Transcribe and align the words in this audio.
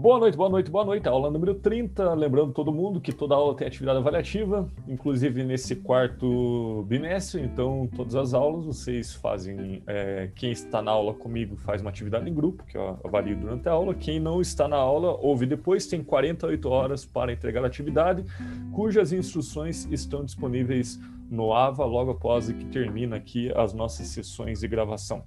Boa 0.00 0.18
noite, 0.18 0.34
boa 0.34 0.48
noite, 0.48 0.70
boa 0.70 0.82
noite. 0.82 1.06
Aula 1.06 1.30
número 1.30 1.54
30. 1.56 2.14
Lembrando 2.14 2.54
todo 2.54 2.72
mundo 2.72 3.02
que 3.02 3.12
toda 3.12 3.34
aula 3.34 3.54
tem 3.54 3.66
atividade 3.66 3.98
avaliativa, 3.98 4.66
inclusive 4.88 5.44
nesse 5.44 5.76
quarto 5.76 6.86
bimestre. 6.88 7.42
Então, 7.42 7.86
todas 7.94 8.14
as 8.14 8.32
aulas 8.32 8.64
vocês 8.64 9.12
fazem. 9.12 9.82
É, 9.86 10.30
quem 10.34 10.52
está 10.52 10.80
na 10.80 10.90
aula 10.90 11.12
comigo 11.12 11.54
faz 11.54 11.82
uma 11.82 11.90
atividade 11.90 12.30
em 12.30 12.32
grupo, 12.32 12.64
que 12.64 12.78
eu 12.78 12.98
avalio 13.04 13.36
durante 13.36 13.68
a 13.68 13.72
aula. 13.72 13.94
Quem 13.94 14.18
não 14.18 14.40
está 14.40 14.66
na 14.66 14.76
aula, 14.76 15.18
ouve 15.20 15.44
depois. 15.44 15.86
Tem 15.86 16.02
48 16.02 16.66
horas 16.66 17.04
para 17.04 17.30
entregar 17.30 17.62
a 17.62 17.66
atividade, 17.66 18.24
cujas 18.72 19.12
instruções 19.12 19.86
estão 19.90 20.24
disponíveis 20.24 20.98
no 21.30 21.52
AVA 21.52 21.84
logo 21.84 22.12
após 22.12 22.50
que 22.50 22.64
termina 22.64 23.16
aqui 23.16 23.52
as 23.54 23.74
nossas 23.74 24.06
sessões 24.06 24.60
de 24.60 24.66
gravação. 24.66 25.22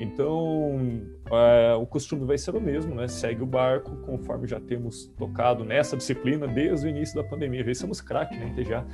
Então, 0.00 1.02
é, 1.30 1.74
o 1.74 1.86
costume 1.86 2.24
vai 2.24 2.38
ser 2.38 2.54
o 2.54 2.60
mesmo, 2.60 2.94
né? 2.94 3.08
Segue 3.08 3.42
o 3.42 3.46
barco, 3.46 3.96
conforme 4.06 4.46
já 4.46 4.60
temos 4.60 5.06
tocado 5.16 5.64
nessa 5.64 5.96
disciplina 5.96 6.46
desde 6.46 6.86
o 6.86 6.88
início 6.88 7.16
da 7.20 7.28
pandemia. 7.28 7.64
Já 7.64 7.74
somos 7.74 8.00
craque, 8.00 8.36
né? 8.36 8.44
A 8.44 8.48
gente 8.48 8.68
já 8.68 8.84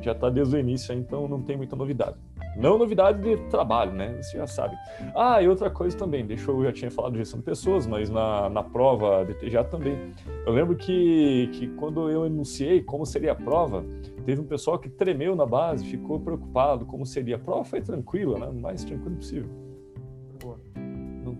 já 0.00 0.12
está 0.12 0.30
desde 0.30 0.56
o 0.56 0.58
início, 0.58 0.94
então 0.94 1.28
não 1.28 1.42
tem 1.42 1.56
muita 1.56 1.74
novidade. 1.76 2.16
Não 2.56 2.78
novidade 2.78 3.20
de 3.20 3.36
trabalho, 3.48 3.92
né? 3.92 4.16
Você 4.22 4.36
já 4.38 4.46
sabe. 4.46 4.76
Ah, 5.14 5.42
e 5.42 5.48
outra 5.48 5.70
coisa 5.70 5.96
também, 5.96 6.24
deixa 6.24 6.50
eu 6.50 6.62
já 6.62 6.72
tinha 6.72 6.90
falado 6.90 7.12
de 7.12 7.18
gestão 7.18 7.40
de 7.40 7.44
pessoas, 7.44 7.86
mas 7.86 8.08
na, 8.08 8.48
na 8.48 8.62
prova 8.62 9.24
de 9.24 9.34
TGA 9.34 9.64
também. 9.64 9.98
Eu 10.46 10.52
lembro 10.52 10.76
que, 10.76 11.48
que 11.52 11.68
quando 11.68 12.08
eu 12.10 12.26
enunciei 12.26 12.82
como 12.82 13.04
seria 13.04 13.32
a 13.32 13.34
prova, 13.34 13.84
teve 14.24 14.40
um 14.40 14.46
pessoal 14.46 14.78
que 14.78 14.88
tremeu 14.88 15.34
na 15.34 15.46
base, 15.46 15.84
ficou 15.84 16.20
preocupado 16.20 16.86
como 16.86 17.04
seria. 17.04 17.36
A 17.36 17.38
prova 17.38 17.64
foi 17.64 17.80
tranquila, 17.80 18.38
né? 18.38 18.46
O 18.46 18.54
mais 18.54 18.84
tranquilo 18.84 19.16
possível 19.16 19.63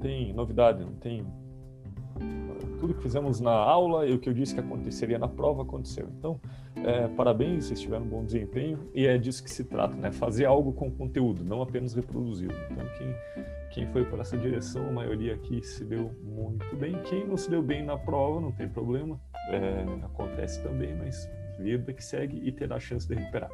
tem 0.04 0.34
novidade, 0.34 0.84
não 0.84 0.92
tem. 0.92 1.26
Tudo 2.78 2.92
que 2.92 3.02
fizemos 3.02 3.40
na 3.40 3.52
aula 3.52 4.06
e 4.06 4.12
o 4.12 4.18
que 4.18 4.28
eu 4.28 4.34
disse 4.34 4.52
que 4.52 4.60
aconteceria 4.60 5.18
na 5.18 5.26
prova 5.26 5.62
aconteceu. 5.62 6.06
Então, 6.18 6.38
é, 6.76 7.08
parabéns, 7.08 7.64
vocês 7.64 7.80
tiveram 7.80 8.04
um 8.04 8.08
bom 8.08 8.22
desempenho 8.22 8.90
e 8.94 9.06
é 9.06 9.16
disso 9.16 9.42
que 9.42 9.50
se 9.50 9.64
trata, 9.64 9.96
né? 9.96 10.12
Fazer 10.12 10.44
algo 10.44 10.74
com 10.74 10.90
conteúdo, 10.90 11.42
não 11.42 11.62
apenas 11.62 11.94
reproduzi-lo. 11.94 12.52
Então, 12.70 12.84
quem, 12.98 13.14
quem 13.72 13.86
foi 13.86 14.04
por 14.04 14.20
essa 14.20 14.36
direção, 14.36 14.86
a 14.86 14.92
maioria 14.92 15.34
aqui 15.34 15.62
se 15.62 15.82
deu 15.86 16.10
muito 16.22 16.76
bem. 16.76 17.00
Quem 17.04 17.26
não 17.26 17.38
se 17.38 17.48
deu 17.48 17.62
bem 17.62 17.82
na 17.82 17.96
prova, 17.96 18.42
não 18.42 18.52
tem 18.52 18.68
problema, 18.68 19.18
é, 19.48 20.04
acontece 20.04 20.62
também, 20.62 20.94
mas 20.94 21.26
vida 21.58 21.94
que 21.94 22.04
segue 22.04 22.42
e 22.44 22.52
terá 22.52 22.76
a 22.76 22.80
chance 22.80 23.08
de 23.08 23.14
recuperar. 23.14 23.50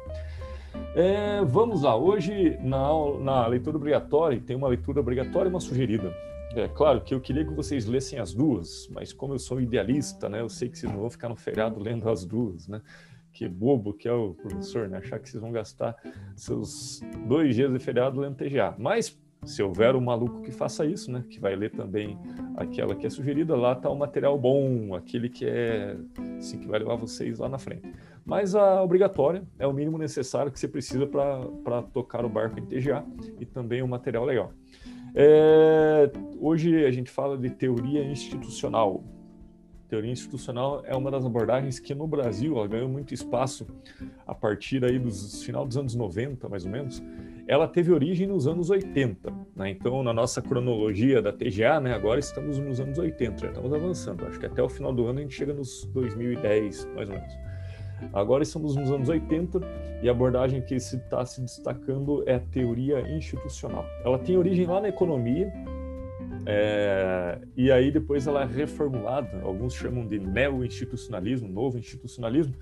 É, 0.95 1.43
vamos 1.45 1.83
lá, 1.83 1.95
hoje 1.95 2.57
na, 2.61 2.89
na 3.19 3.47
leitura 3.47 3.77
obrigatória, 3.77 4.41
tem 4.45 4.57
uma 4.57 4.67
leitura 4.67 4.99
obrigatória 4.99 5.47
e 5.47 5.51
uma 5.51 5.59
sugerida. 5.61 6.13
É 6.55 6.67
claro 6.67 7.01
que 7.01 7.13
eu 7.13 7.21
queria 7.21 7.45
que 7.45 7.53
vocês 7.53 7.85
lessem 7.85 8.19
as 8.19 8.33
duas, 8.33 8.87
mas 8.91 9.13
como 9.13 9.33
eu 9.33 9.39
sou 9.39 9.61
idealista, 9.61 10.27
né, 10.27 10.41
eu 10.41 10.49
sei 10.49 10.67
que 10.67 10.77
vocês 10.77 10.91
não 10.91 10.99
vão 10.99 11.09
ficar 11.09 11.29
no 11.29 11.35
feriado 11.35 11.79
lendo 11.81 12.09
as 12.09 12.25
duas, 12.25 12.67
né? 12.67 12.81
Que 13.31 13.47
bobo 13.47 13.93
que 13.93 14.07
é 14.07 14.13
o 14.13 14.33
professor, 14.33 14.89
né? 14.89 14.97
Achar 14.97 15.17
que 15.17 15.29
vocês 15.29 15.41
vão 15.41 15.53
gastar 15.53 15.95
seus 16.35 17.01
dois 17.25 17.55
dias 17.55 17.71
de 17.71 17.79
feriado 17.79 18.19
lendo 18.19 18.35
TGA. 18.35 18.75
Mas 18.77 19.17
se 19.45 19.63
houver 19.63 19.95
um 19.95 20.01
maluco 20.01 20.41
que 20.41 20.51
faça 20.51 20.85
isso, 20.85 21.09
né? 21.09 21.23
Que 21.29 21.39
vai 21.39 21.55
ler 21.55 21.71
também 21.71 22.19
aquela 22.57 22.93
que 22.93 23.07
é 23.07 23.09
sugerida, 23.09 23.55
lá 23.55 23.71
está 23.71 23.89
o 23.89 23.97
material 23.97 24.37
bom, 24.37 24.93
aquele 24.93 25.29
que 25.29 25.45
é 25.45 25.95
assim, 26.37 26.59
que 26.59 26.67
vai 26.67 26.79
levar 26.79 26.95
vocês 26.95 27.39
lá 27.39 27.47
na 27.47 27.57
frente. 27.57 27.89
Mas 28.25 28.53
a 28.53 28.83
obrigatória 28.83 29.43
é 29.57 29.65
o 29.65 29.73
mínimo 29.73 29.97
necessário 29.97 30.51
que 30.51 30.59
você 30.59 30.67
precisa 30.67 31.07
para 31.07 31.81
tocar 31.93 32.25
o 32.25 32.29
barco 32.29 32.59
em 32.59 32.65
TGA 32.65 33.03
e 33.39 33.45
também 33.45 33.81
um 33.81 33.87
material 33.87 34.25
legal. 34.25 34.51
É, 35.13 36.09
hoje 36.39 36.85
a 36.85 36.91
gente 36.91 37.09
fala 37.09 37.37
de 37.37 37.49
teoria 37.49 38.03
institucional. 38.03 39.03
Teoria 39.89 40.11
institucional 40.11 40.81
é 40.85 40.95
uma 40.95 41.11
das 41.11 41.25
abordagens 41.25 41.77
que 41.77 41.93
no 41.93 42.07
Brasil 42.07 42.55
ela 42.55 42.67
ganhou 42.67 42.87
muito 42.87 43.13
espaço 43.13 43.67
a 44.25 44.33
partir 44.33 44.85
aí 44.85 44.97
dos 44.97 45.43
final 45.43 45.65
dos 45.65 45.75
anos 45.75 45.95
90, 45.95 46.47
mais 46.47 46.63
ou 46.63 46.71
menos. 46.71 47.03
Ela 47.45 47.67
teve 47.67 47.91
origem 47.91 48.25
nos 48.25 48.47
anos 48.47 48.69
80, 48.69 49.33
né? 49.53 49.71
Então, 49.71 50.01
na 50.01 50.13
nossa 50.13 50.41
cronologia 50.41 51.21
da 51.21 51.33
TGA, 51.33 51.81
né, 51.81 51.93
agora 51.93 52.21
estamos 52.21 52.57
nos 52.57 52.79
anos 52.79 52.97
80, 52.97 53.37
já 53.37 53.47
estamos 53.47 53.73
avançando. 53.73 54.25
Acho 54.25 54.39
que 54.39 54.45
até 54.45 54.63
o 54.63 54.69
final 54.69 54.93
do 54.93 55.05
ano 55.07 55.19
a 55.19 55.21
gente 55.23 55.35
chega 55.35 55.53
nos 55.53 55.83
2010, 55.87 56.85
mais 56.95 57.09
ou 57.09 57.15
menos. 57.15 57.50
Agora 58.13 58.43
estamos 58.43 58.75
nos 58.75 58.91
anos 58.91 59.09
80 59.09 59.59
e 60.01 60.09
a 60.09 60.11
abordagem 60.11 60.61
que 60.61 60.75
está 60.75 61.25
se 61.25 61.41
destacando 61.41 62.23
é 62.27 62.35
a 62.35 62.39
teoria 62.39 63.01
institucional. 63.15 63.85
Ela 64.03 64.17
tem 64.19 64.37
origem 64.37 64.65
lá 64.65 64.81
na 64.81 64.89
economia, 64.89 65.51
é, 66.45 67.39
e 67.55 67.71
aí 67.71 67.91
depois 67.91 68.25
ela 68.25 68.43
é 68.43 68.45
reformulada, 68.45 69.41
alguns 69.43 69.75
chamam 69.75 70.07
de 70.07 70.19
neo-institucionalismo, 70.19 71.47
novo 71.47 71.77
institucionalismo, 71.77 72.55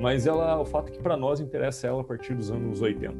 mas 0.00 0.26
ela, 0.26 0.60
o 0.60 0.64
fato 0.64 0.90
é 0.90 0.92
que 0.92 1.02
para 1.02 1.16
nós 1.16 1.40
interessa 1.40 1.86
ela 1.86 2.02
a 2.02 2.04
partir 2.04 2.34
dos 2.34 2.50
anos 2.50 2.82
80. 2.82 3.16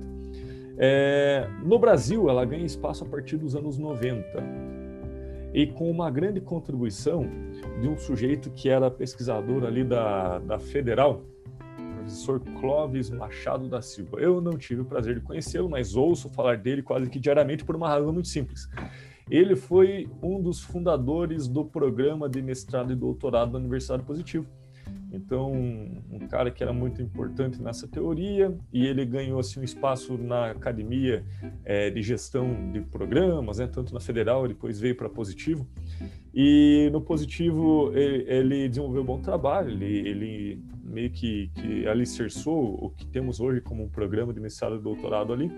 É, 0.76 1.48
no 1.64 1.78
Brasil, 1.78 2.28
ela 2.28 2.44
ganha 2.44 2.66
espaço 2.66 3.04
a 3.04 3.06
partir 3.06 3.36
dos 3.36 3.56
anos 3.56 3.78
90, 3.78 4.74
e 5.54 5.68
com 5.68 5.88
uma 5.88 6.10
grande 6.10 6.40
contribuição 6.40 7.24
de 7.80 7.88
um 7.88 7.96
sujeito 7.96 8.50
que 8.50 8.68
era 8.68 8.90
pesquisador 8.90 9.64
ali 9.64 9.84
da, 9.84 10.40
da 10.40 10.58
Federal, 10.58 11.22
professor 12.04 12.38
Clóvis 12.60 13.08
Machado 13.08 13.66
da 13.66 13.80
Silva. 13.80 14.20
Eu 14.20 14.40
não 14.40 14.58
tive 14.58 14.82
o 14.82 14.84
prazer 14.84 15.14
de 15.14 15.20
conhecê-lo, 15.22 15.70
mas 15.70 15.96
ouço 15.96 16.28
falar 16.28 16.58
dele 16.58 16.82
quase 16.82 17.08
que 17.08 17.18
diariamente 17.18 17.64
por 17.64 17.74
uma 17.74 17.88
razão 17.88 18.12
muito 18.12 18.28
simples. 18.28 18.68
Ele 19.30 19.56
foi 19.56 20.06
um 20.22 20.40
dos 20.42 20.60
fundadores 20.60 21.48
do 21.48 21.64
programa 21.64 22.28
de 22.28 22.42
mestrado 22.42 22.92
e 22.92 22.96
doutorado 22.96 23.52
da 23.52 23.58
Universidade 23.58 24.02
Positivo. 24.02 24.46
Então, 25.10 25.52
um 25.52 26.26
cara 26.28 26.50
que 26.50 26.62
era 26.62 26.72
muito 26.72 27.00
importante 27.00 27.62
nessa 27.62 27.88
teoria 27.88 28.54
e 28.72 28.84
ele 28.84 29.06
ganhou 29.06 29.38
assim 29.38 29.60
um 29.60 29.62
espaço 29.62 30.18
na 30.18 30.50
academia 30.50 31.24
é, 31.64 31.88
de 31.88 32.02
gestão 32.02 32.70
de 32.70 32.80
programas, 32.80 33.58
né, 33.58 33.66
tanto 33.66 33.94
na 33.94 34.00
Federal, 34.00 34.46
depois 34.46 34.78
veio 34.78 34.94
para 34.96 35.08
Positivo. 35.08 35.66
E 36.34 36.90
no 36.92 37.00
Positivo 37.00 37.92
ele, 37.94 38.24
ele 38.28 38.68
desenvolveu 38.68 39.02
um 39.02 39.06
bom 39.06 39.20
trabalho, 39.20 39.70
ele, 39.70 40.08
ele 40.08 40.73
meio 40.84 41.10
que, 41.10 41.50
que 41.54 41.86
alicerçou 41.86 42.84
o 42.84 42.90
que 42.90 43.06
temos 43.06 43.40
hoje 43.40 43.60
como 43.60 43.82
um 43.82 43.88
programa 43.88 44.32
de 44.32 44.40
mestrado 44.40 44.76
e 44.76 44.78
doutorado 44.78 45.32
ali. 45.32 45.50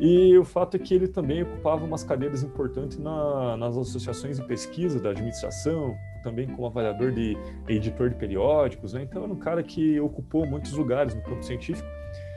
E 0.00 0.38
o 0.38 0.44
fato 0.44 0.76
é 0.76 0.78
que 0.78 0.94
ele 0.94 1.08
também 1.08 1.42
ocupava 1.42 1.84
umas 1.84 2.04
cadeiras 2.04 2.42
importantes 2.42 2.98
na, 2.98 3.56
nas 3.56 3.76
associações 3.76 4.38
de 4.38 4.46
pesquisa 4.46 5.00
da 5.00 5.10
administração, 5.10 5.96
também 6.22 6.46
como 6.46 6.66
avaliador 6.66 7.10
de 7.10 7.36
editor 7.68 8.08
de 8.08 8.14
periódicos, 8.14 8.92
né? 8.92 9.02
Então 9.02 9.24
era 9.24 9.32
um 9.32 9.38
cara 9.38 9.62
que 9.62 9.98
ocupou 9.98 10.46
muitos 10.46 10.72
lugares 10.72 11.14
no 11.14 11.22
campo 11.22 11.42
científico 11.42 11.88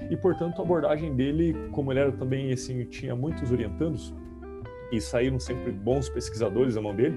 e, 0.09 0.17
portanto, 0.17 0.59
a 0.59 0.66
abordagem 0.66 1.16
dele, 1.16 1.55
como 1.72 1.91
ele 1.91 1.99
era 1.99 2.11
também 2.11 2.51
assim, 2.51 2.83
tinha 2.85 3.16
muitos 3.16 3.51
orientandos 3.51 4.13
e 4.91 4.99
saíram 4.99 5.39
sempre 5.39 5.72
bons 5.72 6.09
pesquisadores 6.09 6.75
à 6.75 6.81
mão 6.81 6.95
dele, 6.95 7.16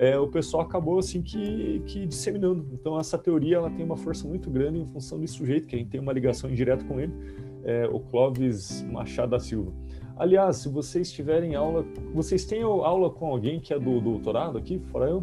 é, 0.00 0.18
o 0.18 0.26
pessoal 0.26 0.62
acabou 0.62 0.98
assim 0.98 1.20
que, 1.20 1.82
que 1.84 2.06
disseminando. 2.06 2.66
Então 2.72 2.98
essa 2.98 3.18
teoria 3.18 3.56
ela 3.56 3.70
tem 3.70 3.84
uma 3.84 3.98
força 3.98 4.26
muito 4.26 4.48
grande 4.48 4.78
em 4.78 4.86
função 4.86 5.20
desse 5.20 5.34
sujeito 5.34 5.68
que 5.68 5.76
a 5.76 5.78
gente 5.78 5.90
tem 5.90 6.00
uma 6.00 6.10
ligação 6.10 6.48
indireta 6.48 6.82
com 6.86 6.98
ele, 6.98 7.12
é, 7.62 7.86
o 7.86 8.00
Clóvis 8.00 8.82
Machado 8.90 9.32
da 9.32 9.38
Silva. 9.38 9.70
Aliás, 10.16 10.56
se 10.56 10.70
vocês 10.70 11.12
tiverem 11.12 11.54
aula, 11.54 11.84
vocês 12.14 12.46
têm 12.46 12.62
aula 12.62 13.10
com 13.10 13.26
alguém 13.26 13.60
que 13.60 13.74
é 13.74 13.78
do, 13.78 14.00
do 14.00 14.12
doutorado 14.12 14.56
aqui, 14.56 14.78
fora 14.90 15.10
eu? 15.10 15.22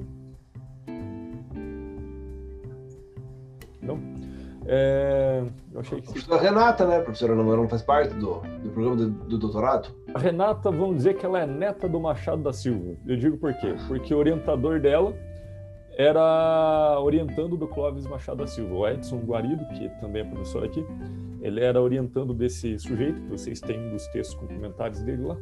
Não? 3.82 4.00
É, 4.68 5.44
eu 5.74 5.80
achei 5.80 6.02
que... 6.02 6.10
A 6.10 6.12
professora 6.12 6.42
Renata, 6.42 6.86
né? 6.86 7.00
Professora 7.00 7.34
não 7.34 7.70
faz 7.70 7.82
parte 7.82 8.14
do, 8.14 8.42
do 8.42 8.70
programa 8.70 8.96
do, 8.96 9.10
do, 9.10 9.38
doutorado? 9.40 9.90
A 10.18 10.20
Renata, 10.20 10.72
vamos 10.72 10.98
dizer 10.98 11.16
que 11.16 11.24
ela 11.24 11.42
é 11.42 11.46
neta 11.46 11.88
do 11.88 12.00
Machado 12.00 12.42
da 12.42 12.52
Silva. 12.52 12.98
Eu 13.06 13.16
digo 13.18 13.38
por 13.38 13.54
quê? 13.54 13.76
Porque 13.88 14.16
o 14.16 14.18
orientador 14.18 14.80
dela 14.80 15.16
era 15.96 17.00
orientando 17.00 17.56
do 17.56 17.68
Clóvis 17.68 18.08
Machado 18.08 18.40
da 18.40 18.48
Silva. 18.48 18.74
O 18.74 18.88
Edson 18.88 19.20
Guarido, 19.20 19.64
que 19.68 19.88
também 20.00 20.24
é 20.24 20.26
professor 20.26 20.64
aqui, 20.64 20.84
ele 21.40 21.64
era 21.64 21.80
orientando 21.80 22.34
desse 22.34 22.80
sujeito, 22.80 23.22
que 23.22 23.30
vocês 23.30 23.62
têm 23.62 23.80
um 23.80 23.92
dos 23.92 24.08
textos 24.08 24.36
complementares 24.36 25.04
dele 25.04 25.22
lá. 25.22 25.38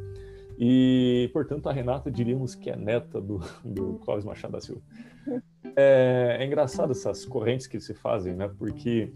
E, 0.60 1.30
portanto, 1.32 1.70
a 1.70 1.72
Renata 1.72 2.12
diríamos 2.12 2.54
que 2.54 2.70
é 2.70 2.76
neta 2.76 3.22
do, 3.22 3.40
do 3.64 3.94
Clóvis 4.00 4.26
Machado 4.26 4.52
da 4.52 4.60
Silva. 4.60 4.82
É, 5.74 6.36
é 6.42 6.46
engraçado 6.46 6.92
essas 6.92 7.24
correntes 7.24 7.66
que 7.66 7.80
se 7.80 7.94
fazem, 7.94 8.34
né? 8.34 8.52
Porque 8.60 9.14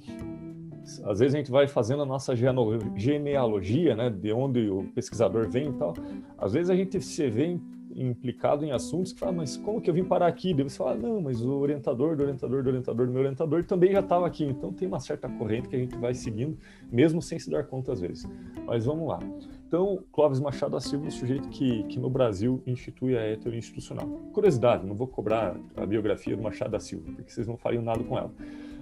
às 1.03 1.19
vezes 1.19 1.35
a 1.35 1.37
gente 1.37 1.51
vai 1.51 1.67
fazendo 1.67 2.01
a 2.03 2.05
nossa 2.05 2.33
genealogia, 2.35 3.95
né? 3.95 4.09
De 4.09 4.31
onde 4.31 4.69
o 4.69 4.83
pesquisador 4.95 5.49
vem 5.49 5.69
e 5.69 5.73
tal. 5.73 5.93
Às 6.37 6.53
vezes 6.53 6.69
a 6.69 6.75
gente 6.75 6.99
se 7.01 7.29
vê 7.29 7.59
implicado 7.95 8.63
em 8.63 8.71
assuntos 8.71 9.11
que 9.11 9.19
fala, 9.19 9.31
mas 9.31 9.57
como 9.57 9.81
que 9.81 9.89
eu 9.89 9.93
vim 9.93 10.03
parar 10.03 10.27
aqui? 10.27 10.53
Daí 10.53 10.63
você 10.63 10.77
fala, 10.77 10.95
não, 10.95 11.21
mas 11.21 11.43
o 11.43 11.51
orientador 11.51 12.15
do 12.15 12.23
orientador 12.23 12.63
do 12.63 12.69
orientador 12.69 13.07
do 13.07 13.11
meu 13.11 13.21
orientador 13.21 13.63
também 13.65 13.91
já 13.91 13.99
estava 13.99 14.25
aqui. 14.25 14.45
Então 14.45 14.71
tem 14.71 14.87
uma 14.87 14.99
certa 14.99 15.27
corrente 15.27 15.67
que 15.67 15.75
a 15.75 15.79
gente 15.79 15.95
vai 15.97 16.13
seguindo, 16.13 16.57
mesmo 16.91 17.21
sem 17.21 17.37
se 17.39 17.49
dar 17.49 17.65
conta 17.65 17.91
às 17.91 17.99
vezes. 17.99 18.27
Mas 18.65 18.85
vamos 18.85 19.07
lá. 19.07 19.19
Então, 19.67 20.03
Clóvis 20.11 20.39
Machado 20.39 20.71
da 20.71 20.79
Silva 20.79 21.05
é 21.05 21.09
o 21.09 21.11
sujeito 21.11 21.47
que, 21.49 21.83
que 21.83 21.99
no 21.99 22.09
Brasil 22.09 22.61
institui 22.65 23.15
a 23.17 23.21
hétero 23.21 23.55
institucional. 23.55 24.07
Curiosidade, 24.33 24.85
não 24.85 24.95
vou 24.95 25.07
cobrar 25.07 25.55
a 25.75 25.85
biografia 25.85 26.35
do 26.35 26.41
Machado 26.41 26.71
da 26.71 26.79
Silva, 26.79 27.11
porque 27.15 27.31
vocês 27.31 27.47
não 27.47 27.57
fariam 27.57 27.83
nada 27.83 28.03
com 28.03 28.17
ela. 28.17 28.31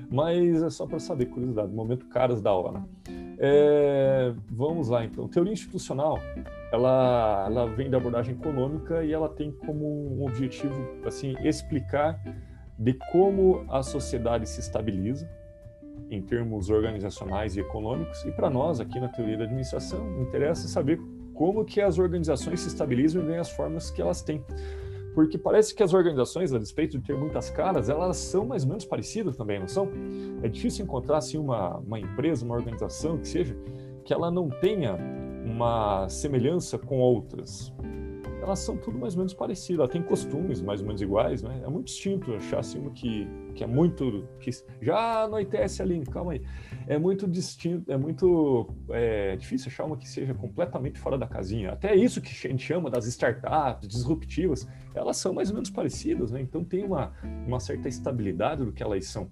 Mas 0.09 0.63
é 0.63 0.69
só 0.69 0.85
para 0.85 0.99
saber, 0.99 1.27
curiosidade, 1.27 1.71
momento 1.71 2.05
caras 2.07 2.41
da. 2.41 2.51
Né? 2.71 2.83
É, 3.39 4.33
vamos 4.49 4.89
lá, 4.89 5.03
então. 5.03 5.27
Teoria 5.27 5.53
institucional, 5.53 6.17
ela, 6.71 7.45
ela 7.47 7.65
vem 7.67 7.89
da 7.89 7.97
abordagem 7.97 8.35
econômica 8.35 9.03
e 9.03 9.11
ela 9.11 9.29
tem 9.29 9.51
como 9.51 9.85
um 9.85 10.25
objetivo, 10.25 10.75
assim, 11.05 11.35
explicar 11.43 12.19
de 12.79 12.93
como 13.11 13.65
a 13.69 13.83
sociedade 13.83 14.47
se 14.47 14.59
estabiliza, 14.59 15.29
em 16.09 16.21
termos 16.21 16.69
organizacionais 16.69 17.57
e 17.57 17.59
econômicos. 17.59 18.23
E 18.23 18.31
para 18.31 18.49
nós, 18.49 18.79
aqui 18.79 18.99
na 18.99 19.09
teoria 19.09 19.37
da 19.37 19.43
administração, 19.43 20.21
interessa 20.21 20.67
saber 20.67 20.99
como 21.33 21.65
que 21.65 21.81
as 21.81 21.99
organizações 21.99 22.61
se 22.61 22.69
estabilizam 22.69 23.21
e 23.23 23.25
ganham 23.25 23.41
as 23.41 23.51
formas 23.51 23.91
que 23.91 24.01
elas 24.01 24.21
têm. 24.21 24.43
Porque 25.17 25.35
parece 25.35 25.73
que 25.73 25.81
as 25.81 25.95
organizações, 25.95 26.53
a 26.53 26.59
despeito 26.59 26.99
de 26.99 27.03
ter 27.03 27.17
muitas 27.17 27.49
caras, 27.49 27.89
elas 27.89 28.17
são 28.17 28.45
mais 28.45 28.61
ou 28.61 28.69
menos 28.69 28.85
parecidas 28.85 29.35
também, 29.35 29.59
não 29.59 29.67
são? 29.67 29.89
É 30.43 30.47
difícil 30.47 30.85
encontrar 30.85 31.17
assim, 31.17 31.39
uma, 31.39 31.77
uma 31.77 31.99
empresa, 31.99 32.45
uma 32.45 32.53
organização 32.53 33.17
que 33.17 33.27
seja, 33.27 33.57
que 34.05 34.13
ela 34.13 34.29
não 34.29 34.47
tenha 34.47 34.95
uma 35.43 36.07
semelhança 36.07 36.77
com 36.77 36.99
outras 36.99 37.73
elas 38.47 38.59
são 38.59 38.77
tudo 38.77 38.97
mais 38.97 39.13
ou 39.13 39.19
menos 39.19 39.33
parecidas, 39.33 39.79
ela 39.79 39.89
tem 39.89 40.01
costumes 40.01 40.61
mais 40.61 40.79
ou 40.79 40.87
menos 40.87 41.01
iguais, 41.01 41.43
né? 41.43 41.61
É 41.63 41.69
muito 41.69 41.87
distinto 41.87 42.33
achar 42.33 42.59
assim 42.59 42.79
uma 42.79 42.91
que, 42.91 43.27
que 43.53 43.63
é 43.63 43.67
muito. 43.67 44.27
que 44.39 44.49
já 44.81 45.23
anoitece 45.23 45.81
ali, 45.81 46.03
calma 46.05 46.33
aí. 46.33 46.41
É 46.87 46.97
muito 46.97 47.27
distinto, 47.27 47.91
é 47.91 47.97
muito 47.97 48.69
é, 48.89 49.35
difícil 49.35 49.67
achar 49.67 49.83
uma 49.83 49.97
que 49.97 50.07
seja 50.07 50.33
completamente 50.33 50.97
fora 50.97 51.17
da 51.17 51.27
casinha. 51.27 51.71
Até 51.71 51.95
isso 51.95 52.21
que 52.21 52.29
a 52.29 52.49
gente 52.49 52.63
chama 52.63 52.89
das 52.89 53.05
startups 53.05 53.87
disruptivas, 53.87 54.67
elas 54.95 55.17
são 55.17 55.33
mais 55.33 55.49
ou 55.49 55.55
menos 55.55 55.69
parecidas, 55.69 56.31
né? 56.31 56.41
Então 56.41 56.63
tem 56.63 56.83
uma, 56.83 57.13
uma 57.45 57.59
certa 57.59 57.87
estabilidade 57.87 58.63
do 58.63 58.71
que 58.71 58.81
elas 58.81 59.05
são. 59.05 59.29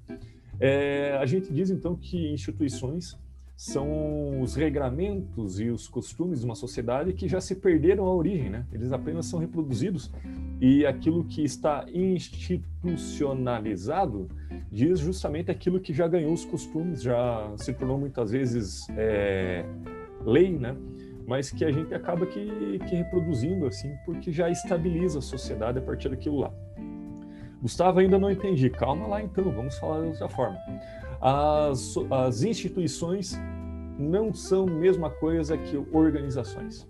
É, 0.59 1.17
a 1.19 1.25
gente 1.25 1.51
diz 1.51 1.69
então 1.69 1.95
que 1.95 2.31
instituições 2.31 3.17
são 3.56 4.42
os 4.42 4.56
regramentos 4.56 5.62
e 5.62 5.69
os 5.69 5.88
costumes 5.88 6.40
de 6.40 6.46
uma 6.46 6.56
sociedade 6.56 7.13
que 7.13 7.28
já 7.28 7.40
se 7.40 7.54
perderam 7.56 8.06
a 8.06 8.13
origem, 8.13 8.50
né? 8.50 8.66
Eles 8.72 8.92
apenas 8.92 9.28
são 9.28 9.40
reproduzidos 9.40 10.12
e 10.60 10.84
aquilo 10.86 11.24
que 11.24 11.44
está 11.44 11.86
institucionalizado 11.94 14.28
diz 14.69 15.00
justamente 15.00 15.50
aquilo 15.50 15.80
que 15.80 15.94
já 15.94 16.06
ganhou 16.07 16.34
os 16.34 16.44
costumes, 16.44 17.02
já 17.02 17.50
se 17.56 17.72
tornou 17.74 17.98
muitas 17.98 18.31
vezes 18.31 18.86
é, 18.98 19.63
lei, 20.25 20.51
né? 20.51 20.75
Mas 21.25 21.50
que 21.50 21.63
a 21.63 21.72
gente 21.72 21.94
acaba 21.94 22.25
que, 22.25 22.78
que 22.88 22.96
reproduzindo 22.96 23.66
assim, 23.66 23.96
porque 24.06 24.34
já 24.34 24.50
estabiliza 24.50 25.19
a 25.19 25.22
sociedade 25.22 25.80
a 25.80 25.81
partir 25.81 26.10
daquilo 26.10 26.40
lá. 26.40 26.51
Gustavo, 27.62 28.00
ainda 28.00 28.19
não 28.19 28.30
entendi. 28.30 28.69
Calma 28.69 29.08
lá 29.08 29.24
então, 29.24 29.46
vamos 29.46 29.78
falar 29.80 30.01
de 30.01 30.08
outra 30.08 30.28
forma 30.30 30.58
as, 31.27 31.95
as 32.12 32.44
instituições 32.44 33.36
não 33.98 34.31
são 34.31 34.68
a 34.68 34.72
mesma 34.72 35.10
coisa 35.10 35.57
que 35.57 35.75
organizações. 35.92 36.88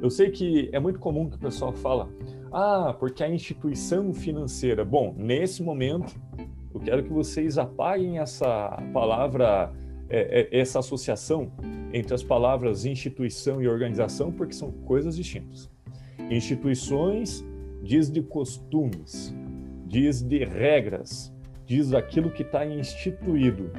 Eu 0.00 0.08
sei 0.08 0.30
que 0.30 0.70
é 0.72 0.80
muito 0.80 0.98
comum 0.98 1.28
que 1.28 1.36
o 1.36 1.38
pessoal 1.38 1.70
fala, 1.70 2.08
ah, 2.50 2.96
porque 2.98 3.22
a 3.22 3.28
instituição 3.28 4.14
financeira. 4.14 4.82
Bom, 4.82 5.14
nesse 5.14 5.62
momento, 5.62 6.18
eu 6.72 6.80
quero 6.80 7.02
que 7.02 7.12
vocês 7.12 7.58
apaguem 7.58 8.18
essa 8.18 8.82
palavra, 8.94 9.70
é, 10.08 10.48
é, 10.50 10.58
essa 10.58 10.78
associação 10.78 11.52
entre 11.92 12.14
as 12.14 12.22
palavras 12.22 12.86
instituição 12.86 13.60
e 13.60 13.68
organização, 13.68 14.32
porque 14.32 14.54
são 14.54 14.72
coisas 14.72 15.14
distintas. 15.14 15.70
Instituições 16.30 17.44
diz 17.82 18.10
de 18.10 18.22
costumes, 18.22 19.34
diz 19.86 20.22
de 20.22 20.44
regras, 20.44 21.30
diz 21.70 21.94
aquilo 21.94 22.32
que 22.32 22.42
está 22.42 22.66
instituído. 22.66 23.70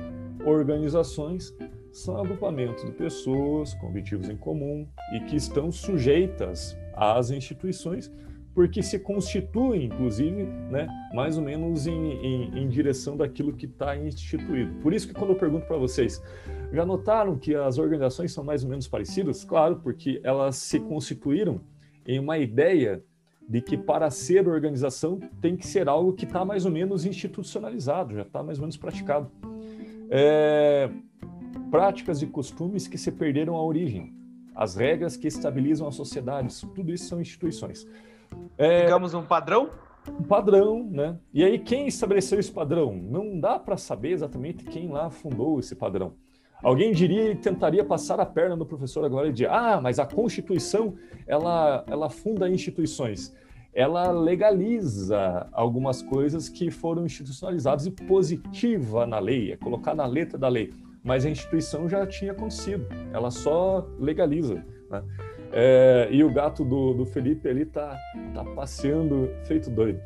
Organizações 0.45 1.53
são 1.91 2.15
agrupamentos 2.15 2.85
de 2.85 2.91
pessoas 2.93 3.73
com 3.73 3.87
objetivos 3.87 4.29
em 4.29 4.37
comum 4.37 4.87
e 5.13 5.19
que 5.25 5.35
estão 5.35 5.69
sujeitas 5.73 6.77
às 6.93 7.31
instituições, 7.31 8.09
porque 8.55 8.81
se 8.81 8.97
constituem, 8.97 9.87
inclusive, 9.87 10.43
né, 10.71 10.87
mais 11.13 11.37
ou 11.37 11.43
menos 11.43 11.85
em, 11.85 12.13
em, 12.13 12.59
em 12.59 12.69
direção 12.69 13.17
daquilo 13.17 13.51
que 13.51 13.65
está 13.65 13.97
instituído. 13.97 14.73
Por 14.75 14.93
isso 14.93 15.05
que 15.05 15.13
quando 15.13 15.31
eu 15.31 15.37
pergunto 15.37 15.65
para 15.65 15.77
vocês, 15.77 16.23
já 16.71 16.85
notaram 16.85 17.37
que 17.37 17.53
as 17.53 17.77
organizações 17.77 18.31
são 18.31 18.41
mais 18.41 18.63
ou 18.63 18.69
menos 18.69 18.87
parecidas? 18.87 19.43
Claro, 19.43 19.81
porque 19.83 20.21
elas 20.23 20.55
se 20.55 20.79
constituíram 20.79 21.59
em 22.07 22.19
uma 22.19 22.37
ideia 22.37 23.03
de 23.51 23.59
que 23.59 23.77
para 23.77 24.09
ser 24.09 24.47
organização 24.47 25.19
tem 25.41 25.57
que 25.57 25.67
ser 25.67 25.89
algo 25.89 26.13
que 26.13 26.23
está 26.23 26.45
mais 26.45 26.65
ou 26.65 26.71
menos 26.71 27.05
institucionalizado, 27.05 28.15
já 28.15 28.21
está 28.21 28.41
mais 28.41 28.57
ou 28.57 28.61
menos 28.61 28.77
praticado. 28.77 29.29
É, 30.09 30.89
práticas 31.69 32.21
e 32.21 32.27
costumes 32.27 32.87
que 32.87 32.97
se 32.97 33.11
perderam 33.11 33.57
a 33.57 33.61
origem, 33.61 34.13
as 34.55 34.77
regras 34.77 35.17
que 35.17 35.27
estabilizam 35.27 35.85
as 35.85 35.95
sociedades, 35.95 36.61
tudo 36.73 36.93
isso 36.93 37.09
são 37.09 37.19
instituições. 37.19 37.85
É, 38.57 38.85
Digamos 38.85 39.13
um 39.13 39.23
padrão? 39.23 39.69
Um 40.07 40.23
padrão, 40.23 40.87
né? 40.89 41.19
E 41.33 41.43
aí 41.43 41.59
quem 41.59 41.87
estabeleceu 41.87 42.39
esse 42.39 42.53
padrão? 42.53 42.95
Não 42.95 43.37
dá 43.37 43.59
para 43.59 43.75
saber 43.75 44.11
exatamente 44.11 44.63
quem 44.63 44.87
lá 44.87 45.09
fundou 45.09 45.59
esse 45.59 45.75
padrão. 45.75 46.13
Alguém 46.63 46.93
diria 46.93 47.31
e 47.31 47.35
tentaria 47.35 47.83
passar 47.83 48.17
a 48.21 48.25
perna 48.25 48.55
no 48.55 48.65
professor 48.65 49.03
agora 49.03 49.27
e 49.27 49.33
dizer: 49.33 49.49
ah, 49.49 49.81
mas 49.81 49.99
a 49.99 50.05
Constituição 50.05 50.95
ela, 51.27 51.83
ela 51.87 52.09
funda 52.09 52.49
instituições. 52.49 53.35
Ela 53.73 54.11
legaliza 54.11 55.47
algumas 55.51 56.01
coisas 56.01 56.49
que 56.49 56.69
foram 56.69 57.05
institucionalizadas 57.05 57.85
e 57.85 57.91
positiva 57.91 59.05
na 59.05 59.19
lei, 59.19 59.51
é 59.51 59.57
colocar 59.57 59.95
na 59.95 60.05
letra 60.05 60.37
da 60.37 60.47
lei. 60.49 60.71
Mas 61.03 61.25
a 61.25 61.29
instituição 61.29 61.89
já 61.89 62.05
tinha 62.05 62.31
acontecido, 62.31 62.85
ela 63.13 63.31
só 63.31 63.87
legaliza. 63.97 64.63
Né? 64.89 65.03
É, 65.53 66.07
e 66.11 66.23
o 66.23 66.31
gato 66.31 66.63
do, 66.63 66.93
do 66.93 67.05
Felipe 67.05 67.47
ali 67.47 67.65
tá, 67.65 67.97
tá 68.33 68.43
passeando 68.43 69.29
feito 69.45 69.69
doido. 69.69 69.99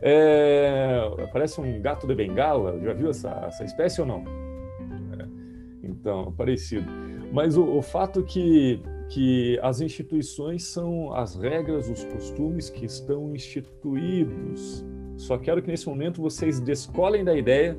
É, 0.00 1.02
parece 1.32 1.60
um 1.60 1.80
gato 1.80 2.06
de 2.06 2.14
bengala, 2.14 2.78
já 2.80 2.92
viu 2.92 3.10
essa, 3.10 3.30
essa 3.46 3.64
espécie 3.64 4.00
ou 4.00 4.06
não? 4.06 4.24
Então, 5.82 6.32
parecido. 6.32 6.86
Mas 7.32 7.56
o, 7.56 7.64
o 7.64 7.82
fato 7.82 8.22
que, 8.22 8.80
que 9.14 9.60
as 9.62 9.80
instituições 9.80 10.64
são 10.64 11.14
as 11.14 11.36
regras, 11.36 11.88
os 11.88 12.02
costumes 12.02 12.68
que 12.68 12.84
estão 12.84 13.32
instituídos. 13.32 14.84
Só 15.16 15.38
quero 15.38 15.62
que 15.62 15.68
nesse 15.68 15.86
momento 15.86 16.20
vocês 16.20 16.58
descolem 16.58 17.22
da 17.22 17.32
ideia 17.32 17.78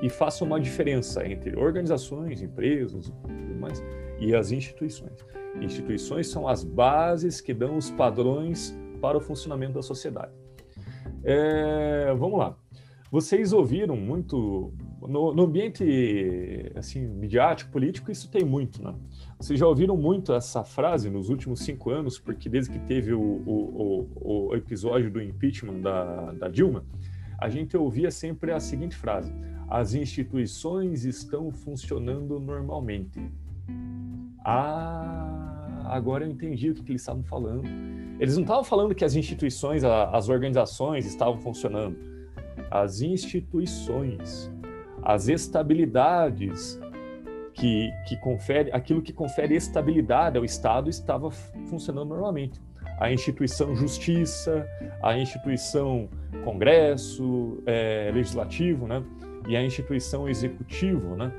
e 0.00 0.08
façam 0.08 0.46
uma 0.46 0.58
diferença 0.58 1.28
entre 1.28 1.54
organizações, 1.54 2.40
empresas 2.40 3.12
e 3.28 3.54
mais, 3.54 3.84
e 4.18 4.34
as 4.34 4.50
instituições. 4.50 5.12
Instituições 5.60 6.26
são 6.28 6.48
as 6.48 6.64
bases 6.64 7.42
que 7.42 7.52
dão 7.52 7.76
os 7.76 7.90
padrões 7.90 8.74
para 9.02 9.18
o 9.18 9.20
funcionamento 9.20 9.74
da 9.74 9.82
sociedade. 9.82 10.32
É, 11.22 12.14
vamos 12.16 12.38
lá. 12.38 12.56
Vocês 13.10 13.52
ouviram 13.52 13.94
muito 13.94 14.72
no, 15.06 15.34
no, 15.34 15.44
ambiente 15.44 16.72
assim 16.74 17.06
midiático, 17.06 17.70
político, 17.70 18.10
isso 18.10 18.30
tem 18.30 18.44
muito, 18.44 18.82
né? 18.82 18.94
Vocês 19.38 19.58
já 19.58 19.66
ouviram 19.66 19.96
muito 19.96 20.32
essa 20.32 20.64
frase 20.64 21.10
nos 21.10 21.28
últimos 21.28 21.60
cinco 21.60 21.90
anos, 21.90 22.18
porque 22.18 22.48
desde 22.48 22.72
que 22.72 22.78
teve 22.80 23.12
o, 23.12 23.20
o, 23.20 24.48
o, 24.50 24.54
episódio 24.56 25.10
do 25.10 25.20
impeachment 25.20 25.80
da, 25.80 26.32
da 26.32 26.48
Dilma, 26.48 26.84
a 27.38 27.48
gente 27.48 27.76
ouvia 27.76 28.10
sempre 28.10 28.52
a 28.52 28.60
seguinte 28.60 28.96
frase: 28.96 29.32
as 29.68 29.94
instituições 29.94 31.04
estão 31.04 31.50
funcionando 31.50 32.40
normalmente. 32.40 33.20
Ah, 34.44 35.84
agora 35.86 36.24
eu 36.24 36.30
entendi 36.30 36.70
o 36.70 36.74
que, 36.74 36.82
que 36.82 36.92
eles 36.92 37.02
estavam 37.02 37.22
falando. 37.22 37.64
Eles 38.18 38.36
não 38.36 38.42
estavam 38.42 38.64
falando 38.64 38.94
que 38.94 39.04
as 39.04 39.14
instituições, 39.14 39.82
as 39.84 40.28
organizações 40.28 41.06
estavam 41.06 41.38
funcionando. 41.38 41.96
As 42.70 43.00
instituições 43.00 44.50
as 45.04 45.28
estabilidades 45.28 46.80
que, 47.52 47.92
que 48.08 48.16
confere, 48.16 48.70
aquilo 48.72 49.02
que 49.02 49.12
confere 49.12 49.54
estabilidade 49.54 50.38
ao 50.38 50.44
Estado 50.44 50.88
estava 50.88 51.30
funcionando 51.30 52.08
normalmente. 52.08 52.60
A 52.98 53.12
instituição 53.12 53.74
justiça, 53.76 54.66
a 55.02 55.16
instituição 55.16 56.08
Congresso, 56.42 57.62
é, 57.66 58.10
legislativo, 58.14 58.86
né? 58.86 59.04
E 59.46 59.56
a 59.56 59.62
instituição 59.62 60.28
executivo, 60.28 61.14
né? 61.16 61.32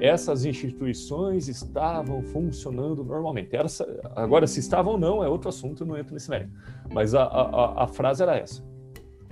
Essas 0.00 0.44
instituições 0.44 1.48
estavam 1.48 2.22
funcionando 2.22 3.04
normalmente. 3.04 3.54
Essa, 3.54 3.86
agora, 4.16 4.46
se 4.46 4.60
estavam 4.60 4.94
ou 4.94 4.98
não, 4.98 5.22
é 5.22 5.28
outro 5.28 5.48
assunto, 5.48 5.86
não 5.86 5.96
entro 5.96 6.14
nesse 6.14 6.28
mérito. 6.28 6.50
Mas 6.92 7.14
a, 7.14 7.22
a, 7.22 7.84
a 7.84 7.86
frase 7.86 8.22
era 8.22 8.36
essa. 8.36 8.62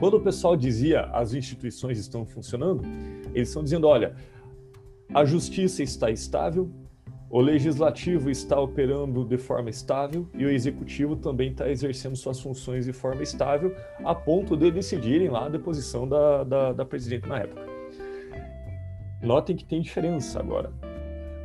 Quando 0.03 0.15
o 0.15 0.21
pessoal 0.21 0.57
dizia 0.57 1.03
as 1.13 1.33
instituições 1.33 1.97
estão 1.97 2.27
funcionando, 2.27 2.83
eles 3.33 3.51
estão 3.51 3.63
dizendo: 3.63 3.87
olha, 3.87 4.17
a 5.15 5.25
justiça 5.25 5.81
está 5.81 6.11
estável, 6.11 6.69
O 7.31 7.41
legislativo 7.41 8.29
está 8.29 8.61
operando 8.61 9.25
de 9.25 9.39
forma 9.39 9.71
estável 9.71 10.29
e 10.35 10.45
o 10.45 10.51
executivo 10.51 11.15
também 11.15 11.53
está 11.53 11.71
exercendo 11.71 12.17
suas 12.17 12.41
funções 12.41 12.85
de 12.85 12.93
forma 12.93 13.23
estável, 13.23 13.75
a 14.05 14.13
ponto 14.13 14.57
de 14.57 14.73
decidirem 14.73 15.29
lá 15.29 15.47
a 15.47 15.49
deposição 15.49 16.07
da, 16.07 16.43
da, 16.43 16.73
da 16.73 16.85
presidente 16.85 17.29
na 17.29 17.39
época. 17.39 17.65
Notem 19.23 19.55
que 19.55 19.65
tem 19.65 19.81
diferença 19.81 20.41
agora, 20.41 20.73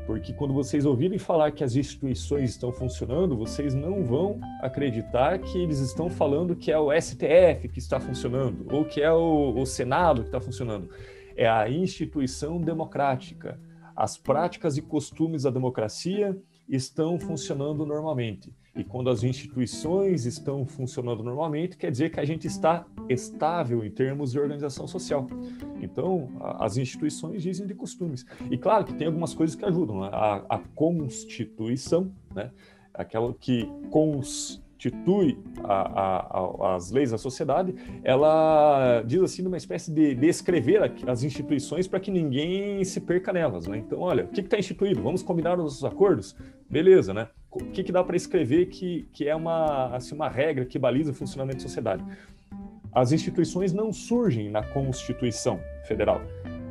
porque 0.08 0.34
quando 0.34 0.54
vocês 0.54 0.86
ouvirem 0.86 1.20
falar 1.20 1.52
que 1.52 1.64
as 1.64 1.76
instituições 1.76 2.52
estão 2.52 2.72
funcionando, 2.72 3.38
vocês 3.38 3.76
não 3.76 4.04
vão 4.04 4.40
acreditar 4.62 5.38
que 5.38 5.62
eles 5.62 5.80
estão 5.80 6.10
falando 6.10 6.56
que 6.56 6.72
é 6.72 6.80
o 6.80 6.90
STF 6.92 7.68
que 7.68 7.78
está 7.78 8.00
funcionando 8.00 8.66
ou 8.74 8.86
que 8.86 9.02
é 9.02 9.12
o, 9.12 9.54
o 9.56 9.66
Senado 9.66 10.22
que 10.22 10.30
está 10.30 10.40
funcionando. 10.40 10.90
É 11.36 11.48
a 11.48 11.70
instituição 11.70 12.60
democrática 12.60 13.60
as 13.98 14.16
práticas 14.16 14.78
e 14.78 14.82
costumes 14.84 15.42
da 15.42 15.50
democracia 15.50 16.40
estão 16.70 17.20
funcionando 17.20 17.84
normalmente. 17.84 18.54
E 18.78 18.84
quando 18.84 19.10
as 19.10 19.24
instituições 19.24 20.26
estão 20.26 20.66
funcionando 20.66 21.24
normalmente, 21.24 21.76
quer 21.76 21.90
dizer 21.90 22.12
que 22.12 22.20
a 22.20 22.26
gente 22.26 22.46
está 22.46 22.86
estável 23.10 23.84
em 23.84 23.90
termos 23.90 24.32
de 24.32 24.40
organização 24.40 24.88
social. 24.88 25.28
Então, 25.82 26.30
as 26.60 26.78
instituições 26.78 27.42
dizem 27.42 27.66
de 27.66 27.74
costumes. 27.74 28.26
E 28.52 28.58
claro 28.58 28.86
que 28.86 28.94
tem 28.94 29.08
algumas 29.08 29.34
coisas 29.34 29.56
que 29.56 29.66
ajudam. 29.66 30.02
Né? 30.02 30.10
A, 30.12 30.46
a 30.48 30.60
Constituição, 30.60 32.12
né? 32.36 32.52
aquela 32.94 33.34
que 33.34 33.68
cons 33.90 34.62
constitui 34.78 35.38
a, 35.64 35.74
a, 35.74 36.70
a, 36.70 36.76
as 36.76 36.92
leis 36.92 37.12
da 37.12 37.18
sociedade, 37.18 37.74
ela 38.04 39.02
diz 39.06 39.22
assim 39.22 39.42
numa 39.42 39.58
espécie 39.58 39.92
de, 39.92 40.14
de 40.14 40.28
escrever 40.28 40.94
as 41.08 41.24
instituições 41.24 41.88
para 41.88 42.00
que 42.00 42.12
ninguém 42.12 42.84
se 42.84 43.02
perca 43.02 43.34
nelas, 43.34 43.66
né? 43.66 43.78
Então, 43.78 44.00
olha, 44.00 44.26
o 44.26 44.28
que 44.28 44.42
está 44.42 44.58
instituído? 44.58 45.02
Vamos 45.02 45.24
combinar 45.24 45.60
os 45.60 45.84
acordos? 45.84 46.36
Beleza, 46.70 47.14
né? 47.14 47.28
O 47.52 47.60
que, 47.60 47.84
que 47.84 47.92
dá 47.92 48.04
para 48.04 48.16
escrever 48.16 48.68
que, 48.68 49.08
que 49.14 49.28
é 49.28 49.36
uma, 49.36 49.96
assim, 49.96 50.14
uma 50.14 50.30
regra 50.30 50.66
que 50.66 50.78
baliza 50.78 51.12
o 51.12 51.14
funcionamento 51.14 51.58
da 51.58 51.64
sociedade? 51.64 52.04
As 52.94 53.12
instituições 53.12 53.74
não 53.74 53.92
surgem 53.92 54.50
na 54.50 54.64
Constituição 54.64 55.60
Federal 55.86 56.22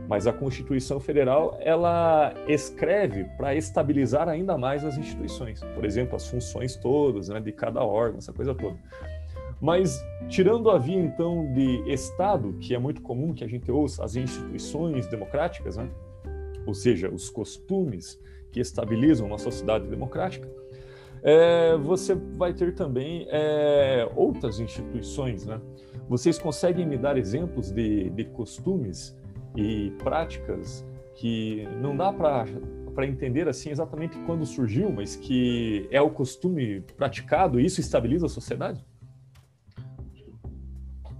mas 0.08 0.26
a 0.26 0.32
Constituição 0.32 1.00
Federal 1.00 1.58
ela 1.60 2.32
escreve 2.46 3.24
para 3.36 3.54
estabilizar 3.54 4.28
ainda 4.28 4.56
mais 4.56 4.84
as 4.84 4.96
instituições, 4.96 5.60
por 5.74 5.84
exemplo, 5.84 6.14
as 6.16 6.28
funções 6.28 6.76
todas 6.76 7.28
né, 7.28 7.40
de 7.40 7.52
cada 7.52 7.82
órgão, 7.82 8.18
essa 8.18 8.32
coisa 8.32 8.54
toda. 8.54 8.76
Mas 9.60 9.98
tirando 10.28 10.70
a 10.70 10.78
via 10.78 11.00
então 11.00 11.52
de 11.52 11.82
Estado, 11.90 12.52
que 12.60 12.74
é 12.74 12.78
muito 12.78 13.00
comum 13.00 13.32
que 13.32 13.42
a 13.42 13.48
gente 13.48 13.70
ouça 13.70 14.04
as 14.04 14.14
instituições 14.14 15.06
democráticas, 15.06 15.76
né? 15.76 15.88
ou 16.66 16.74
seja, 16.74 17.08
os 17.08 17.30
costumes 17.30 18.20
que 18.52 18.60
estabilizam 18.60 19.26
uma 19.26 19.38
sociedade 19.38 19.86
democrática, 19.86 20.48
é, 21.28 21.76
você 21.76 22.14
vai 22.14 22.54
ter 22.54 22.72
também 22.72 23.26
é, 23.28 24.08
outras 24.14 24.60
instituições. 24.60 25.44
Né? 25.44 25.60
Vocês 26.08 26.38
conseguem 26.38 26.86
me 26.86 26.96
dar 26.96 27.18
exemplos 27.18 27.72
de, 27.72 28.10
de 28.10 28.26
costumes 28.26 29.18
e 29.56 29.90
práticas 29.98 30.86
que 31.16 31.66
não 31.82 31.96
dá 31.96 32.12
para 32.12 33.06
entender 33.06 33.48
assim 33.48 33.70
exatamente 33.70 34.16
quando 34.20 34.46
surgiu, 34.46 34.88
mas 34.92 35.16
que 35.16 35.88
é 35.90 36.00
o 36.00 36.10
costume 36.10 36.82
praticado 36.96 37.58
e 37.58 37.66
isso 37.66 37.80
estabiliza 37.80 38.26
a 38.26 38.28
sociedade? 38.28 38.86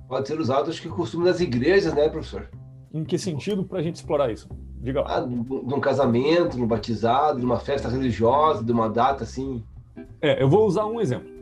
Pode 0.06 0.28
ser 0.28 0.38
usado, 0.38 0.70
acho 0.70 0.80
que 0.80 0.86
o 0.86 0.94
costume 0.94 1.24
das 1.24 1.40
igrejas, 1.40 1.92
né, 1.92 2.08
professor? 2.08 2.48
Em 2.94 3.02
que 3.02 3.18
sentido 3.18 3.64
para 3.64 3.80
a 3.80 3.82
gente 3.82 3.96
explorar 3.96 4.30
isso? 4.30 4.48
Diga 4.80 5.00
lá. 5.00 5.16
Ah, 5.16 5.20
num 5.22 5.80
casamento, 5.80 6.56
num 6.56 6.66
batizado, 6.66 7.40
numa 7.40 7.58
festa 7.58 7.88
religiosa, 7.88 8.62
de 8.62 8.70
uma 8.70 8.88
data 8.88 9.24
assim. 9.24 9.64
É, 10.20 10.42
eu 10.42 10.48
vou 10.48 10.66
usar 10.66 10.86
um 10.86 11.00
exemplo. 11.00 11.36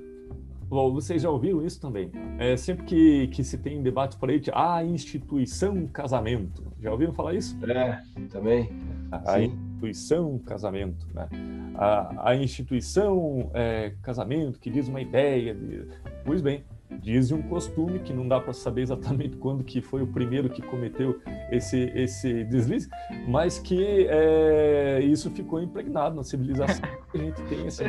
Bom, 0.68 0.92
vocês 0.92 1.22
já 1.22 1.30
ouviram 1.30 1.64
isso 1.64 1.80
também. 1.80 2.10
É, 2.38 2.56
sempre 2.56 2.84
que, 2.84 3.28
que 3.28 3.44
se 3.44 3.58
tem 3.58 3.82
debate 3.82 4.16
por 4.16 4.30
aí, 4.30 4.42
a 4.52 4.82
instituição 4.82 5.86
casamento. 5.86 6.64
Já 6.80 6.90
ouviram 6.90 7.12
falar 7.12 7.34
isso? 7.34 7.56
É, 7.70 8.02
também. 8.30 8.70
A, 9.10 9.34
a 9.34 9.42
instituição 9.42 10.38
casamento, 10.38 11.06
né? 11.14 11.28
A, 11.74 12.30
a 12.30 12.36
instituição 12.36 13.50
é, 13.54 13.94
casamento 14.02 14.58
que 14.58 14.70
diz 14.70 14.88
uma 14.88 15.00
ideia. 15.00 15.54
De... 15.54 15.86
Pois 16.24 16.40
bem, 16.40 16.64
diz 17.00 17.30
um 17.32 17.42
costume 17.42 17.98
que 18.00 18.12
não 18.12 18.26
dá 18.26 18.40
para 18.40 18.52
saber 18.52 18.82
exatamente 18.82 19.36
quando 19.36 19.62
que 19.64 19.80
foi 19.80 20.02
o 20.02 20.06
primeiro 20.06 20.48
que 20.48 20.62
cometeu 20.62 21.20
esse 21.50 21.92
esse 21.94 22.44
deslize, 22.44 22.88
mas 23.26 23.58
que 23.58 24.06
é, 24.08 25.00
isso 25.02 25.30
ficou 25.30 25.60
impregnado 25.60 26.16
na 26.16 26.22
civilização. 26.22 26.84
a 27.14 27.18
gente 27.18 27.42
tem 27.42 27.66
assim, 27.66 27.84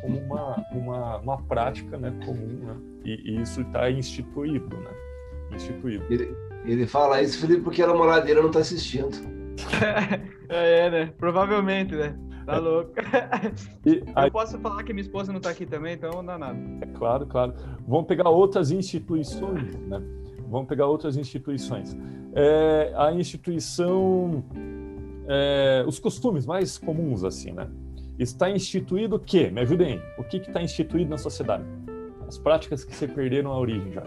como 0.00 0.18
uma, 0.18 0.66
uma, 0.72 1.16
uma 1.18 1.42
prática 1.42 1.96
né, 1.96 2.12
comum, 2.24 2.60
né? 2.64 2.76
E, 3.04 3.32
e 3.32 3.42
isso 3.42 3.60
está 3.62 3.90
instituído, 3.90 4.76
né? 4.76 4.90
Instituído. 5.54 6.04
Ele, 6.10 6.34
ele 6.64 6.86
fala 6.86 7.20
isso, 7.20 7.40
Felipe, 7.40 7.62
porque 7.62 7.82
a 7.82 7.86
namoradeira 7.86 8.40
não 8.40 8.48
está 8.48 8.60
assistindo. 8.60 9.10
é, 10.48 10.90
né? 10.90 11.12
Provavelmente, 11.18 11.94
né? 11.94 12.16
Tá 12.44 12.58
louco. 12.58 12.92
E 13.84 14.02
aí... 14.14 14.28
Eu 14.28 14.32
posso 14.32 14.58
falar 14.58 14.82
que 14.84 14.92
minha 14.92 15.02
esposa 15.02 15.32
não 15.32 15.40
tá 15.40 15.50
aqui 15.50 15.66
também, 15.66 15.94
então 15.94 16.10
não 16.10 16.24
dá 16.24 16.38
nada. 16.38 16.58
É 16.80 16.86
claro, 16.86 17.26
claro. 17.26 17.54
Vamos 17.86 18.06
pegar 18.06 18.28
outras 18.28 18.70
instituições, 18.70 19.74
né? 19.86 20.02
Vamos 20.48 20.68
pegar 20.68 20.86
outras 20.86 21.16
instituições. 21.16 21.96
É, 22.34 22.92
a 22.96 23.12
instituição, 23.12 24.44
é, 25.26 25.84
os 25.86 25.98
costumes 25.98 26.46
mais 26.46 26.78
comuns, 26.78 27.24
assim, 27.24 27.52
né? 27.52 27.68
Está 28.18 28.50
instituído 28.50 29.16
o 29.16 29.18
quê? 29.18 29.50
Me 29.50 29.62
ajudem. 29.62 30.00
O 30.18 30.24
que 30.24 30.36
está 30.36 30.62
instituído 30.62 31.10
na 31.10 31.18
sociedade? 31.18 31.64
As 32.28 32.38
práticas 32.38 32.84
que 32.84 32.94
se 32.94 33.08
perderam 33.08 33.50
a 33.50 33.58
origem 33.58 33.92
já. 33.92 34.02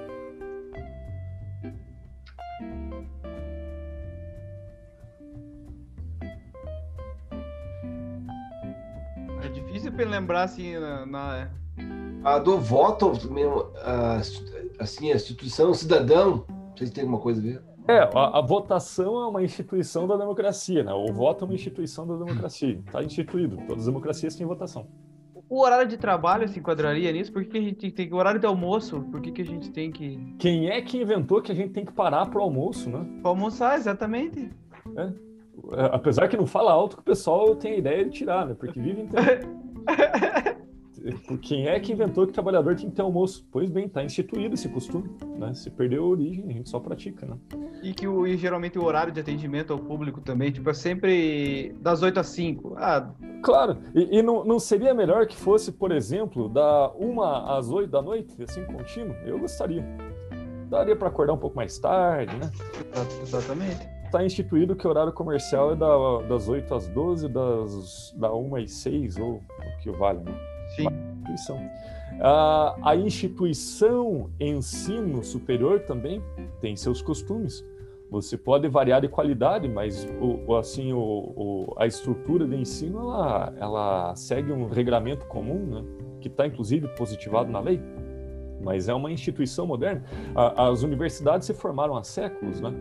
Sempre 9.95 10.05
lembrar 10.05 10.43
assim 10.43 10.77
na, 10.77 11.05
na... 11.05 11.49
A 12.23 12.37
do 12.37 12.59
voto, 12.59 13.13
mesmo, 13.31 13.71
a, 13.81 14.19
assim, 14.77 15.11
a 15.11 15.15
instituição 15.15 15.73
cidadão, 15.73 16.43
não 16.49 16.77
sei 16.77 16.87
se 16.87 16.93
tem 16.93 17.03
alguma 17.03 17.21
coisa 17.21 17.39
a 17.39 17.43
ver. 17.43 17.61
É, 17.87 17.99
a, 17.99 18.39
a, 18.39 18.41
votação 18.41 19.21
é 19.21 19.27
uma 19.27 19.43
instituição 19.43 20.05
da 20.05 20.17
democracia, 20.17 20.83
né? 20.83 20.91
O 20.91 21.13
voto 21.13 21.45
é 21.45 21.47
uma 21.47 21.53
instituição 21.53 22.05
da 22.05 22.15
democracia. 22.15 22.81
Está 22.85 23.03
instituído. 23.03 23.57
Todas 23.67 23.83
as 23.83 23.85
democracias 23.85 24.35
têm 24.35 24.45
votação. 24.45 24.87
O 25.47 25.61
horário 25.61 25.87
de 25.87 25.95
trabalho 25.95 26.47
se 26.49 26.59
enquadraria 26.59 27.11
nisso? 27.11 27.31
Por 27.31 27.45
que 27.45 27.57
a 27.57 27.61
gente 27.61 27.91
tem 27.91 28.07
que. 28.07 28.13
O 28.13 28.17
horário 28.17 28.39
de 28.39 28.45
almoço, 28.47 29.01
por 29.11 29.21
que, 29.21 29.31
que 29.31 29.43
a 29.43 29.45
gente 29.45 29.69
tem 29.69 29.91
que. 29.91 30.17
Quem 30.39 30.67
é 30.69 30.81
que 30.81 30.99
inventou 30.99 31.41
que 31.41 31.51
a 31.51 31.55
gente 31.55 31.69
tem 31.69 31.85
que 31.85 31.93
parar 31.93 32.25
para 32.25 32.39
o 32.39 32.41
almoço, 32.41 32.89
né? 32.89 33.05
Para 33.21 33.29
almoçar, 33.29 33.77
exatamente. 33.77 34.49
É. 34.97 35.03
é. 35.03 35.11
Apesar 35.91 36.27
que 36.27 36.35
não 36.35 36.47
fala 36.47 36.71
alto 36.71 36.97
que 36.97 37.03
o 37.03 37.05
pessoal 37.05 37.55
tem 37.55 37.73
a 37.73 37.77
ideia 37.77 38.03
de 38.03 38.09
tirar, 38.09 38.47
né? 38.47 38.55
Porque 38.55 38.79
vive 38.79 39.03
inteiro. 39.03 39.47
Quem 41.41 41.67
é 41.67 41.79
que 41.79 41.91
inventou 41.91 42.25
que 42.25 42.31
o 42.31 42.33
trabalhador 42.33 42.75
tem 42.75 42.89
que 42.89 42.95
ter 42.95 43.01
almoço? 43.01 43.47
Pois 43.51 43.69
bem, 43.69 43.85
está 43.85 44.03
instituído 44.03 44.55
esse 44.55 44.67
costume, 44.67 45.09
né? 45.37 45.53
Se 45.53 45.69
perdeu 45.69 46.03
a 46.03 46.07
origem, 46.07 46.45
a 46.49 46.51
gente 46.51 46.69
só 46.69 46.79
pratica, 46.79 47.27
né? 47.27 47.37
E 47.83 47.93
que 47.93 48.07
o, 48.07 48.25
e 48.25 48.35
geralmente 48.37 48.79
o 48.79 48.83
horário 48.83 49.13
de 49.13 49.19
atendimento 49.19 49.71
ao 49.71 49.79
público 49.79 50.19
também, 50.21 50.51
tipo, 50.51 50.67
é 50.67 50.73
sempre 50.73 51.75
das 51.79 52.01
8 52.01 52.19
às 52.19 52.27
5. 52.27 52.75
Ah. 52.77 53.13
Claro, 53.43 53.77
e, 53.93 54.17
e 54.17 54.23
não, 54.23 54.43
não 54.43 54.59
seria 54.59 54.93
melhor 54.93 55.27
que 55.27 55.35
fosse, 55.35 55.71
por 55.71 55.91
exemplo, 55.91 56.49
da 56.49 56.91
1 56.97 57.21
às 57.21 57.69
8 57.69 57.89
da 57.89 58.01
noite, 58.01 58.41
assim, 58.41 58.63
contínuo? 58.65 59.15
Eu 59.25 59.37
gostaria. 59.37 59.85
Daria 60.69 60.95
para 60.95 61.09
acordar 61.09 61.33
um 61.33 61.37
pouco 61.37 61.55
mais 61.55 61.77
tarde, 61.77 62.35
né? 62.37 62.49
Exatamente 63.21 63.94
está 64.05 64.23
instituído 64.23 64.75
que 64.75 64.87
o 64.87 64.89
horário 64.89 65.11
comercial 65.11 65.73
é 65.73 65.75
da, 65.75 66.21
das 66.27 66.47
8 66.47 66.73
às 66.73 66.87
12, 66.87 67.27
das, 67.27 68.13
da 68.17 68.33
1 68.33 68.55
às 68.55 68.71
6, 68.71 69.17
ou 69.17 69.33
o 69.35 69.81
que 69.81 69.91
vale, 69.91 70.19
né? 70.19 70.31
Sim. 70.75 70.87
Instituição. 70.87 71.59
Ah, 72.21 72.75
a 72.83 72.95
instituição 72.95 74.29
ensino 74.39 75.23
superior 75.23 75.81
também 75.81 76.21
tem 76.61 76.75
seus 76.75 77.01
costumes. 77.01 77.63
Você 78.09 78.37
pode 78.37 78.67
variar 78.67 79.01
de 79.01 79.07
qualidade, 79.07 79.67
mas 79.67 80.07
o, 80.21 80.55
assim 80.55 80.93
o, 80.93 80.99
o, 80.99 81.75
a 81.77 81.87
estrutura 81.87 82.47
de 82.47 82.55
ensino 82.55 82.99
ela, 82.99 83.53
ela 83.57 84.15
segue 84.15 84.51
um 84.51 84.67
regramento 84.69 85.25
comum, 85.25 85.65
né? 85.65 85.83
que 86.21 86.27
está 86.27 86.47
inclusive 86.47 86.87
positivado 86.95 87.51
na 87.51 87.59
lei. 87.59 87.81
Mas 88.65 88.89
é 88.89 88.93
uma 88.95 89.11
instituição 89.11 89.67
moderna. 89.67 90.03
as 90.57 90.81
universidades 90.81 91.45
se 91.45 91.53
formaram 91.53 91.95
há 91.95 92.03
séculos, 92.03 92.59
né? 92.59 92.73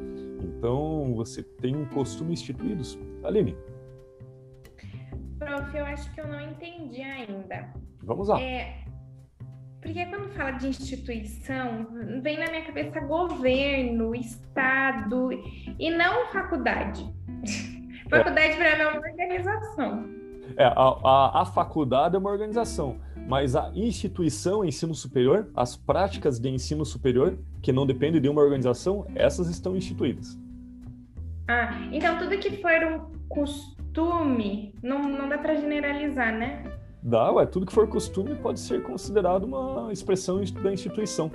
Então, 0.42 1.14
você 1.14 1.42
tem 1.42 1.84
costumes 1.84 2.40
instituídos. 2.40 2.98
Aline. 3.22 3.54
Prof, 5.38 5.76
eu 5.76 5.84
acho 5.84 6.10
que 6.14 6.22
eu 6.22 6.26
não 6.26 6.40
entendi 6.40 7.02
ainda. 7.02 7.68
Vamos 8.02 8.28
lá. 8.28 8.40
É, 8.40 8.84
porque 9.82 10.06
quando 10.06 10.30
fala 10.30 10.52
de 10.52 10.68
instituição, 10.68 11.86
vem 12.22 12.38
na 12.38 12.46
minha 12.46 12.64
cabeça 12.64 13.00
governo, 13.00 14.14
Estado 14.14 15.30
e 15.78 15.90
não 15.90 16.26
faculdade. 16.28 17.04
faculdade 18.08 18.54
é. 18.54 18.56
para 18.56 18.76
mim 18.76 18.82
é 18.82 18.88
uma 18.88 19.06
organização. 19.06 20.04
É, 20.56 20.64
a, 20.64 20.72
a, 20.72 21.42
a 21.42 21.44
faculdade 21.44 22.16
é 22.16 22.18
uma 22.18 22.30
organização, 22.30 22.98
mas 23.26 23.56
a 23.56 23.70
instituição 23.74 24.64
ensino 24.64 24.94
superior, 24.94 25.48
as 25.54 25.76
práticas 25.76 26.38
de 26.38 26.48
ensino 26.48 26.84
superior, 26.84 27.38
que 27.62 27.72
não 27.72 27.86
dependem 27.86 28.20
de 28.20 28.28
uma 28.28 28.42
organização, 28.42 29.06
essas 29.14 29.48
estão 29.48 29.76
instituídas. 29.76 30.38
Ah, 31.48 31.88
então 31.92 32.18
tudo 32.18 32.38
que 32.38 32.62
for 32.62 32.84
um 32.84 33.00
costume, 33.28 34.74
não, 34.82 35.02
não 35.02 35.28
dá 35.28 35.38
para 35.38 35.54
generalizar, 35.54 36.32
né? 36.32 36.64
Dá, 37.02 37.30
ué, 37.32 37.44
tudo 37.44 37.66
que 37.66 37.72
for 37.72 37.86
costume 37.86 38.34
pode 38.34 38.60
ser 38.60 38.82
considerado 38.82 39.44
uma 39.44 39.92
expressão 39.92 40.40
da 40.62 40.72
instituição. 40.72 41.30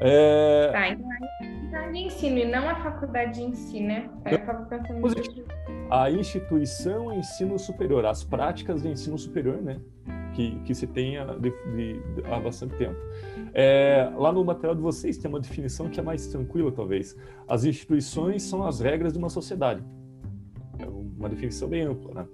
É... 0.00 0.70
Tá, 0.72 0.88
então 0.88 1.12
é 1.12 1.90
de 1.90 1.98
ensino 1.98 2.38
e 2.38 2.44
não 2.44 2.68
a 2.68 2.74
faculdade 2.76 3.34
de 3.34 3.42
ensino, 3.42 3.88
né? 3.88 4.10
Eu 4.26 4.44
tava 4.44 4.64
pensando 4.66 5.00
Positivo. 5.00 5.46
A 5.90 6.10
instituição 6.10 7.12
ensino 7.12 7.58
superior, 7.58 8.04
as 8.04 8.24
práticas 8.24 8.82
de 8.82 8.88
ensino 8.88 9.18
superior, 9.18 9.60
né? 9.62 9.78
Que, 10.36 10.60
que 10.66 10.74
se 10.74 10.86
tenha 10.86 11.24
de, 11.24 11.50
de, 11.50 11.94
de, 12.14 12.26
há 12.30 12.38
bastante 12.38 12.76
tempo. 12.76 12.94
É, 13.54 14.12
lá 14.18 14.30
no 14.30 14.44
material 14.44 14.74
de 14.74 14.82
vocês 14.82 15.16
tem 15.16 15.30
uma 15.30 15.40
definição 15.40 15.88
que 15.88 15.98
é 15.98 16.02
mais 16.02 16.26
tranquila, 16.26 16.70
talvez. 16.70 17.16
As 17.48 17.64
instituições 17.64 18.42
são 18.42 18.66
as 18.66 18.80
regras 18.80 19.14
de 19.14 19.18
uma 19.18 19.30
sociedade. 19.30 19.82
É 20.78 20.84
uma 20.86 21.30
definição 21.30 21.66
bem 21.66 21.84
ampla, 21.84 22.12
né? 22.12 22.28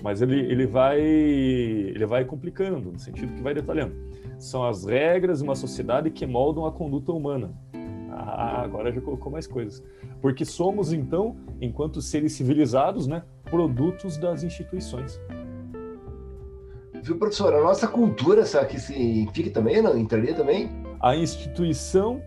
Mas 0.00 0.22
ele, 0.22 0.38
ele, 0.38 0.64
vai, 0.64 1.00
ele 1.00 2.06
vai 2.06 2.24
complicando, 2.24 2.92
no 2.92 3.00
sentido 3.00 3.34
que 3.34 3.42
vai 3.42 3.52
detalhando. 3.52 3.96
São 4.38 4.64
as 4.64 4.84
regras 4.84 5.38
de 5.38 5.44
uma 5.44 5.56
sociedade 5.56 6.08
que 6.08 6.24
moldam 6.24 6.64
a 6.66 6.70
conduta 6.70 7.10
humana. 7.10 7.52
Ah, 8.12 8.62
agora 8.62 8.92
já 8.92 9.00
colocou 9.00 9.32
mais 9.32 9.48
coisas. 9.48 9.82
Porque 10.22 10.44
somos, 10.44 10.92
então, 10.92 11.36
enquanto 11.60 12.00
seres 12.00 12.32
civilizados, 12.32 13.08
né, 13.08 13.24
produtos 13.42 14.16
das 14.16 14.44
instituições. 14.44 15.20
Viu, 17.02 17.18
professor? 17.18 17.54
A 17.54 17.60
nossa 17.60 17.88
cultura, 17.88 18.44
será 18.44 18.64
que 18.64 18.78
se 18.78 19.28
fica 19.32 19.50
também, 19.50 19.80
não? 19.80 19.96
Entraria 19.96 20.34
também? 20.34 20.70
A 21.00 21.16
instituição, 21.16 22.22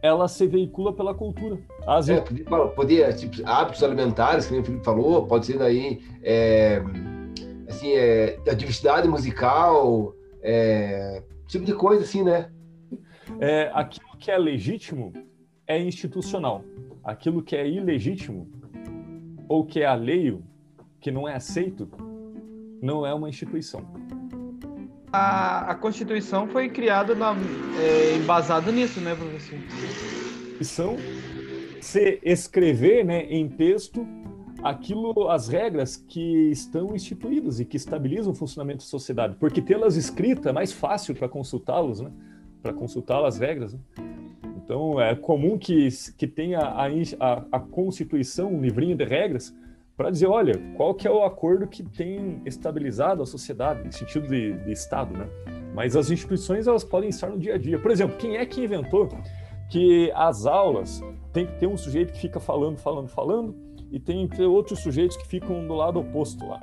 ela 0.00 0.28
se 0.28 0.46
veicula 0.46 0.92
pela 0.92 1.14
cultura. 1.14 1.58
As... 1.86 2.08
É, 2.08 2.20
podia, 2.74 3.12
tipo, 3.12 3.36
hábitos 3.44 3.82
alimentares, 3.82 4.46
que 4.46 4.56
o 4.56 4.64
Felipe 4.64 4.84
falou, 4.84 5.26
pode 5.26 5.46
ser 5.46 5.58
daí, 5.58 6.00
é, 6.22 6.82
assim, 7.68 7.92
é, 7.92 8.38
a 8.48 8.54
diversidade 8.54 9.08
musical, 9.08 10.14
é, 10.42 11.22
tipo 11.46 11.64
de 11.64 11.74
coisa 11.74 12.04
assim, 12.04 12.22
né? 12.22 12.50
É, 13.40 13.70
aquilo 13.74 14.16
que 14.18 14.30
é 14.30 14.38
legítimo 14.38 15.12
é 15.66 15.78
institucional. 15.80 16.64
Aquilo 17.02 17.42
que 17.42 17.56
é 17.56 17.68
ilegítimo 17.68 18.48
ou 19.48 19.64
que 19.64 19.80
é 19.80 19.86
alheio, 19.86 20.44
que 21.00 21.10
não 21.10 21.28
é 21.28 21.34
aceito, 21.34 21.88
não 22.80 23.06
é 23.06 23.12
uma 23.12 23.28
instituição. 23.28 24.01
A, 25.12 25.72
a 25.72 25.74
Constituição 25.74 26.48
foi 26.48 26.70
criada 26.70 27.14
na, 27.14 27.36
é, 27.78 28.16
embasada 28.16 28.72
nisso, 28.72 28.98
né, 29.00 29.14
professor? 29.14 29.58
São 30.62 30.96
se 31.80 32.20
escrever 32.22 33.04
né, 33.04 33.24
em 33.24 33.48
texto 33.48 34.06
aquilo, 34.62 35.28
as 35.28 35.48
regras 35.48 35.96
que 35.96 36.50
estão 36.50 36.94
instituídas 36.94 37.60
e 37.60 37.64
que 37.64 37.76
estabilizam 37.76 38.32
o 38.32 38.34
funcionamento 38.34 38.78
da 38.78 38.88
sociedade. 38.88 39.36
Porque 39.38 39.60
tê-las 39.60 39.96
escritas 39.96 40.46
é 40.46 40.52
mais 40.52 40.72
fácil 40.72 41.14
para 41.14 41.28
consultá-los, 41.28 42.00
né? 42.00 42.10
Para 42.62 42.72
consultar 42.72 43.22
as 43.24 43.38
regras. 43.38 43.74
Né? 43.74 43.80
Então, 44.64 45.00
é 45.00 45.14
comum 45.16 45.58
que, 45.58 45.88
que 46.16 46.26
tenha 46.26 46.60
a, 46.60 46.86
a, 46.86 47.44
a 47.52 47.60
Constituição, 47.60 48.54
um 48.54 48.60
livrinho 48.60 48.96
de 48.96 49.04
regras, 49.04 49.52
para 49.96 50.10
dizer, 50.10 50.26
olha, 50.26 50.54
qual 50.76 50.94
que 50.94 51.06
é 51.06 51.10
o 51.10 51.22
acordo 51.22 51.66
que 51.66 51.82
tem 51.82 52.40
estabilizado 52.46 53.22
a 53.22 53.26
sociedade, 53.26 53.86
em 53.86 53.90
sentido 53.90 54.26
de, 54.26 54.52
de 54.64 54.72
Estado, 54.72 55.16
né? 55.16 55.28
Mas 55.74 55.96
as 55.96 56.10
instituições, 56.10 56.66
elas 56.66 56.84
podem 56.84 57.08
estar 57.08 57.28
no 57.28 57.38
dia 57.38 57.54
a 57.54 57.58
dia. 57.58 57.78
Por 57.78 57.90
exemplo, 57.90 58.16
quem 58.16 58.36
é 58.36 58.44
que 58.44 58.62
inventou 58.64 59.08
que 59.70 60.12
as 60.14 60.44
aulas 60.44 61.02
tem 61.32 61.46
que 61.46 61.54
ter 61.58 61.66
um 61.66 61.76
sujeito 61.76 62.12
que 62.12 62.20
fica 62.20 62.38
falando, 62.38 62.76
falando, 62.76 63.08
falando, 63.08 63.54
e 63.90 63.98
tem 63.98 64.26
que 64.28 64.36
ter 64.36 64.44
outros 64.44 64.80
sujeitos 64.80 65.16
que 65.16 65.26
ficam 65.26 65.66
do 65.66 65.74
lado 65.74 66.00
oposto 66.00 66.46
lá. 66.46 66.60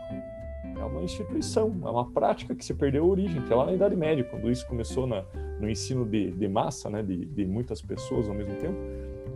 É 0.78 0.84
uma 0.84 1.04
instituição, 1.04 1.76
é 1.84 1.90
uma 1.90 2.10
prática 2.10 2.56
que 2.56 2.64
se 2.64 2.74
perdeu 2.74 3.04
a 3.04 3.08
origem, 3.08 3.42
que 3.42 3.52
é 3.52 3.56
lá 3.56 3.66
na 3.66 3.74
Idade 3.74 3.96
Média, 3.96 4.24
quando 4.24 4.50
isso 4.50 4.66
começou 4.68 5.06
na, 5.06 5.24
no 5.60 5.70
ensino 5.70 6.06
de, 6.06 6.32
de 6.32 6.48
massa, 6.48 6.90
né, 6.90 7.04
de, 7.04 7.26
de, 7.26 7.46
muitas 7.46 7.82
pessoas 7.82 8.30
ao 8.30 8.34
mesmo 8.34 8.56
tempo, 8.56 8.78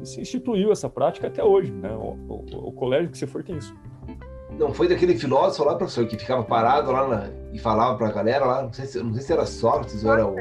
e 0.02 0.06
se 0.06 0.22
instituiu 0.22 0.72
essa 0.72 0.90
prática 0.90 1.28
até 1.28 1.44
hoje. 1.44 1.72
Né? 1.72 1.92
O, 1.92 2.16
o, 2.28 2.68
o, 2.70 2.72
colégio 2.72 3.12
que 3.12 3.18
você 3.18 3.28
for 3.28 3.44
tem 3.44 3.58
isso. 3.58 3.76
Não 4.58 4.74
foi 4.74 4.88
daquele 4.88 5.18
filósofo 5.18 5.64
lá, 5.64 5.76
professor, 5.76 6.06
que 6.08 6.18
ficava 6.18 6.44
parado 6.44 6.92
lá 6.92 7.08
na, 7.08 7.30
e 7.52 7.60
falava 7.60 7.98
para 7.98 8.08
a 8.08 8.12
galera 8.12 8.46
lá, 8.46 8.64
não 8.64 8.74
sei, 8.74 8.86
se, 8.86 9.02
não 9.02 9.14
sei 9.14 9.24
se 9.24 9.34
era 9.34 9.46
Sócrates 9.46 10.04
ou 10.04 10.14
era 10.14 10.26
o... 10.26 10.36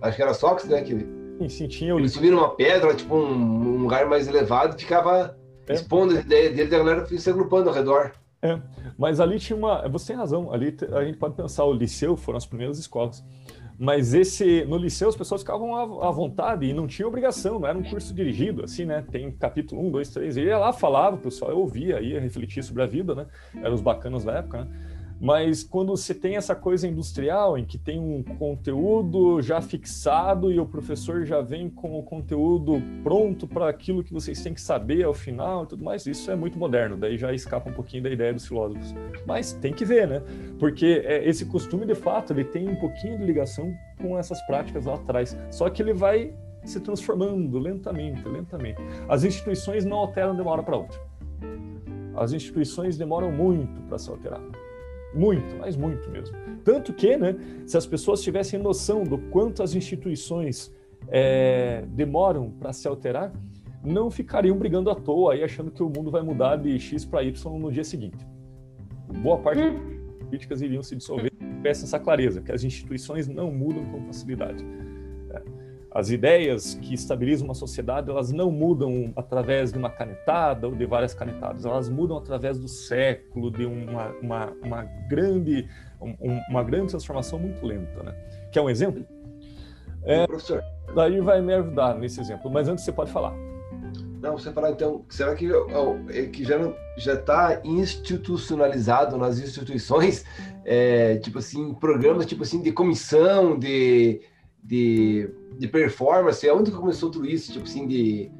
Acho 0.00 0.16
que 0.16 0.22
era 0.22 0.34
Sócrates, 0.34 0.68
né? 0.68 0.82
Que, 0.82 0.94
sim, 1.40 1.48
sim, 1.48 1.68
tinha 1.68 1.94
o... 1.94 1.98
Ele 1.98 2.08
subia 2.08 2.30
numa 2.30 2.50
pedra, 2.50 2.94
tipo 2.94 3.14
um, 3.14 3.32
um 3.32 3.82
lugar 3.82 4.06
mais 4.06 4.28
elevado, 4.28 4.76
e 4.76 4.80
ficava 4.80 5.36
é. 5.66 5.74
expondo 5.74 6.16
a 6.16 6.20
ideia 6.20 6.50
dele, 6.50 6.70
e 6.70 6.74
a 6.74 6.78
galera 6.78 7.06
se 7.06 7.30
agrupando 7.30 7.68
ao 7.68 7.74
redor. 7.74 8.12
É, 8.40 8.58
mas 8.96 9.18
ali 9.18 9.38
tinha 9.38 9.56
uma. 9.56 9.88
Você 9.88 10.08
tem 10.08 10.16
razão, 10.16 10.52
ali 10.52 10.76
a 10.92 11.04
gente 11.04 11.18
pode 11.18 11.34
pensar, 11.34 11.64
o 11.64 11.72
liceu 11.72 12.16
foram 12.16 12.36
as 12.36 12.46
primeiras 12.46 12.78
escolas. 12.78 13.24
Mas 13.78 14.12
esse 14.12 14.64
no 14.64 14.76
liceu 14.76 15.08
as 15.08 15.14
pessoas 15.14 15.42
ficavam 15.42 15.76
à, 15.76 16.08
à 16.08 16.10
vontade 16.10 16.66
e 16.66 16.72
não 16.72 16.88
tinha 16.88 17.06
obrigação, 17.06 17.60
não 17.60 17.68
era 17.68 17.78
um 17.78 17.82
curso 17.82 18.12
dirigido, 18.12 18.64
assim, 18.64 18.84
né? 18.84 19.04
Tem 19.08 19.30
capítulo 19.30 19.86
1, 19.86 19.90
2, 19.92 20.10
3. 20.10 20.36
Ele 20.36 20.46
ia 20.48 20.58
lá, 20.58 20.72
falava, 20.72 21.14
o 21.14 21.20
pessoal 21.20 21.56
ouvia, 21.56 22.00
ia 22.00 22.20
refletir 22.20 22.64
sobre 22.64 22.82
a 22.82 22.86
vida, 22.86 23.14
né? 23.14 23.26
Eram 23.54 23.74
os 23.74 23.80
bacanas 23.80 24.24
da 24.24 24.38
época, 24.38 24.64
né? 24.64 24.87
Mas 25.20 25.64
quando 25.64 25.96
você 25.96 26.14
tem 26.14 26.36
essa 26.36 26.54
coisa 26.54 26.86
industrial, 26.86 27.58
em 27.58 27.64
que 27.64 27.76
tem 27.76 27.98
um 27.98 28.22
conteúdo 28.22 29.42
já 29.42 29.60
fixado 29.60 30.52
e 30.52 30.60
o 30.60 30.66
professor 30.66 31.24
já 31.24 31.40
vem 31.40 31.68
com 31.68 31.98
o 31.98 32.02
conteúdo 32.02 32.80
pronto 33.02 33.46
para 33.46 33.68
aquilo 33.68 34.04
que 34.04 34.12
vocês 34.12 34.40
têm 34.40 34.54
que 34.54 34.60
saber 34.60 35.04
ao 35.04 35.14
final 35.14 35.64
e 35.64 35.66
tudo 35.66 35.84
mais, 35.84 36.06
isso 36.06 36.30
é 36.30 36.36
muito 36.36 36.58
moderno, 36.58 36.96
daí 36.96 37.18
já 37.18 37.32
escapa 37.32 37.68
um 37.68 37.72
pouquinho 37.72 38.04
da 38.04 38.10
ideia 38.10 38.32
dos 38.32 38.46
filósofos. 38.46 38.94
Mas 39.26 39.52
tem 39.52 39.72
que 39.72 39.84
ver, 39.84 40.06
né? 40.06 40.22
Porque 40.58 41.02
é, 41.04 41.28
esse 41.28 41.46
costume, 41.46 41.84
de 41.84 41.96
fato, 41.96 42.32
ele 42.32 42.44
tem 42.44 42.68
um 42.68 42.76
pouquinho 42.76 43.18
de 43.18 43.24
ligação 43.24 43.74
com 44.00 44.16
essas 44.16 44.40
práticas 44.42 44.84
lá 44.84 44.94
atrás. 44.94 45.36
Só 45.50 45.68
que 45.68 45.82
ele 45.82 45.92
vai 45.92 46.32
se 46.64 46.78
transformando 46.80 47.58
lentamente, 47.58 48.26
lentamente. 48.28 48.80
As 49.08 49.24
instituições 49.24 49.84
não 49.84 49.96
alteram 49.96 50.34
de 50.34 50.42
uma 50.42 50.52
hora 50.52 50.62
para 50.62 50.76
outra. 50.76 51.00
As 52.16 52.32
instituições 52.32 52.96
demoram 52.96 53.32
muito 53.32 53.80
para 53.82 53.98
se 53.98 54.10
alterar. 54.10 54.40
Muito, 55.14 55.56
mas 55.58 55.76
muito 55.76 56.08
mesmo. 56.10 56.36
Tanto 56.62 56.92
que, 56.92 57.16
né, 57.16 57.34
se 57.66 57.76
as 57.76 57.86
pessoas 57.86 58.22
tivessem 58.22 58.60
noção 58.60 59.04
do 59.04 59.18
quanto 59.18 59.62
as 59.62 59.74
instituições 59.74 60.72
é, 61.08 61.84
demoram 61.88 62.50
para 62.50 62.72
se 62.72 62.86
alterar, 62.86 63.32
não 63.82 64.10
ficariam 64.10 64.56
brigando 64.58 64.90
à 64.90 64.94
toa 64.94 65.32
aí 65.32 65.42
achando 65.42 65.70
que 65.70 65.82
o 65.82 65.88
mundo 65.88 66.10
vai 66.10 66.22
mudar 66.22 66.56
de 66.56 66.78
X 66.78 67.04
para 67.04 67.22
Y 67.22 67.58
no 67.58 67.72
dia 67.72 67.84
seguinte. 67.84 68.26
Boa 69.22 69.38
parte 69.38 69.62
das 69.62 70.24
políticas 70.24 70.60
iriam 70.60 70.82
se 70.82 70.96
dissolver 70.96 71.32
se 71.32 71.46
tivesse 71.54 71.84
essa 71.84 71.98
clareza, 71.98 72.42
que 72.42 72.52
as 72.52 72.62
instituições 72.62 73.26
não 73.26 73.50
mudam 73.50 73.84
com 73.86 74.04
facilidade. 74.04 74.64
As 75.90 76.10
ideias 76.10 76.74
que 76.74 76.92
estabilizam 76.92 77.46
uma 77.46 77.54
sociedade, 77.54 78.10
elas 78.10 78.30
não 78.30 78.50
mudam 78.50 79.12
através 79.16 79.72
de 79.72 79.78
uma 79.78 79.88
canetada 79.88 80.68
ou 80.68 80.74
de 80.74 80.84
várias 80.84 81.14
canetadas, 81.14 81.64
elas 81.64 81.88
mudam 81.88 82.18
através 82.18 82.58
do 82.58 82.68
século, 82.68 83.50
de 83.50 83.64
uma, 83.64 84.08
uma, 84.20 84.52
uma 84.62 84.82
grande, 85.08 85.66
um, 86.00 86.40
uma 86.50 86.62
grande 86.62 86.88
transformação 86.88 87.38
muito 87.38 87.64
lenta. 87.64 88.02
Né? 88.02 88.14
Quer 88.52 88.60
um 88.60 88.68
exemplo? 88.68 89.04
É, 90.04 90.26
professor. 90.26 90.62
Daí 90.94 91.20
vai 91.20 91.40
me 91.40 91.54
ajudar 91.54 91.94
nesse 91.94 92.20
exemplo, 92.20 92.50
mas 92.50 92.68
antes 92.68 92.84
você 92.84 92.92
pode 92.92 93.10
falar. 93.10 93.34
Não, 94.20 94.36
você 94.36 94.52
falar 94.52 94.72
então, 94.72 95.04
será 95.08 95.34
que, 95.34 95.48
é 96.10 96.26
que 96.26 96.44
já 96.44 96.58
já 96.96 97.14
está 97.14 97.60
institucionalizado 97.64 99.16
nas 99.16 99.38
instituições, 99.38 100.24
é, 100.64 101.16
tipo 101.18 101.38
assim, 101.38 101.72
programas 101.74 102.26
tipo 102.26 102.42
assim 102.42 102.60
de 102.60 102.72
comissão, 102.72 103.56
de 103.56 104.20
de, 104.62 105.30
de 105.58 105.68
performance, 105.68 106.46
é 106.46 106.52
onde 106.52 106.70
começou 106.70 107.10
tudo 107.10 107.26
isso, 107.26 107.52
tipo 107.52 107.64
assim, 107.64 107.86
de 107.86 108.30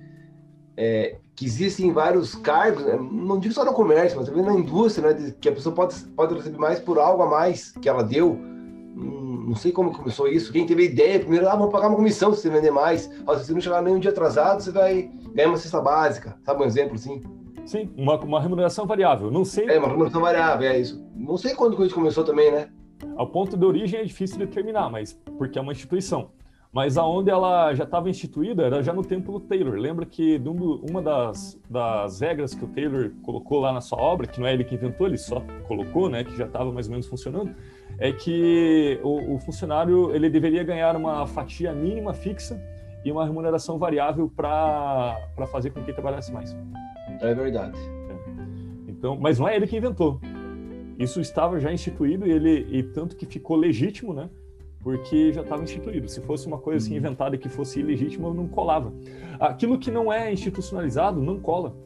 é, 0.76 1.16
que 1.34 1.44
existem 1.44 1.92
vários 1.92 2.36
cargos, 2.36 2.84
né? 2.84 2.96
não 2.96 3.38
digo 3.38 3.52
só 3.52 3.64
no 3.64 3.72
comércio, 3.72 4.16
mas 4.16 4.28
também 4.28 4.44
na 4.44 4.54
indústria, 4.54 5.08
né, 5.08 5.14
de, 5.14 5.32
que 5.32 5.48
a 5.48 5.52
pessoa 5.52 5.74
pode, 5.74 5.94
pode 6.16 6.34
receber 6.34 6.58
mais 6.58 6.78
por 6.78 6.98
algo 6.98 7.22
a 7.22 7.26
mais 7.26 7.72
que 7.72 7.88
ela 7.88 8.04
deu. 8.04 8.32
Hum, 8.32 9.46
não 9.48 9.56
sei 9.56 9.72
como 9.72 9.92
começou 9.92 10.28
isso. 10.28 10.52
Quem 10.52 10.66
teve 10.66 10.82
a 10.82 10.86
ideia, 10.86 11.18
primeiro, 11.18 11.48
ah, 11.48 11.56
vamos 11.56 11.72
pagar 11.72 11.88
uma 11.88 11.96
comissão 11.96 12.32
se 12.32 12.42
você 12.42 12.50
vender 12.50 12.70
mais. 12.70 13.10
Ó, 13.26 13.36
se 13.36 13.46
você 13.46 13.52
não 13.52 13.60
chegar 13.60 13.82
nem 13.82 13.94
um 13.94 13.98
dia 13.98 14.10
atrasado, 14.10 14.62
você 14.62 14.70
vai 14.70 15.10
ganhar 15.34 15.48
uma 15.48 15.56
cesta 15.56 15.80
básica. 15.80 16.36
Sabe 16.44 16.62
um 16.62 16.66
exemplo 16.66 16.94
assim? 16.94 17.22
Sim, 17.66 17.90
uma, 17.96 18.18
uma 18.20 18.40
remuneração 18.40 18.86
variável. 18.86 19.30
Não 19.30 19.44
sei. 19.44 19.68
É, 19.68 19.78
uma 19.78 19.88
remuneração 19.88 20.20
variável, 20.20 20.68
é 20.68 20.78
isso. 20.78 21.04
Não 21.14 21.36
sei 21.36 21.54
quando 21.54 21.84
isso 21.84 21.94
começou 21.94 22.24
também, 22.24 22.50
né? 22.52 22.68
Ao 23.16 23.26
ponto 23.26 23.56
de 23.56 23.64
origem 23.64 24.00
é 24.00 24.04
difícil 24.04 24.38
determinar, 24.38 24.90
mas 24.90 25.12
porque 25.36 25.58
é 25.58 25.62
uma 25.62 25.72
instituição. 25.72 26.30
Mas 26.72 26.98
aonde 26.98 27.30
ela 27.30 27.72
já 27.74 27.84
estava 27.84 28.10
instituída 28.10 28.64
era 28.64 28.82
já 28.82 28.92
no 28.92 29.02
tempo 29.02 29.32
do 29.32 29.40
Taylor. 29.40 29.74
Lembra 29.74 30.04
que 30.04 30.40
uma 30.88 31.00
das, 31.00 31.58
das 31.68 32.20
regras 32.20 32.54
que 32.54 32.64
o 32.64 32.68
Taylor 32.68 33.10
colocou 33.22 33.60
lá 33.60 33.72
na 33.72 33.80
sua 33.80 33.98
obra, 33.98 34.26
que 34.26 34.38
não 34.38 34.46
é 34.46 34.52
ele 34.52 34.64
que 34.64 34.74
inventou, 34.74 35.06
ele 35.06 35.16
só 35.16 35.42
colocou, 35.66 36.10
né, 36.10 36.24
que 36.24 36.36
já 36.36 36.44
estava 36.44 36.70
mais 36.70 36.86
ou 36.86 36.92
menos 36.92 37.06
funcionando, 37.06 37.54
é 37.98 38.12
que 38.12 39.00
o, 39.02 39.34
o, 39.34 39.38
funcionário 39.38 40.14
ele 40.14 40.28
deveria 40.28 40.62
ganhar 40.62 40.94
uma 40.94 41.26
fatia 41.26 41.72
mínima 41.72 42.12
fixa 42.12 42.62
e 43.04 43.10
uma 43.10 43.24
remuneração 43.24 43.78
variável 43.78 44.30
para 44.36 45.16
fazer 45.50 45.70
com 45.70 45.82
que 45.82 45.92
trabalhasse 45.92 46.30
mais. 46.30 46.54
É 47.20 47.34
verdade. 47.34 47.78
É. 47.78 48.90
Então, 48.90 49.16
mas 49.18 49.38
não 49.38 49.48
é 49.48 49.56
ele 49.56 49.66
que 49.66 49.76
inventou. 49.76 50.20
Isso 50.98 51.20
estava 51.20 51.60
já 51.60 51.72
instituído 51.72 52.26
e 52.26 52.32
ele 52.32 52.66
e 52.70 52.82
tanto 52.82 53.16
que 53.16 53.24
ficou 53.24 53.56
legítimo, 53.56 54.12
né? 54.12 54.28
porque 54.80 55.32
já 55.32 55.42
estava 55.42 55.62
instituído. 55.62 56.08
Se 56.08 56.20
fosse 56.20 56.46
uma 56.46 56.58
coisa 56.58 56.84
assim 56.84 56.92
uhum. 56.92 56.98
inventada 56.98 57.36
que 57.36 57.48
fosse 57.48 57.80
ilegítima, 57.80 58.32
não 58.32 58.48
colava. 58.48 58.92
Aquilo 59.38 59.78
que 59.78 59.90
não 59.90 60.12
é 60.12 60.32
institucionalizado 60.32 61.20
não 61.20 61.38
cola. 61.38 61.76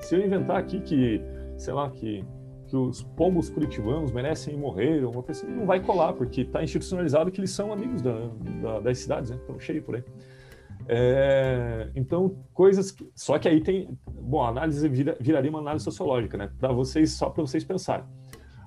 Se 0.00 0.14
eu 0.14 0.24
inventar 0.24 0.58
aqui 0.58 0.80
que, 0.80 1.20
sei 1.56 1.72
lá, 1.72 1.88
que, 1.90 2.24
que 2.66 2.76
os 2.76 3.02
pombos 3.02 3.48
curitibanos 3.48 4.12
merecem 4.12 4.56
morrer, 4.56 5.04
uma 5.04 5.22
coisa 5.22 5.44
assim, 5.44 5.54
não 5.54 5.64
vai 5.64 5.80
colar, 5.80 6.12
porque 6.12 6.42
está 6.42 6.62
institucionalizado 6.62 7.30
que 7.30 7.40
eles 7.40 7.50
são 7.50 7.72
amigos 7.72 8.02
da, 8.02 8.28
da, 8.62 8.80
das 8.80 8.98
cidades, 8.98 9.30
né? 9.30 9.36
Estão 9.36 9.58
cheios 9.58 9.84
por 9.84 9.96
aí. 9.96 10.04
É, 10.86 11.88
então, 11.94 12.36
coisas 12.52 12.90
que, 12.90 13.08
Só 13.14 13.38
que 13.38 13.48
aí 13.48 13.60
tem. 13.60 13.88
Bom, 14.06 14.42
a 14.42 14.48
análise 14.48 14.86
vira, 14.88 15.16
viraria 15.18 15.48
uma 15.48 15.60
análise 15.60 15.84
sociológica, 15.84 16.36
né? 16.36 16.50
Para 16.58 16.72
vocês, 16.72 17.12
só 17.12 17.30
para 17.30 17.42
vocês 17.42 17.64
pensarem. 17.64 18.04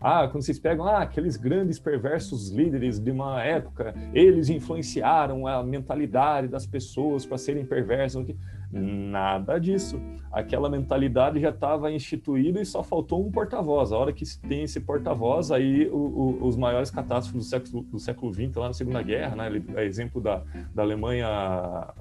Ah, 0.02 0.28
quando 0.28 0.44
vocês 0.44 0.60
pegam 0.60 0.86
ah, 0.86 1.02
aqueles 1.02 1.38
grandes 1.38 1.80
perversos 1.80 2.50
líderes 2.50 3.00
de 3.00 3.12
uma 3.12 3.42
época, 3.44 3.94
eles 4.14 4.50
influenciaram 4.50 5.48
a 5.48 5.64
mentalidade 5.64 6.48
das 6.48 6.66
pessoas 6.66 7.26
para 7.26 7.38
serem 7.38 7.66
perversas. 7.66 8.28
Nada 8.72 9.58
disso. 9.60 10.00
Aquela 10.32 10.70
mentalidade 10.70 11.40
já 11.40 11.50
estava 11.50 11.92
instituída 11.92 12.62
e 12.62 12.66
só 12.66 12.84
faltou 12.84 13.26
um 13.26 13.32
porta-voz. 13.32 13.92
A 13.92 13.98
hora 13.98 14.14
que 14.14 14.26
tem 14.40 14.64
esse 14.64 14.80
porta-voz, 14.80 15.52
aí 15.52 15.88
o, 15.88 15.96
o, 15.96 16.48
os 16.48 16.58
maiores 16.58 16.92
catástrofes 16.92 17.46
do 17.46 17.50
século, 17.50 17.84
do 17.84 18.00
século 18.00 18.34
XX, 18.34 18.56
lá 18.56 18.68
na 18.68 18.74
Segunda 18.74 19.02
Guerra, 19.02 19.36
né, 19.36 19.64
é 19.76 19.86
exemplo 19.86 20.22
da, 20.22 20.44
da 20.76 20.84
Alemanha 20.84 21.28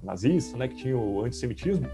nazista, 0.02 0.58
né, 0.58 0.66
que 0.66 0.74
tinha 0.74 0.96
o 0.96 1.24
antissemitismo, 1.24 1.88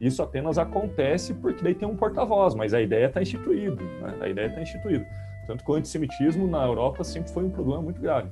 isso 0.00 0.22
apenas 0.22 0.58
acontece 0.58 1.32
porque 1.32 1.62
daí 1.62 1.74
tem 1.74 1.88
um 1.88 1.96
porta-voz, 1.96 2.54
mas 2.54 2.74
a 2.74 2.82
ideia 2.82 3.06
está 3.06 3.22
instituída. 3.22 3.82
Né? 3.82 4.18
A 4.20 4.28
ideia 4.28 4.48
está 4.48 4.60
instituída. 4.60 5.06
Tanto 5.46 5.64
que 5.64 5.70
o 5.70 5.74
antissemitismo 5.74 6.46
na 6.46 6.64
Europa 6.64 7.04
sempre 7.04 7.30
foi 7.30 7.44
um 7.44 7.50
problema 7.50 7.82
muito 7.82 8.00
grave. 8.00 8.30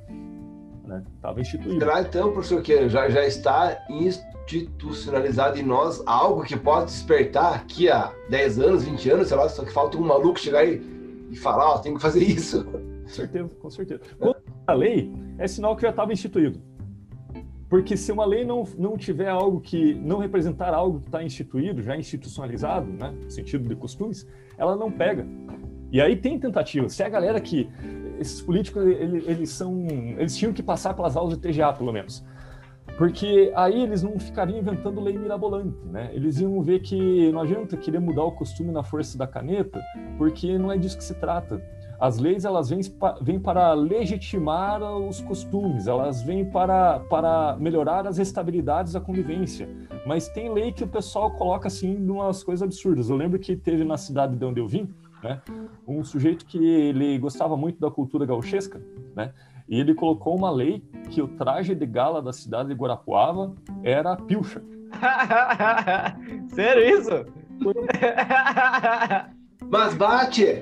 Estava 1.15 1.35
né? 1.35 1.41
instituído. 1.41 1.79
Será 1.79 2.01
então, 2.01 2.31
professor, 2.31 2.61
que 2.61 2.89
já, 2.89 3.09
já 3.09 3.25
está 3.25 3.85
institucionalizado 3.89 5.57
em 5.57 5.63
nós 5.63 6.03
algo 6.05 6.43
que 6.43 6.55
pode 6.55 6.85
despertar 6.85 7.55
aqui 7.55 7.89
há 7.89 8.13
10 8.29 8.59
anos, 8.59 8.83
20 8.83 9.09
anos, 9.09 9.27
sei 9.29 9.37
lá, 9.37 9.49
só 9.49 9.63
que 9.63 9.71
falta 9.71 9.97
um 9.97 10.01
maluco 10.01 10.39
chegar 10.39 10.65
e, 10.65 10.81
e 11.31 11.35
falar, 11.35 11.71
ó, 11.71 11.75
oh, 11.75 11.79
tem 11.79 11.93
que 11.95 12.01
fazer 12.01 12.23
isso. 12.23 12.65
Com 12.65 13.07
certeza, 13.07 13.49
com 13.59 13.69
certeza. 13.69 14.01
Quando 14.19 14.35
a 14.67 14.73
lei, 14.73 15.11
é 15.37 15.47
sinal 15.47 15.75
que 15.75 15.83
já 15.83 15.89
estava 15.89 16.13
instituído. 16.13 16.59
Porque 17.69 17.97
se 17.97 18.11
uma 18.11 18.25
lei 18.25 18.45
não, 18.45 18.63
não 18.77 18.95
tiver 18.95 19.27
algo 19.27 19.59
que, 19.59 19.95
não 19.95 20.19
representar 20.19 20.73
algo 20.73 20.99
que 20.99 21.07
está 21.07 21.23
instituído, 21.23 21.81
já 21.81 21.97
institucionalizado, 21.97 22.85
né, 22.91 23.13
no 23.23 23.29
sentido 23.31 23.67
de 23.67 23.75
costumes, 23.75 24.27
ela 24.57 24.75
não 24.75 24.91
pega. 24.91 25.27
E 25.91 26.01
aí 26.01 26.15
tem 26.15 26.39
tentativas. 26.39 26.93
Se 26.93 27.03
a 27.03 27.09
galera 27.09 27.39
que 27.39 27.69
esses 28.19 28.41
políticos 28.41 28.83
eles, 28.85 29.27
eles 29.27 29.49
são, 29.49 29.85
eles 30.17 30.35
tinham 30.35 30.53
que 30.53 30.63
passar 30.63 30.93
pelas 30.93 31.15
aulas 31.15 31.37
de 31.37 31.41
TGA 31.41 31.73
pelo 31.73 31.91
menos, 31.91 32.23
porque 32.97 33.51
aí 33.55 33.81
eles 33.81 34.01
não 34.01 34.17
ficariam 34.17 34.59
inventando 34.59 35.01
lei 35.01 35.17
mirabolante, 35.17 35.77
né? 35.85 36.09
Eles 36.13 36.39
iam 36.39 36.61
ver 36.61 36.79
que 36.79 37.31
não 37.31 37.41
adianta 37.41 37.75
querer 37.75 37.99
mudar 37.99 38.23
o 38.23 38.31
costume 38.31 38.71
na 38.71 38.83
força 38.83 39.17
da 39.17 39.27
caneta, 39.27 39.81
porque 40.17 40.57
não 40.57 40.71
é 40.71 40.77
disso 40.77 40.97
que 40.97 41.03
se 41.03 41.13
trata. 41.15 41.61
As 41.99 42.17
leis 42.17 42.43
elas 42.43 42.69
vêm, 42.69 42.81
vêm 43.21 43.39
para 43.39 43.73
legitimar 43.73 44.81
os 44.97 45.21
costumes, 45.21 45.87
elas 45.87 46.21
vêm 46.21 46.45
para, 46.45 46.99
para 46.99 47.55
melhorar 47.57 48.05
as 48.05 48.17
estabilidades 48.17 48.93
da 48.93 48.99
convivência. 48.99 49.67
Mas 50.05 50.27
tem 50.27 50.53
lei 50.53 50.71
que 50.71 50.83
o 50.83 50.87
pessoal 50.87 51.31
coloca 51.31 51.67
assim 51.67 51.97
umas 52.09 52.43
coisas 52.43 52.63
absurdas. 52.63 53.09
Eu 53.09 53.15
lembro 53.15 53.39
que 53.39 53.55
teve 53.55 53.83
na 53.83 53.97
cidade 53.97 54.35
de 54.35 54.45
onde 54.45 54.59
eu 54.59 54.67
vim, 54.67 54.89
né? 55.23 55.41
Um 55.87 56.03
sujeito 56.03 56.45
que 56.45 56.57
ele 56.57 57.17
gostava 57.17 57.55
muito 57.57 57.79
da 57.79 57.89
cultura 57.89 58.25
gauchesca, 58.25 58.81
né? 59.15 59.33
E 59.67 59.79
ele 59.79 59.95
colocou 59.95 60.35
uma 60.37 60.51
lei 60.51 60.83
que 61.09 61.21
o 61.21 61.27
traje 61.27 61.73
de 61.73 61.85
gala 61.85 62.21
da 62.21 62.31
cidade 62.31 62.69
de 62.69 62.75
Guarapuava 62.75 63.55
era 63.83 64.13
a 64.13 64.17
pilcha. 64.17 64.61
Sério 66.53 66.99
isso? 66.99 67.25
Mas 69.69 69.95
bate! 69.95 70.61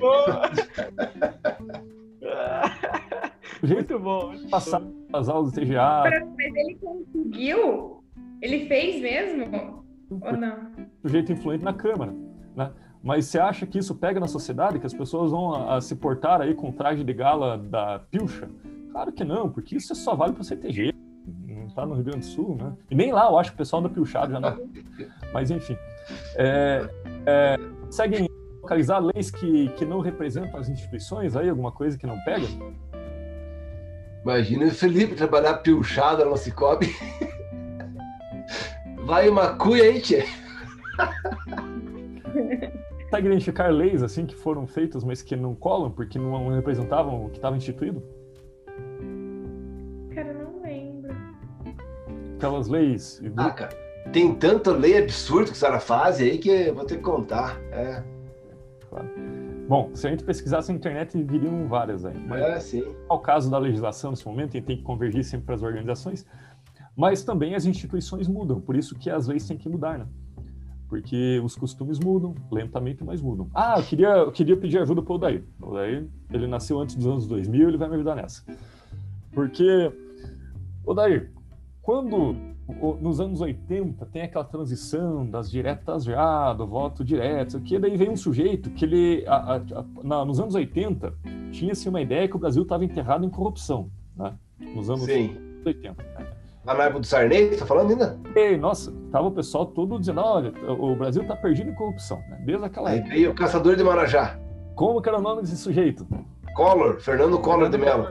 muito 3.62 3.98
bom. 3.98 4.32
Passar 4.50 4.80
as 5.12 5.28
aulas 5.28 5.52
do 5.52 5.60
TGA. 5.60 6.04
Mas 6.36 6.56
ele 6.56 6.76
conseguiu? 6.76 8.02
Ele 8.40 8.66
fez 8.66 9.02
mesmo? 9.02 9.84
Ou 10.10 10.36
não? 10.36 10.70
Sujeito 11.02 11.32
influente 11.32 11.64
na 11.64 11.74
Câmara. 11.74 12.14
Né? 12.56 12.70
Mas 13.04 13.26
você 13.26 13.38
acha 13.38 13.66
que 13.66 13.78
isso 13.78 13.94
pega 13.94 14.18
na 14.18 14.26
sociedade, 14.26 14.78
que 14.78 14.86
as 14.86 14.94
pessoas 14.94 15.30
vão 15.30 15.54
a, 15.54 15.76
a 15.76 15.80
se 15.82 15.94
portar 15.94 16.40
aí 16.40 16.54
com 16.54 16.72
traje 16.72 17.04
de 17.04 17.12
gala 17.12 17.58
da 17.58 17.98
pilcha? 18.10 18.48
Claro 18.90 19.12
que 19.12 19.22
não, 19.22 19.50
porque 19.50 19.76
isso 19.76 19.94
só 19.94 20.14
vale 20.14 20.32
para 20.32 20.40
o 20.40 20.44
CTG, 20.44 20.94
não 21.46 21.66
está 21.66 21.84
no 21.84 21.96
Rio 21.96 22.04
Grande 22.04 22.20
do 22.20 22.24
Sul, 22.24 22.56
né? 22.56 22.72
E 22.90 22.94
nem 22.94 23.12
lá 23.12 23.26
eu 23.26 23.38
acho 23.38 23.50
que 23.50 23.56
o 23.56 23.58
pessoal 23.58 23.82
da 23.82 23.90
pilchado 23.90 24.32
já 24.32 24.40
não. 24.40 24.56
Mas 25.34 25.50
enfim, 25.50 25.76
é, 26.36 26.88
é, 27.26 27.58
conseguem 27.82 28.26
localizar 28.62 29.00
leis 29.00 29.30
que, 29.30 29.68
que 29.70 29.84
não 29.84 30.00
representam 30.00 30.58
as 30.58 30.70
instituições 30.70 31.36
aí, 31.36 31.50
alguma 31.50 31.72
coisa 31.72 31.98
que 31.98 32.06
não 32.06 32.18
pega? 32.24 32.46
Imagina 34.22 34.64
o 34.64 34.70
Felipe 34.70 35.14
trabalhar 35.14 35.58
pilchado 35.58 36.24
no 36.24 36.38
Cicobi. 36.38 36.96
Vai 39.04 39.28
uma 39.28 39.56
cuia 39.56 39.82
aí, 39.82 40.00
tia 40.00 40.24
consegue 43.04 43.28
identificar 43.28 43.68
leis 43.68 44.02
assim 44.02 44.26
que 44.26 44.34
foram 44.34 44.66
feitas, 44.66 45.04
mas 45.04 45.22
que 45.22 45.36
não 45.36 45.54
colam 45.54 45.90
porque 45.90 46.18
não 46.18 46.48
representavam 46.48 47.26
o 47.26 47.30
que 47.30 47.36
estava 47.36 47.56
instituído? 47.56 48.02
Cara, 50.14 50.32
não 50.32 50.62
lembro. 50.62 51.14
Aquelas 52.36 52.68
leis. 52.68 53.22
Ah, 53.36 53.50
cara, 53.50 53.76
tem 54.12 54.34
tanta 54.34 54.72
lei 54.72 54.98
absurda 54.98 55.46
que 55.46 55.52
a 55.52 55.54
senhora 55.54 55.80
faz 55.80 56.20
aí 56.20 56.38
que 56.38 56.50
eu 56.50 56.74
vou 56.74 56.84
ter 56.84 56.96
que 56.96 57.02
contar. 57.02 57.60
É. 57.72 58.02
Claro. 58.88 59.08
Bom, 59.68 59.90
se 59.94 60.06
a 60.06 60.10
gente 60.10 60.24
pesquisasse 60.24 60.70
na 60.70 60.76
internet, 60.76 61.20
viriam 61.22 61.66
várias 61.66 62.04
aí. 62.04 62.18
Mas 62.26 62.42
é, 62.42 62.60
sim. 62.60 62.84
Ao 63.08 63.18
caso 63.20 63.50
da 63.50 63.58
legislação 63.58 64.10
nesse 64.10 64.26
momento, 64.26 64.50
a 64.50 64.52
gente 64.58 64.66
tem 64.66 64.76
que 64.76 64.82
convergir 64.82 65.24
sempre 65.24 65.46
para 65.46 65.54
as 65.54 65.62
organizações, 65.62 66.26
mas 66.94 67.24
também 67.24 67.54
as 67.54 67.64
instituições 67.64 68.28
mudam, 68.28 68.60
por 68.60 68.76
isso 68.76 68.94
que 68.94 69.08
as 69.08 69.26
leis 69.26 69.46
têm 69.48 69.56
que 69.56 69.68
mudar, 69.68 69.98
né? 69.98 70.06
Porque 70.94 71.40
os 71.42 71.56
costumes 71.56 71.98
mudam, 71.98 72.36
lentamente, 72.52 73.02
mas 73.02 73.20
mudam. 73.20 73.48
Ah, 73.52 73.74
eu 73.78 73.82
queria, 73.82 74.08
eu 74.10 74.30
queria 74.30 74.56
pedir 74.56 74.78
ajuda 74.78 75.02
para 75.02 75.12
o 75.12 75.16
Odair. 75.16 75.42
O 75.60 75.70
Odair, 75.70 76.06
ele 76.32 76.46
nasceu 76.46 76.78
antes 76.78 76.94
dos 76.94 77.04
anos 77.04 77.26
2000, 77.26 77.68
ele 77.68 77.76
vai 77.76 77.88
me 77.88 77.96
ajudar 77.96 78.14
nessa. 78.14 78.44
Porque, 79.32 79.92
Odair, 80.86 81.32
quando 81.82 82.36
nos 83.00 83.20
anos 83.20 83.40
80 83.40 84.06
tem 84.06 84.22
aquela 84.22 84.44
transição 84.44 85.28
das 85.28 85.50
diretas 85.50 86.04
já, 86.04 86.52
do 86.52 86.64
voto 86.64 87.04
direto, 87.04 87.60
que 87.60 87.76
daí 87.76 87.96
vem 87.96 88.10
um 88.10 88.16
sujeito 88.16 88.70
que 88.70 88.84
ele, 88.84 89.24
a, 89.26 89.34
a, 89.34 89.56
a, 89.56 89.84
na, 90.04 90.24
nos 90.24 90.38
anos 90.38 90.54
80, 90.54 91.12
tinha-se 91.50 91.88
uma 91.88 92.00
ideia 92.00 92.28
que 92.28 92.36
o 92.36 92.38
Brasil 92.38 92.62
estava 92.62 92.84
enterrado 92.84 93.26
em 93.26 93.30
corrupção, 93.30 93.90
né? 94.16 94.32
Nos 94.60 94.88
anos 94.88 95.06
Sim. 95.06 95.36
80. 95.66 96.33
Lá 96.64 96.74
na 96.74 96.84
época 96.84 97.00
do 97.00 97.06
Sarney, 97.06 97.56
tá 97.56 97.66
falando 97.66 97.90
ainda? 97.90 98.18
Ei, 98.34 98.56
nossa, 98.56 98.90
tava 99.12 99.28
o 99.28 99.30
pessoal 99.30 99.66
todo 99.66 99.98
dizendo, 99.98 100.20
olha, 100.20 100.52
o 100.66 100.96
Brasil 100.96 101.22
tá 101.24 101.36
perdido 101.36 101.70
em 101.70 101.74
corrupção, 101.74 102.18
né? 102.28 102.38
Desde 102.40 102.64
aquela 102.64 102.88
Aí 102.88 103.00
veio 103.02 103.32
o 103.32 103.34
caçador 103.34 103.76
de 103.76 103.84
Marajá. 103.84 104.38
Como 104.74 105.02
que 105.02 105.08
era 105.08 105.18
o 105.18 105.22
nome 105.22 105.42
desse 105.42 105.58
sujeito? 105.58 106.06
Collor, 106.54 107.00
Fernando 107.00 107.38
Collor 107.38 107.68
de 107.68 107.76
Mello. 107.76 108.08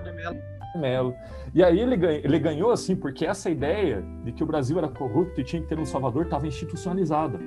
Melo. 0.76 1.16
E 1.54 1.64
aí 1.64 1.80
ele 1.80 1.98
ganhou, 1.98 2.22
ele 2.24 2.40
ganhou 2.40 2.72
assim, 2.72 2.96
porque 2.96 3.26
essa 3.26 3.50
ideia 3.50 4.04
de 4.24 4.32
que 4.32 4.44
o 4.44 4.46
Brasil 4.46 4.78
era 4.78 4.88
corrupto 4.88 5.42
e 5.42 5.44
tinha 5.44 5.62
que 5.62 5.68
ter 5.68 5.80
um 5.80 5.86
salvador 5.86 6.26
estava 6.26 6.48
institucionalizada. 6.48 7.40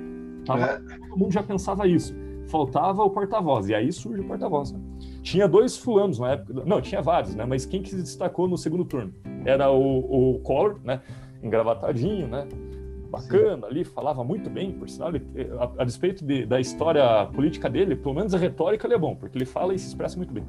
Tava, 0.45 0.65
é. 0.65 0.77
Todo 0.77 1.17
mundo 1.17 1.31
já 1.31 1.43
pensava 1.43 1.87
isso. 1.87 2.15
Faltava 2.47 3.03
o 3.03 3.09
porta-voz, 3.09 3.67
e 3.67 3.75
aí 3.75 3.91
surge 3.91 4.21
o 4.21 4.27
porta-voz. 4.27 4.71
Né? 4.71 4.79
Tinha 5.21 5.47
dois 5.47 5.77
fulanos 5.77 6.19
na 6.19 6.31
época, 6.31 6.63
não, 6.65 6.81
tinha 6.81 7.01
vários, 7.01 7.35
né? 7.35 7.45
Mas 7.45 7.65
quem 7.65 7.81
que 7.81 7.89
se 7.89 7.97
destacou 7.97 8.47
no 8.47 8.57
segundo 8.57 8.85
turno? 8.85 9.13
Era 9.45 9.69
o, 9.69 10.35
o 10.35 10.39
Collor, 10.39 10.79
né? 10.83 11.01
Engravatadinho, 11.43 12.27
né? 12.27 12.47
Bacana 13.09 13.67
Sim. 13.67 13.71
ali, 13.71 13.83
falava 13.83 14.23
muito 14.23 14.49
bem, 14.49 14.71
por 14.71 14.89
sinal, 14.89 15.09
ele, 15.09 15.25
a, 15.59 15.81
a, 15.81 15.85
despeito 15.85 16.25
de, 16.25 16.45
da 16.45 16.59
história 16.59 17.25
política 17.27 17.69
dele, 17.69 17.95
pelo 17.95 18.15
menos 18.15 18.33
a 18.33 18.37
retórica 18.37 18.87
ele 18.87 18.95
é 18.95 18.97
bom, 18.97 19.15
porque 19.15 19.37
ele 19.37 19.45
fala 19.45 19.73
e 19.73 19.79
se 19.79 19.87
expressa 19.87 20.17
muito 20.17 20.33
bem. 20.33 20.43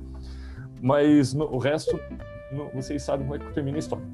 Mas 0.81 1.35
no, 1.35 1.45
o 1.47 1.59
resto, 1.59 1.99
no, 2.53 2.69
vocês 2.71 3.03
sabem 3.03 3.27
como 3.27 3.37
é 3.37 3.45
que 3.45 3.53
termina 3.53 3.79
a 3.79 3.81
história. 3.81 4.05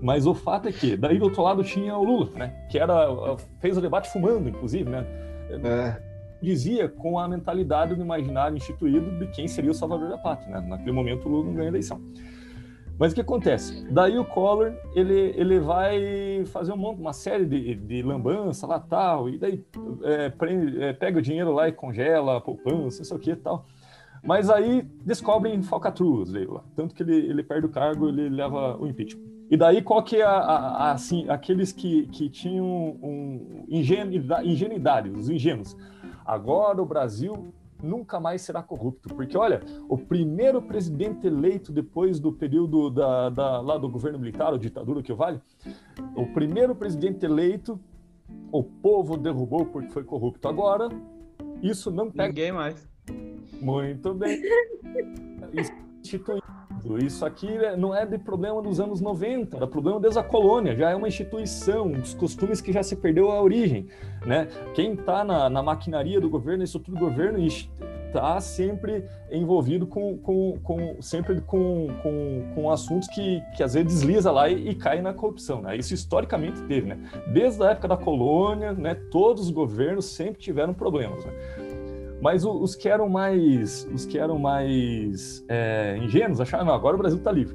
Mas 0.00 0.26
o 0.26 0.34
fato 0.34 0.68
é 0.68 0.72
que, 0.72 0.96
daí 0.96 1.18
do 1.18 1.24
outro 1.24 1.42
lado 1.42 1.62
tinha 1.62 1.96
o 1.96 2.04
Lula, 2.04 2.28
né? 2.36 2.66
Que 2.70 2.78
era, 2.78 3.06
fez 3.58 3.76
o 3.78 3.80
debate 3.80 4.12
fumando, 4.12 4.48
inclusive, 4.48 4.88
né? 4.88 5.06
É. 5.50 6.13
Dizia 6.44 6.88
com 6.88 7.18
a 7.18 7.26
mentalidade 7.26 7.94
do 7.94 8.02
imaginário 8.02 8.56
instituído 8.56 9.18
de 9.18 9.26
quem 9.28 9.48
seria 9.48 9.70
o 9.70 9.74
salvador 9.74 10.10
da 10.10 10.18
pátria, 10.18 10.60
né? 10.60 10.66
Naquele 10.68 10.92
momento 10.92 11.26
o 11.26 11.30
Lula 11.30 11.46
não 11.46 11.54
ganha 11.54 11.68
eleição. 11.68 12.00
Mas 12.98 13.12
o 13.12 13.14
que 13.14 13.20
acontece? 13.22 13.84
Daí 13.90 14.18
o 14.18 14.24
Collor, 14.24 14.72
ele, 14.94 15.34
ele 15.36 15.58
vai 15.58 16.44
fazer 16.46 16.72
um 16.72 16.76
monte, 16.76 17.00
uma 17.00 17.12
série 17.12 17.44
de, 17.44 17.74
de 17.74 18.02
lambança 18.02 18.66
lá 18.66 18.78
tal, 18.78 19.28
e 19.28 19.36
daí 19.36 19.64
é, 20.04 20.28
prende, 20.28 20.80
é, 20.80 20.92
pega 20.92 21.18
o 21.18 21.22
dinheiro 21.22 21.52
lá 21.52 21.68
e 21.68 21.72
congela 21.72 22.36
a 22.36 22.40
poupança, 22.40 23.02
isso 23.02 23.14
aqui 23.14 23.30
e 23.30 23.36
tal. 23.36 23.66
Mas 24.22 24.48
aí 24.48 24.82
descobrem 25.04 25.60
falcatruas 25.62 26.30
dele 26.30 26.46
lá. 26.46 26.62
Tanto 26.76 26.94
que 26.94 27.02
ele, 27.02 27.16
ele 27.16 27.42
perde 27.42 27.66
o 27.66 27.70
cargo, 27.70 28.08
ele 28.08 28.28
leva 28.28 28.76
o 28.78 28.86
impeachment. 28.86 29.24
E 29.50 29.56
daí 29.56 29.82
qual 29.82 30.02
que 30.02 30.16
é 30.16 30.24
a, 30.24 30.30
a, 30.30 30.92
assim, 30.92 31.28
aqueles 31.28 31.72
que, 31.72 32.06
que 32.06 32.30
tinham 32.30 32.64
um 32.64 33.64
ingenuidade, 33.68 34.48
ingenuidade, 34.48 35.10
os 35.10 35.28
ingênuos. 35.28 35.76
Agora 36.24 36.80
o 36.80 36.86
Brasil 36.86 37.52
nunca 37.82 38.18
mais 38.18 38.42
será 38.42 38.62
corrupto. 38.62 39.14
Porque, 39.14 39.36
olha, 39.36 39.60
o 39.88 39.98
primeiro 39.98 40.62
presidente 40.62 41.26
eleito 41.26 41.72
depois 41.72 42.18
do 42.18 42.32
período 42.32 42.90
da, 42.90 43.28
da, 43.28 43.60
lá 43.60 43.76
do 43.76 43.88
governo 43.88 44.18
militar, 44.18 44.52
ou 44.52 44.58
ditadura 44.58 45.02
que 45.02 45.12
vale, 45.12 45.40
o 46.16 46.26
primeiro 46.32 46.74
presidente 46.74 47.24
eleito, 47.24 47.78
o 48.50 48.62
povo 48.62 49.16
derrubou 49.16 49.66
porque 49.66 49.90
foi 49.90 50.04
corrupto. 50.04 50.48
Agora, 50.48 50.88
isso 51.62 51.90
não 51.90 52.10
pega. 52.10 52.28
Ninguém 52.28 52.52
mais. 52.52 52.88
Muito 53.60 54.14
bem. 54.14 54.40
Isso 56.98 57.24
aqui 57.24 57.48
não 57.78 57.94
é 57.94 58.04
de 58.04 58.18
problema 58.18 58.60
dos 58.60 58.78
anos 58.78 59.00
90, 59.00 59.56
é 59.56 59.66
problema 59.66 59.98
desde 59.98 60.18
a 60.18 60.22
colônia, 60.22 60.76
já 60.76 60.90
é 60.90 60.94
uma 60.94 61.08
instituição, 61.08 61.90
os 61.92 62.12
costumes 62.12 62.60
que 62.60 62.72
já 62.72 62.82
se 62.82 62.94
perdeu 62.96 63.30
a 63.30 63.42
origem. 63.42 63.86
Né? 64.26 64.48
Quem 64.74 64.92
está 64.92 65.24
na, 65.24 65.48
na, 65.48 65.62
maquinaria 65.62 66.20
do 66.20 66.28
governo, 66.28 66.58
na 66.58 66.64
estrutura 66.64 66.98
do 66.98 67.04
governo, 67.04 67.38
está 68.14 68.40
sempre 68.40 69.04
envolvido 69.30 69.86
com, 69.86 70.18
com, 70.18 70.58
com 70.62 71.02
sempre 71.02 71.40
com, 71.40 71.88
com, 72.02 72.52
com, 72.54 72.70
assuntos 72.70 73.08
que, 73.08 73.42
que 73.56 73.62
às 73.62 73.74
vezes 73.74 73.88
desliza 73.88 74.30
lá 74.30 74.48
e, 74.48 74.70
e 74.70 74.74
cai 74.74 75.00
na 75.00 75.12
corrupção. 75.12 75.62
Né? 75.62 75.76
Isso 75.76 75.94
historicamente 75.94 76.62
teve. 76.62 76.86
Né? 76.86 76.98
Desde 77.32 77.62
a 77.62 77.70
época 77.70 77.88
da 77.88 77.96
colônia, 77.96 78.72
né, 78.72 78.94
todos 79.10 79.44
os 79.44 79.50
governos 79.50 80.04
sempre 80.04 80.40
tiveram 80.40 80.74
problemas. 80.74 81.24
Né? 81.24 81.32
Mas 82.24 82.42
os 82.42 82.74
que 82.74 82.88
eram 82.88 83.06
mais, 83.06 83.86
os 83.92 84.06
que 84.06 84.18
eram 84.18 84.38
mais 84.38 85.44
é, 85.46 85.98
ingênuos 85.98 86.40
acharam, 86.40 86.64
não, 86.64 86.72
agora 86.72 86.96
o 86.96 86.98
Brasil 86.98 87.18
está 87.18 87.30
livre. 87.30 87.54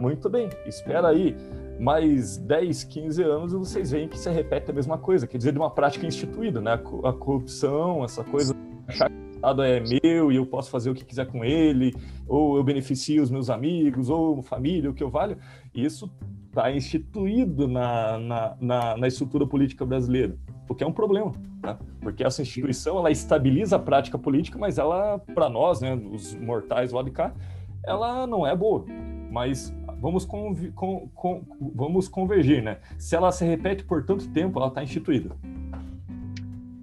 Muito 0.00 0.30
bem, 0.30 0.48
espera 0.64 1.08
aí 1.08 1.36
mais 1.78 2.38
10, 2.38 2.84
15 2.84 3.22
anos 3.22 3.52
e 3.52 3.56
vocês 3.56 3.90
veem 3.90 4.08
que 4.08 4.18
se 4.18 4.30
repete 4.30 4.70
a 4.70 4.74
mesma 4.74 4.96
coisa, 4.96 5.26
quer 5.26 5.36
dizer, 5.36 5.52
de 5.52 5.58
uma 5.58 5.68
prática 5.68 6.06
instituída, 6.06 6.62
né? 6.62 6.80
A 7.04 7.12
corrupção, 7.12 8.02
essa 8.02 8.24
coisa, 8.24 8.56
achar 8.88 9.10
que 9.10 9.16
o 9.16 9.30
Estado 9.32 9.62
é 9.62 9.80
meu 9.80 10.32
e 10.32 10.36
eu 10.36 10.46
posso 10.46 10.70
fazer 10.70 10.88
o 10.88 10.94
que 10.94 11.04
quiser 11.04 11.26
com 11.26 11.44
ele, 11.44 11.94
ou 12.26 12.56
eu 12.56 12.64
beneficio 12.64 13.22
os 13.22 13.30
meus 13.30 13.50
amigos, 13.50 14.08
ou 14.08 14.40
família, 14.40 14.88
o 14.88 14.94
que 14.94 15.02
eu 15.02 15.10
valho, 15.10 15.36
isso 15.74 16.10
está 16.56 16.72
instituído 16.72 17.68
na, 17.68 18.18
na, 18.18 18.56
na, 18.60 18.96
na 18.96 19.08
estrutura 19.08 19.46
política 19.46 19.84
brasileira 19.84 20.36
porque 20.66 20.82
é 20.82 20.86
um 20.86 20.92
problema, 20.92 21.32
né? 21.62 21.78
porque 22.00 22.24
essa 22.24 22.42
instituição 22.42 22.98
ela 22.98 23.10
estabiliza 23.10 23.76
a 23.76 23.78
prática 23.78 24.18
política, 24.18 24.58
mas 24.58 24.78
ela, 24.78 25.18
para 25.18 25.48
nós, 25.48 25.80
né, 25.80 25.94
os 25.94 26.34
mortais 26.34 26.92
lá 26.92 27.02
de 27.02 27.10
cá, 27.10 27.32
ela 27.84 28.26
não 28.26 28.46
é 28.46 28.54
boa. 28.54 28.84
Mas 29.30 29.72
vamos, 30.00 30.24
conv 30.24 30.72
com, 30.74 31.08
com, 31.14 31.42
vamos 31.74 32.08
convergir, 32.08 32.62
né? 32.62 32.78
Se 32.98 33.14
ela 33.14 33.30
se 33.30 33.44
repete 33.44 33.84
por 33.84 34.04
tanto 34.04 34.28
tempo, 34.30 34.58
ela 34.58 34.68
está 34.68 34.82
instituída. 34.82 35.30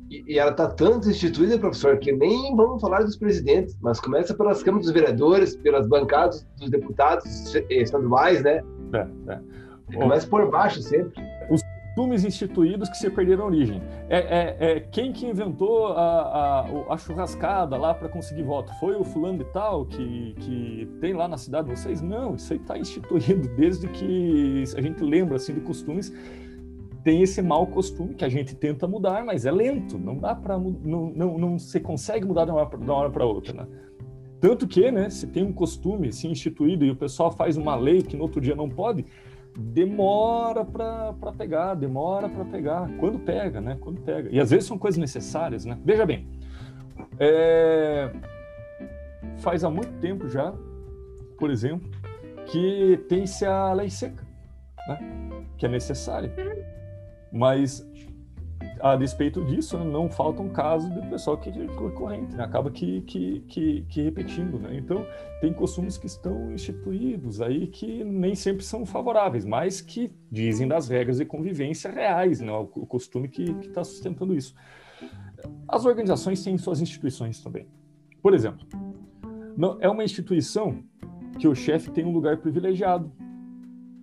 E, 0.09 0.23
e 0.27 0.39
ela 0.39 0.51
está 0.51 0.67
tanto 0.67 1.09
instituída, 1.09 1.57
professor, 1.57 1.97
que 1.97 2.11
nem 2.11 2.55
vamos 2.55 2.81
falar 2.81 3.03
dos 3.03 3.17
presidentes, 3.17 3.77
mas 3.81 3.99
começa 3.99 4.33
pelas 4.33 4.61
câmaras 4.61 4.85
dos 4.85 4.93
vereadores, 4.93 5.55
pelas 5.57 5.87
bancadas 5.87 6.47
dos 6.57 6.69
deputados 6.69 7.53
estaduais, 7.69 8.43
né? 8.43 8.61
É, 8.93 9.33
é. 9.33 9.62
Começa 9.93 10.27
por 10.27 10.49
baixo 10.49 10.81
sempre. 10.81 11.21
Os 11.49 11.61
costumes 11.93 12.25
instituídos 12.25 12.89
que 12.89 12.97
se 12.97 13.09
perderam 13.09 13.45
origem. 13.45 13.81
É, 14.09 14.17
é, 14.17 14.57
é 14.59 14.79
quem 14.79 15.13
que 15.13 15.27
inventou 15.27 15.87
a, 15.87 16.61
a, 16.61 16.93
a 16.93 16.97
churrascada 16.97 17.77
lá 17.77 17.93
para 17.93 18.09
conseguir 18.09 18.43
voto? 18.43 18.71
Foi 18.79 18.95
o 18.95 19.03
fulano 19.03 19.39
de 19.39 19.45
tal 19.45 19.85
que, 19.85 20.35
que 20.39 20.89
tem 20.99 21.13
lá 21.13 21.27
na 21.27 21.37
cidade 21.37 21.69
de 21.69 21.79
vocês? 21.79 22.01
Não, 22.01 22.35
isso 22.35 22.51
aí 22.51 22.59
está 22.59 22.77
instituído 22.77 23.47
desde 23.55 23.87
que 23.87 24.63
a 24.75 24.81
gente 24.81 25.03
lembra 25.03 25.35
assim 25.35 25.53
de 25.53 25.61
costumes. 25.61 26.11
Tem 27.03 27.21
esse 27.21 27.41
mau 27.41 27.67
costume 27.67 28.15
que 28.15 28.25
a 28.25 28.29
gente 28.29 28.55
tenta 28.55 28.87
mudar, 28.87 29.23
mas 29.23 29.45
é 29.45 29.51
lento. 29.51 29.97
Não 29.97 30.17
dá 30.17 30.33
para 30.33 30.57
não, 30.57 31.11
não, 31.15 31.37
não 31.37 31.59
se 31.59 31.79
consegue 31.79 32.25
mudar 32.25 32.45
de 32.45 32.51
uma, 32.51 32.65
de 32.65 32.75
uma 32.77 32.95
hora 32.95 33.09
para 33.09 33.25
outra, 33.25 33.53
né? 33.53 33.67
Tanto 34.39 34.67
que, 34.67 34.91
né, 34.91 35.09
se 35.09 35.27
tem 35.27 35.41
um 35.41 35.53
costume 35.53 36.09
assim 36.09 36.29
instituído 36.29 36.83
e 36.83 36.91
o 36.91 36.95
pessoal 36.97 37.31
faz 37.31 37.55
uma 37.55 37.77
lei 37.77 38.01
que 38.01 38.17
no 38.17 38.23
outro 38.23 38.41
dia 38.41 38.53
não 38.53 38.69
pode, 38.69 39.05
demora 39.57 40.65
para 40.65 41.31
pegar, 41.37 41.75
demora 41.75 42.27
para 42.29 42.45
pegar. 42.45 42.89
Quando 42.99 43.19
pega, 43.19 43.61
né? 43.61 43.77
Quando 43.79 44.01
pega. 44.01 44.29
E 44.31 44.39
às 44.39 44.51
vezes 44.51 44.65
são 44.65 44.77
coisas 44.77 44.97
necessárias, 44.97 45.65
né? 45.65 45.77
Veja 45.83 46.05
bem, 46.05 46.27
é... 47.19 48.11
faz 49.37 49.63
há 49.63 49.69
muito 49.69 49.91
tempo 49.99 50.27
já, 50.27 50.53
por 51.37 51.51
exemplo, 51.51 51.89
que 52.47 52.99
tem-se 53.07 53.45
a 53.45 53.73
lei 53.73 53.89
seca, 53.89 54.23
né? 54.87 55.45
Que 55.57 55.65
é 55.65 55.69
necessária. 55.69 56.31
Mas 57.31 57.87
a 58.83 58.97
despeito 58.97 59.41
disso, 59.45 59.77
né, 59.77 59.85
não 59.85 60.09
faltam 60.09 60.49
casos 60.49 60.89
do 60.89 61.01
pessoal 61.03 61.37
que 61.37 61.49
é 61.49 61.67
corrente, 61.91 62.35
né? 62.35 62.43
acaba 62.43 62.69
que, 62.69 62.99
que, 63.03 63.39
que, 63.47 63.85
que, 63.87 64.01
repetindo. 64.01 64.59
Né? 64.59 64.75
Então, 64.75 65.07
tem 65.39 65.53
costumes 65.53 65.97
que 65.97 66.05
estão 66.05 66.51
instituídos 66.51 67.41
aí 67.41 67.67
que 67.67 68.03
nem 68.03 68.35
sempre 68.35 68.61
são 68.61 68.85
favoráveis, 68.85 69.45
mas 69.45 69.79
que 69.79 70.11
dizem 70.29 70.67
das 70.67 70.89
regras 70.89 71.17
de 71.17 71.23
convivência 71.23 71.89
reais, 71.89 72.41
né? 72.41 72.51
o 72.51 72.85
costume 72.85 73.29
que 73.29 73.43
está 73.61 73.85
sustentando 73.85 74.35
isso. 74.35 74.53
As 75.65 75.85
organizações 75.85 76.43
têm 76.43 76.57
suas 76.57 76.81
instituições 76.81 77.41
também. 77.41 77.65
Por 78.21 78.33
exemplo, 78.33 78.67
é 79.79 79.87
uma 79.87 80.03
instituição 80.03 80.83
que 81.39 81.47
o 81.47 81.55
chefe 81.55 81.89
tem 81.89 82.03
um 82.03 82.11
lugar 82.11 82.35
privilegiado 82.35 83.09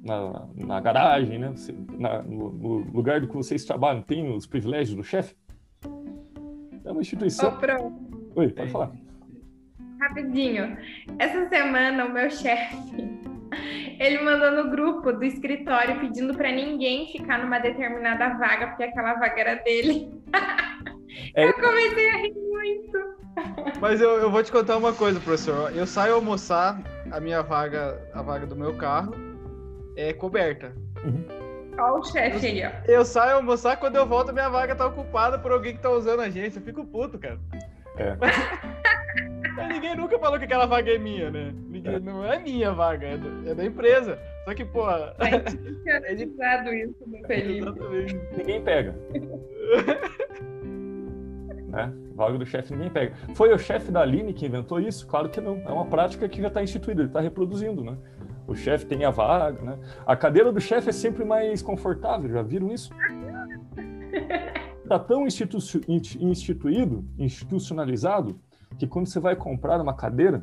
na, 0.02 0.48
na 0.54 0.80
garagem, 0.80 1.38
né? 1.38 1.54
Na, 1.98 2.22
no, 2.22 2.50
no, 2.50 2.76
lugar 2.92 3.20
do 3.20 3.28
que 3.28 3.36
vocês 3.36 3.64
trabalham, 3.64 4.02
tem 4.02 4.34
os 4.34 4.46
privilégios 4.46 4.96
do 4.96 5.04
chefe? 5.04 5.34
É 6.84 6.90
uma 6.90 7.00
instituição. 7.00 7.58
Oh. 8.34 8.40
Oi, 8.40 8.48
pode 8.50 8.70
falar. 8.70 8.92
Rapidinho. 10.00 10.76
Essa 11.18 11.48
semana, 11.48 12.06
o 12.06 12.12
meu 12.12 12.30
chefe, 12.30 12.76
ele 14.00 14.22
mandou 14.22 14.50
no 14.50 14.70
grupo 14.70 15.12
do 15.12 15.24
escritório 15.24 16.00
pedindo 16.00 16.34
para 16.34 16.50
ninguém 16.50 17.12
ficar 17.12 17.38
numa 17.38 17.58
determinada 17.58 18.30
vaga, 18.38 18.68
porque 18.68 18.84
aquela 18.84 19.14
vaga 19.14 19.40
era 19.40 19.54
dele. 19.56 20.10
É... 21.34 21.48
Eu 21.48 21.54
comecei 21.54 22.08
a 22.08 22.16
rir 22.18 22.34
muito. 22.34 22.98
Mas 23.80 24.00
eu, 24.00 24.10
eu 24.18 24.30
vou 24.30 24.42
te 24.42 24.52
contar 24.52 24.76
uma 24.76 24.92
coisa, 24.92 25.18
professor. 25.18 25.76
Eu 25.76 25.86
saio 25.86 26.14
almoçar 26.14 26.80
a 27.10 27.20
minha 27.20 27.42
vaga, 27.42 28.00
a 28.14 28.22
vaga 28.22 28.46
do 28.46 28.54
meu 28.56 28.76
carro, 28.76 29.12
é 30.00 30.12
coberta. 30.12 30.72
Uhum. 31.04 31.24
Olha 31.78 31.94
o 31.94 32.04
chefe 32.04 32.46
aí, 32.46 32.62
ó. 32.64 32.70
Eu 32.86 33.04
saio 33.04 33.36
almoçar, 33.36 33.76
quando 33.76 33.96
eu 33.96 34.06
volto, 34.06 34.32
minha 34.32 34.48
vaga 34.48 34.74
tá 34.74 34.86
ocupada 34.86 35.38
por 35.38 35.52
alguém 35.52 35.74
que 35.74 35.82
tá 35.82 35.90
usando 35.90 36.20
a 36.20 36.24
agência. 36.24 36.58
Eu 36.58 36.64
fico 36.64 36.84
puto, 36.84 37.18
cara. 37.18 37.38
É. 37.96 38.16
ninguém 39.72 39.96
nunca 39.96 40.18
falou 40.18 40.38
que 40.38 40.44
aquela 40.44 40.66
vaga 40.66 40.92
é 40.92 40.98
minha, 40.98 41.30
né? 41.30 41.54
Ninguém, 41.68 41.94
é. 41.94 42.00
Não 42.00 42.24
é 42.24 42.38
minha 42.38 42.72
vaga, 42.72 43.06
é 43.06 43.16
da, 43.16 43.50
é 43.50 43.54
da 43.54 43.64
empresa. 43.64 44.18
Só 44.44 44.54
que, 44.54 44.64
pô. 44.64 44.84
É 45.86 46.12
editado 46.12 46.72
isso 46.72 46.94
no 47.06 47.26
Felipe. 47.26 47.72
Ninguém 48.36 48.62
pega. 48.62 48.94
né? 51.70 51.92
Vaga 52.14 52.38
do 52.38 52.46
chefe 52.46 52.72
ninguém 52.72 52.90
pega. 52.90 53.14
Foi 53.34 53.52
o 53.52 53.58
chefe 53.58 53.90
da 53.90 54.02
Aline 54.02 54.32
que 54.34 54.46
inventou 54.46 54.78
isso? 54.80 55.06
Claro 55.06 55.28
que 55.28 55.40
não. 55.40 55.60
É 55.66 55.72
uma 55.72 55.86
prática 55.86 56.28
que 56.28 56.40
já 56.40 56.48
está 56.48 56.62
instituída, 56.62 57.00
ele 57.02 57.08
está 57.08 57.20
reproduzindo, 57.20 57.82
né? 57.82 57.96
O 58.50 58.56
chefe 58.56 58.84
tem 58.84 59.04
a 59.04 59.10
vaga, 59.10 59.62
né? 59.62 59.78
A 60.04 60.16
cadeira 60.16 60.52
do 60.52 60.60
chefe 60.60 60.88
é 60.88 60.92
sempre 60.92 61.24
mais 61.24 61.62
confortável, 61.62 62.28
já 62.28 62.42
viram 62.42 62.68
isso? 62.68 62.90
Está 64.82 64.98
tão 64.98 65.24
institu 65.24 65.58
instituído, 65.86 67.04
institucionalizado, 67.16 68.40
que 68.76 68.88
quando 68.88 69.06
você 69.06 69.20
vai 69.20 69.36
comprar 69.36 69.80
uma 69.80 69.94
cadeira, 69.94 70.42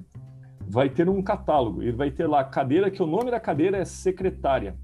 vai 0.62 0.90
ter 0.90 1.10
um 1.10 1.22
catálogo. 1.22 1.84
Ele 1.84 1.98
vai 1.98 2.10
ter 2.10 2.28
lá 2.28 2.40
a 2.40 2.46
cadeira, 2.46 2.90
que 2.90 3.04
o 3.04 3.06
nome 3.06 3.30
da 3.30 3.42
cadeira 3.42 3.76
é 3.76 3.84
secretária. 3.84 4.78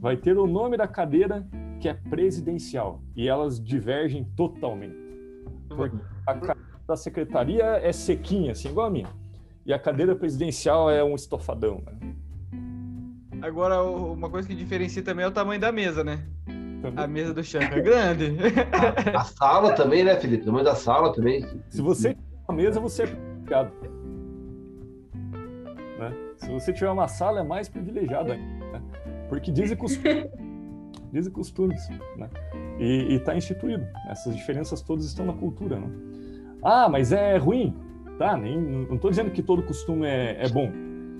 Vai 0.00 0.16
ter 0.16 0.36
o 0.36 0.48
nome 0.48 0.76
da 0.76 0.88
cadeira, 0.88 1.46
que 1.78 1.88
é 1.88 1.94
presidencial. 1.94 3.00
E 3.14 3.28
elas 3.28 3.62
divergem 3.62 4.24
totalmente. 4.36 4.96
Porque 5.68 5.96
a 6.26 6.34
cadeira 6.34 6.70
da 6.88 6.96
secretaria 6.96 7.64
é 7.64 7.92
sequinha, 7.92 8.50
assim, 8.50 8.68
igual 8.68 8.88
a 8.88 8.90
minha. 8.90 9.19
E 9.64 9.72
a 9.72 9.78
cadeira 9.78 10.14
presidencial 10.14 10.90
é 10.90 11.02
um 11.04 11.14
estofadão. 11.14 11.82
Né? 11.86 12.14
Agora, 13.42 13.82
uma 13.82 14.28
coisa 14.28 14.48
que 14.48 14.54
diferencia 14.54 15.02
também 15.02 15.24
é 15.24 15.28
o 15.28 15.32
tamanho 15.32 15.60
da 15.60 15.72
mesa, 15.72 16.04
né? 16.04 16.24
A 16.96 17.06
mesa 17.06 17.34
do 17.34 17.44
Champ 17.44 17.70
é 17.72 17.80
grande. 17.80 18.36
A, 19.12 19.20
a, 19.20 19.24
sala 19.24 19.74
também, 19.74 20.02
né, 20.02 20.16
Felipe? 20.16 20.42
O 20.42 20.46
tamanho 20.46 20.64
da 20.64 20.74
sala 20.74 21.12
também. 21.12 21.46
Se 21.68 21.82
você 21.82 22.14
tem 22.14 22.24
uma 22.48 22.56
mesa, 22.56 22.80
você 22.80 23.02
é 23.02 23.06
privilegiado. 23.06 23.72
Né? 25.98 26.14
Se 26.36 26.50
você 26.50 26.72
tiver 26.72 26.90
uma 26.90 27.06
sala, 27.06 27.40
é 27.40 27.42
mais 27.42 27.68
privilegiado 27.68 28.32
ainda. 28.32 28.66
Né? 28.72 28.82
Porque 29.28 29.52
dizem 29.52 29.76
costumes. 29.76 30.26
dizem 31.12 31.32
costumes. 31.32 31.88
Né? 32.16 32.30
E 32.78 33.14
está 33.16 33.36
instituído. 33.36 33.86
Essas 34.08 34.34
diferenças 34.34 34.80
todas 34.80 35.04
estão 35.04 35.26
na 35.26 35.34
cultura. 35.34 35.78
Né? 35.78 35.88
Ah, 36.62 36.88
mas 36.88 37.12
é 37.12 37.36
ruim. 37.36 37.76
Tá, 38.20 38.36
nem, 38.36 38.60
não 38.60 38.96
estou 38.96 39.08
dizendo 39.08 39.30
que 39.30 39.42
todo 39.42 39.62
costume 39.62 40.06
é, 40.06 40.44
é 40.44 40.48
bom 40.50 40.70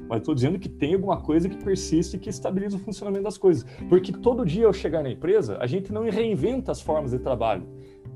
mas 0.06 0.18
estou 0.18 0.34
dizendo 0.34 0.58
que 0.58 0.68
tem 0.68 0.94
alguma 0.94 1.20
coisa 1.20 1.48
que 1.48 1.56
persiste 1.56 2.16
e 2.16 2.18
que 2.18 2.28
estabiliza 2.28 2.76
o 2.76 2.80
funcionamento 2.80 3.22
das 3.22 3.38
coisas. 3.38 3.64
Porque 3.88 4.10
todo 4.10 4.44
dia 4.44 4.64
eu 4.64 4.72
chegar 4.72 5.04
na 5.04 5.08
empresa, 5.08 5.56
a 5.60 5.68
gente 5.68 5.92
não 5.92 6.02
reinventa 6.10 6.72
as 6.72 6.80
formas 6.80 7.12
de 7.12 7.20
trabalho. 7.20 7.62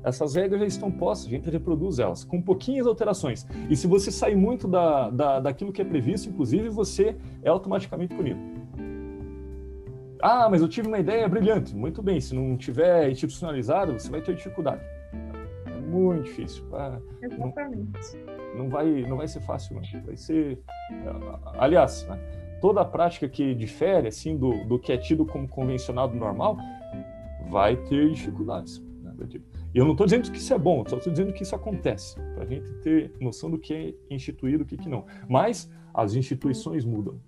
Essas 0.03 0.35
regras 0.35 0.59
já 0.59 0.67
estão 0.67 0.91
postas, 0.91 1.27
a 1.27 1.29
gente 1.29 1.49
reproduz 1.49 1.97
elas, 1.97 2.25
com 2.25 2.41
pouquinhas 2.41 2.85
alterações. 2.85 3.47
E 3.69 3.77
se 3.77 3.87
você 3.87 4.11
sair 4.11 4.35
muito 4.35 4.67
da, 4.67 5.09
da, 5.09 5.39
daquilo 5.39 5.71
que 5.71 5.81
é 5.81 5.85
previsto, 5.85 6.27
inclusive, 6.27 6.67
você 6.67 7.15
é 7.41 7.47
automaticamente 7.47 8.13
punido. 8.13 8.41
Ah, 10.21 10.49
mas 10.49 10.61
eu 10.61 10.67
tive 10.67 10.89
uma 10.89 10.99
ideia 10.99 11.29
brilhante. 11.29 11.73
Muito 11.73 12.03
bem, 12.03 12.19
se 12.19 12.35
não 12.35 12.57
tiver 12.57 13.09
institucionalizado, 13.09 13.93
você 13.93 14.09
vai 14.09 14.21
ter 14.21 14.35
dificuldade. 14.35 14.81
É 15.65 15.79
muito 15.79 16.23
difícil. 16.23 16.65
Ah, 16.73 16.99
Exatamente. 17.21 18.17
Não 18.17 18.34
não 18.55 18.69
vai, 18.69 19.03
não 19.03 19.17
vai 19.17 19.27
ser 19.27 19.41
fácil, 19.41 19.75
não. 19.75 20.01
Vai 20.03 20.15
ser. 20.17 20.59
Aliás, 21.57 22.05
né, 22.07 22.19
toda 22.61 22.81
a 22.81 22.85
prática 22.85 23.27
que 23.27 23.53
difere 23.53 24.07
assim 24.07 24.37
do, 24.37 24.65
do 24.65 24.79
que 24.79 24.91
é 24.91 24.97
tido 24.97 25.25
como 25.25 25.47
convencionado 25.47 26.15
normal 26.15 26.57
vai 27.49 27.75
ter 27.75 28.11
dificuldades. 28.11 28.81
Né? 29.01 29.13
E 29.73 29.77
eu 29.77 29.85
não 29.85 29.91
estou 29.91 30.07
dizendo 30.07 30.31
que 30.31 30.37
isso 30.37 30.53
é 30.53 30.57
bom, 30.57 30.83
só 30.87 30.97
estou 30.97 31.11
dizendo 31.11 31.33
que 31.33 31.43
isso 31.43 31.55
acontece, 31.55 32.15
para 32.33 32.43
a 32.43 32.45
gente 32.45 32.71
ter 32.81 33.13
noção 33.19 33.51
do 33.51 33.57
que 33.59 33.73
é 33.73 33.93
instituído 34.13 34.63
e 34.63 34.63
o 34.63 34.65
que, 34.65 34.77
que 34.77 34.89
não. 34.89 35.05
Mas 35.29 35.69
as 35.93 36.15
instituições 36.15 36.85
mudam. 36.85 37.19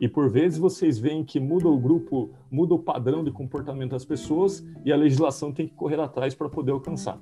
E 0.00 0.08
por 0.08 0.30
vezes 0.30 0.58
vocês 0.58 0.98
veem 0.98 1.24
que 1.24 1.40
muda 1.40 1.68
o 1.68 1.76
grupo, 1.76 2.30
muda 2.50 2.74
o 2.74 2.78
padrão 2.78 3.24
de 3.24 3.32
comportamento 3.32 3.90
das 3.90 4.04
pessoas 4.04 4.64
e 4.84 4.92
a 4.92 4.96
legislação 4.96 5.52
tem 5.52 5.66
que 5.66 5.74
correr 5.74 5.98
atrás 6.00 6.34
para 6.36 6.48
poder 6.48 6.70
alcançar. 6.70 7.20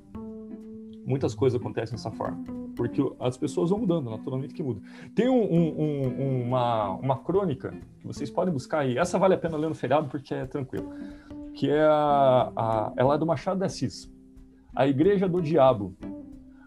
Muitas 1.07 1.35
coisas 1.35 1.59
acontecem 1.59 1.97
dessa 1.97 2.11
forma 2.11 2.56
porque 2.77 3.03
as 3.19 3.37
pessoas 3.37 3.71
vão 3.71 3.81
mudando, 3.81 4.11
naturalmente 4.11 4.55
que 4.55 4.63
muda. 4.63 4.81
Tem 5.15 5.29
um, 5.29 5.43
um, 5.43 5.81
um, 5.81 6.43
uma, 6.43 6.91
uma 6.93 7.17
crônica 7.17 7.75
que 7.99 8.07
vocês 8.07 8.31
podem 8.31 8.53
buscar 8.53 8.81
aí, 8.81 8.99
essa 8.99 9.19
vale 9.19 9.35
a 9.35 9.39
pena 9.39 9.57
ler 9.57 9.69
no 9.69 9.75
feriado 9.75 10.09
porque 10.09 10.35
é 10.35 10.45
tranquilo, 10.45 10.93
que 11.55 11.71
é 11.71 11.83
a, 11.83 12.53
a, 12.55 12.93
é 13.15 13.19
do 13.19 13.27
Machado 13.27 13.59
de 13.59 13.65
Assis, 13.65 14.13
A 14.75 14.87
Igreja 14.87 15.27
do 15.27 15.41
Diabo. 15.41 15.97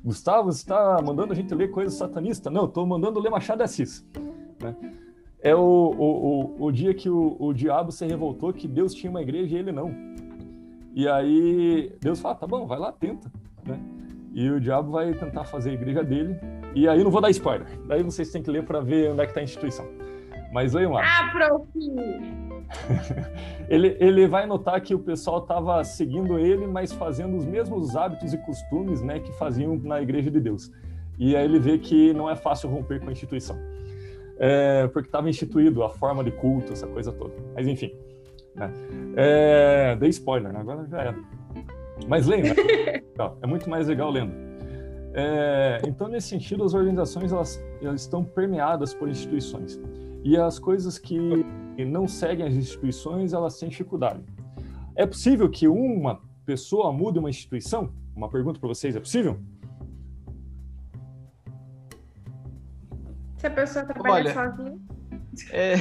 Gustavo, 0.04 0.52
você 0.52 0.60
está 0.60 1.00
mandando 1.02 1.34
a 1.34 1.36
gente 1.36 1.54
ler 1.54 1.70
coisa 1.70 1.92
satanista? 1.92 2.50
Não, 2.50 2.66
estou 2.66 2.86
mandando 2.86 3.20
ler 3.20 3.30
Machado 3.30 3.60
de 3.60 3.64
Assis. 3.66 4.06
Né? 4.62 4.76
É 5.42 5.56
o, 5.56 5.60
o, 5.60 6.56
o, 6.60 6.66
o, 6.66 6.72
dia 6.72 6.94
que 6.94 7.10
o, 7.10 7.36
o 7.40 7.54
diabo 7.54 7.92
se 7.92 8.06
revoltou 8.06 8.52
que 8.52 8.68
Deus 8.68 8.94
tinha 8.94 9.10
uma 9.10 9.22
igreja 9.22 9.56
e 9.56 9.60
ele 9.60 9.72
não. 9.72 9.94
E 10.96 11.08
aí 11.08 11.94
Deus 12.02 12.20
fala, 12.20 12.36
tá 12.36 12.48
bom, 12.48 12.66
vai 12.66 12.80
lá, 12.80 12.92
tenta. 12.92 13.32
Né? 13.66 13.80
E 14.34 14.50
o 14.50 14.60
diabo 14.60 14.92
vai 14.92 15.14
tentar 15.14 15.44
fazer 15.44 15.72
a 15.72 15.74
igreja 15.74 16.04
dele. 16.04 16.40
E 16.76 16.88
aí 16.88 17.04
não 17.04 17.12
vou 17.12 17.22
dar 17.22 17.30
spoiler. 17.30 17.68
Daí 17.88 18.04
vocês 18.04 18.32
têm 18.32 18.44
que 18.44 18.52
ler 18.52 18.64
para 18.64 18.80
ver 18.80 19.12
onde 19.12 19.22
é 19.22 19.26
que 19.26 19.32
está 19.32 19.40
a 19.40 19.44
instituição. 19.44 19.88
Mas 20.52 20.74
leiam 20.74 20.94
lá. 20.94 21.04
Ah, 21.04 21.32
prof! 21.32 21.68
ele, 23.70 23.98
ele 24.00 24.28
vai 24.28 24.46
notar 24.46 24.80
que 24.82 24.94
o 24.94 25.00
pessoal 25.00 25.40
estava 25.40 25.84
seguindo 25.84 26.38
ele, 26.38 26.68
mas 26.68 26.92
fazendo 26.94 27.36
os 27.38 27.46
mesmos 27.46 27.96
hábitos 27.96 28.34
e 28.34 28.38
costumes 28.38 29.02
né, 29.02 29.20
que 29.20 29.32
faziam 29.34 29.76
na 29.78 30.02
igreja 30.02 30.30
de 30.30 30.40
Deus. 30.40 30.72
E 31.18 31.36
aí 31.36 31.44
ele 31.44 31.60
vê 31.60 31.78
que 31.78 32.14
não 32.14 32.30
é 32.30 32.36
fácil 32.36 32.70
romper 32.70 33.00
com 33.00 33.10
a 33.10 33.12
instituição. 33.12 33.58
É, 34.38 34.88
porque 34.88 35.10
estava 35.10 35.30
instituído 35.30 35.84
a 35.84 35.90
forma 35.90 36.24
de 36.24 36.32
culto, 36.32 36.72
essa 36.72 36.88
coisa 36.88 37.12
toda. 37.12 37.34
Mas 37.54 37.68
enfim. 37.68 37.92
Né? 38.56 38.72
É, 39.16 39.96
dei 39.98 40.10
spoiler, 40.10 40.54
né? 40.54 40.60
agora 40.60 40.88
já 40.88 41.02
era. 41.02 41.16
Mas 42.08 42.26
lembra, 42.26 42.54
é 43.42 43.48
muito 43.48 43.70
mais 43.70 43.88
legal 43.88 44.10
lendo. 44.10 44.34
É, 45.14 45.82
então, 45.88 46.08
nesse 46.08 46.28
sentido, 46.28 46.64
as 46.64 46.74
organizações 46.74 47.32
elas, 47.32 47.62
elas 47.82 48.02
estão 48.02 48.24
permeadas 48.24 48.94
por 48.94 49.10
instituições. 49.10 49.80
E 50.24 50.38
as 50.38 50.60
coisas 50.60 50.98
que 50.98 51.18
não 51.86 52.08
seguem 52.08 52.46
as 52.46 52.54
instituições, 52.54 53.34
elas 53.34 53.58
têm 53.58 53.70
dificuldade. 53.70 54.24
É 54.96 55.06
possível 55.06 55.50
que 55.50 55.68
uma 55.68 56.22
pessoa 56.46 56.92
mude 56.92 57.20
uma 57.20 57.30
instituição? 57.30 57.92
Uma 58.16 58.30
pergunta 58.30 58.60
para 58.60 58.68
vocês, 58.68 58.96
é 58.96 59.00
possível? 59.00 59.40
Se 63.38 63.48
a 63.48 63.52
pessoa 63.52 63.86
trabalha 63.86 64.14
Olha, 64.14 64.34
sozinha? 64.34 64.78
É, 65.52 65.74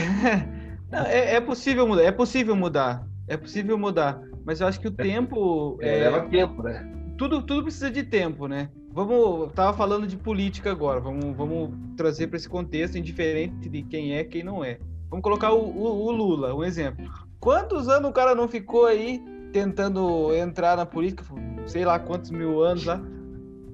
é, 0.92 1.34
é, 1.34 1.40
possível 1.40 1.86
mudar, 1.88 2.02
é 2.02 2.12
possível 2.12 2.54
mudar, 2.54 3.06
é 3.26 3.36
possível 3.36 3.76
mudar. 3.76 4.20
Mas 4.48 4.62
eu 4.62 4.66
acho 4.66 4.80
que 4.80 4.88
o 4.88 4.94
é, 4.96 5.02
tempo. 5.02 5.76
É, 5.84 6.08
leva 6.08 6.22
tempo, 6.22 6.62
né? 6.62 6.90
Tudo, 7.18 7.42
tudo 7.42 7.64
precisa 7.64 7.90
de 7.90 8.02
tempo, 8.02 8.48
né? 8.48 8.70
Vamos. 8.94 9.52
Tava 9.52 9.76
falando 9.76 10.06
de 10.06 10.16
política 10.16 10.70
agora. 10.70 11.00
Vamos, 11.00 11.36
vamos 11.36 11.74
trazer 11.98 12.28
para 12.28 12.38
esse 12.38 12.48
contexto, 12.48 12.96
indiferente 12.96 13.68
de 13.68 13.82
quem 13.82 14.14
é 14.14 14.24
quem 14.24 14.42
não 14.42 14.64
é. 14.64 14.78
Vamos 15.10 15.22
colocar 15.22 15.52
o, 15.52 15.60
o, 15.60 16.06
o 16.06 16.10
Lula, 16.10 16.54
um 16.54 16.64
exemplo. 16.64 17.04
Quantos 17.38 17.90
anos 17.90 18.08
o 18.08 18.12
cara 18.12 18.34
não 18.34 18.48
ficou 18.48 18.86
aí 18.86 19.22
tentando 19.52 20.34
entrar 20.34 20.78
na 20.78 20.86
política? 20.86 21.24
Sei 21.66 21.84
lá 21.84 21.98
quantos 21.98 22.30
mil 22.30 22.62
anos 22.62 22.86
lá, 22.86 23.02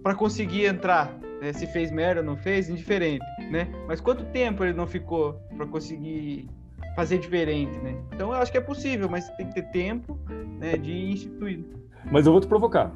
para 0.03 0.17
conseguir 0.17 0.65
entrar. 0.65 1.17
Né? 1.41 1.53
Se 1.53 1.69
fez 1.69 1.93
merda, 1.93 2.21
não 2.21 2.37
fez, 2.37 2.69
indiferente, 2.69 3.25
né? 3.49 3.69
Mas 3.87 4.01
quanto 4.01 4.25
tempo 4.33 4.65
ele 4.65 4.73
não 4.73 4.89
ficou 4.89 5.35
para 5.57 5.69
conseguir 5.69 6.49
fazer 6.95 7.19
diferente, 7.19 7.79
né? 7.79 7.97
Então 8.13 8.33
eu 8.33 8.39
acho 8.39 8.51
que 8.51 8.59
é 8.59 8.61
possível, 8.61 9.09
mas 9.09 9.29
tem 9.37 9.49
que 9.49 9.55
ter 9.55 9.71
tempo 9.71 10.19
né, 10.59 10.77
de 10.77 11.13
instituir. 11.13 11.65
Mas 12.11 12.27
eu 12.27 12.33
vou 12.33 12.41
te 12.41 12.47
provocar. 12.47 12.93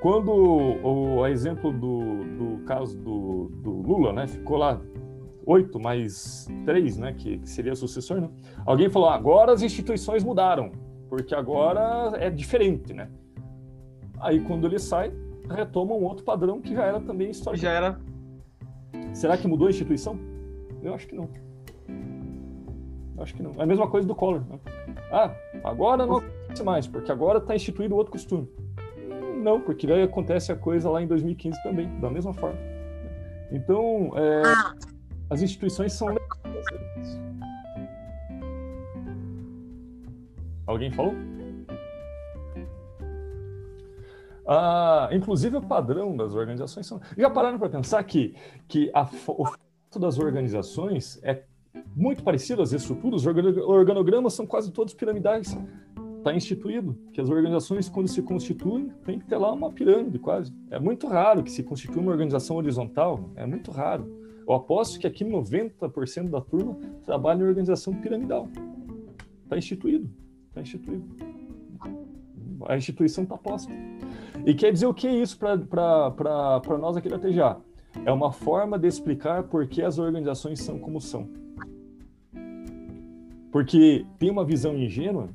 Quando 0.00 0.32
o, 0.32 1.22
a 1.22 1.30
exemplo 1.30 1.72
do, 1.72 2.24
do 2.24 2.64
caso 2.64 2.96
do, 2.96 3.48
do 3.62 3.70
Lula, 3.70 4.12
né, 4.12 4.26
ficou 4.26 4.56
lá 4.56 4.80
oito 5.46 5.78
mais 5.78 6.48
três, 6.64 6.96
né, 6.96 7.12
que, 7.12 7.38
que 7.38 7.48
seria 7.48 7.74
sucessor, 7.74 8.20
né? 8.20 8.30
Alguém 8.64 8.88
falou: 8.88 9.08
agora 9.08 9.52
as 9.52 9.62
instituições 9.62 10.24
mudaram, 10.24 10.72
porque 11.08 11.34
agora 11.34 12.16
é 12.18 12.30
diferente, 12.30 12.94
né? 12.94 13.10
Aí 14.20 14.40
quando 14.40 14.66
ele 14.66 14.78
sai, 14.78 15.12
retoma 15.48 15.94
um 15.94 16.04
outro 16.04 16.24
padrão 16.24 16.60
que 16.60 16.74
já 16.74 16.84
era 16.84 17.00
também 17.00 17.30
histórico. 17.30 17.62
Já 17.62 17.72
era. 17.72 18.00
Será 19.12 19.36
que 19.36 19.46
mudou 19.46 19.66
a 19.66 19.70
instituição? 19.70 20.18
Eu 20.82 20.94
acho 20.94 21.06
que 21.06 21.14
não. 21.14 21.28
Acho 23.20 23.34
que 23.34 23.42
não. 23.42 23.54
É 23.58 23.62
a 23.62 23.66
mesma 23.66 23.88
coisa 23.88 24.06
do 24.08 24.14
Collor. 24.14 24.42
Né? 24.48 24.58
Ah, 25.12 25.34
agora 25.62 26.06
não 26.06 26.18
acontece 26.18 26.62
mais, 26.62 26.86
porque 26.86 27.12
agora 27.12 27.38
está 27.38 27.54
instituído 27.54 27.94
outro 27.94 28.12
costume. 28.12 28.48
Não, 29.42 29.60
porque 29.60 29.86
daí 29.86 30.02
acontece 30.02 30.50
a 30.52 30.56
coisa 30.56 30.90
lá 30.90 31.02
em 31.02 31.06
2015 31.06 31.62
também, 31.62 31.88
da 32.00 32.10
mesma 32.10 32.32
forma. 32.32 32.58
Então, 33.50 34.12
é, 34.16 34.42
as 35.28 35.42
instituições 35.42 35.92
são. 35.92 36.14
Alguém 40.66 40.90
falou? 40.90 41.14
Ah, 44.46 45.08
inclusive 45.12 45.56
o 45.56 45.62
padrão 45.62 46.16
das 46.16 46.34
organizações 46.34 46.86
são. 46.86 47.00
Já 47.16 47.30
pararam 47.30 47.58
para 47.58 47.68
pensar 47.68 48.02
que, 48.04 48.34
que 48.66 48.90
a, 48.94 49.02
o 49.28 49.44
fato 49.44 49.98
das 49.98 50.18
organizações 50.18 51.20
é 51.22 51.44
muito 51.94 52.22
parecido 52.22 52.62
às 52.62 52.72
estruturas, 52.72 53.24
os 53.24 53.26
organogramas 53.26 54.34
são 54.34 54.46
quase 54.46 54.72
todos 54.72 54.94
piramidais. 54.94 55.56
Está 56.18 56.34
instituído 56.34 56.98
que 57.12 57.20
as 57.20 57.30
organizações, 57.30 57.88
quando 57.88 58.08
se 58.08 58.20
constituem, 58.22 58.90
tem 59.04 59.18
que 59.18 59.26
ter 59.26 59.36
lá 59.38 59.52
uma 59.52 59.72
pirâmide 59.72 60.18
quase. 60.18 60.52
É 60.70 60.78
muito 60.78 61.06
raro 61.06 61.42
que 61.42 61.50
se 61.50 61.62
constitua 61.62 62.02
uma 62.02 62.12
organização 62.12 62.56
horizontal, 62.56 63.30
é 63.36 63.46
muito 63.46 63.70
raro. 63.70 64.20
Eu 64.46 64.54
aposto 64.54 64.98
que 64.98 65.06
aqui 65.06 65.24
90% 65.24 66.28
da 66.28 66.40
turma 66.40 66.76
trabalha 67.06 67.42
em 67.42 67.46
organização 67.46 67.94
piramidal. 67.94 68.48
Está 69.44 69.56
instituído, 69.56 70.10
está 70.48 70.60
instituído. 70.60 71.04
A 72.68 72.76
instituição 72.76 73.24
está 73.24 73.38
posta. 73.38 73.72
E 74.44 74.52
quer 74.54 74.72
dizer 74.72 74.86
o 74.86 74.92
que 74.92 75.06
é 75.06 75.14
isso 75.14 75.38
para 75.38 76.78
nós 76.78 76.96
aqui 76.96 77.08
da 77.08 77.18
TGA? 77.18 77.56
É 78.04 78.12
uma 78.12 78.30
forma 78.30 78.78
de 78.78 78.86
explicar 78.86 79.44
por 79.44 79.66
que 79.66 79.82
as 79.82 79.98
organizações 79.98 80.60
são 80.60 80.78
como 80.78 81.00
são. 81.00 81.28
Porque 83.50 84.06
tem 84.18 84.30
uma 84.30 84.44
visão 84.44 84.76
ingênua, 84.76 85.30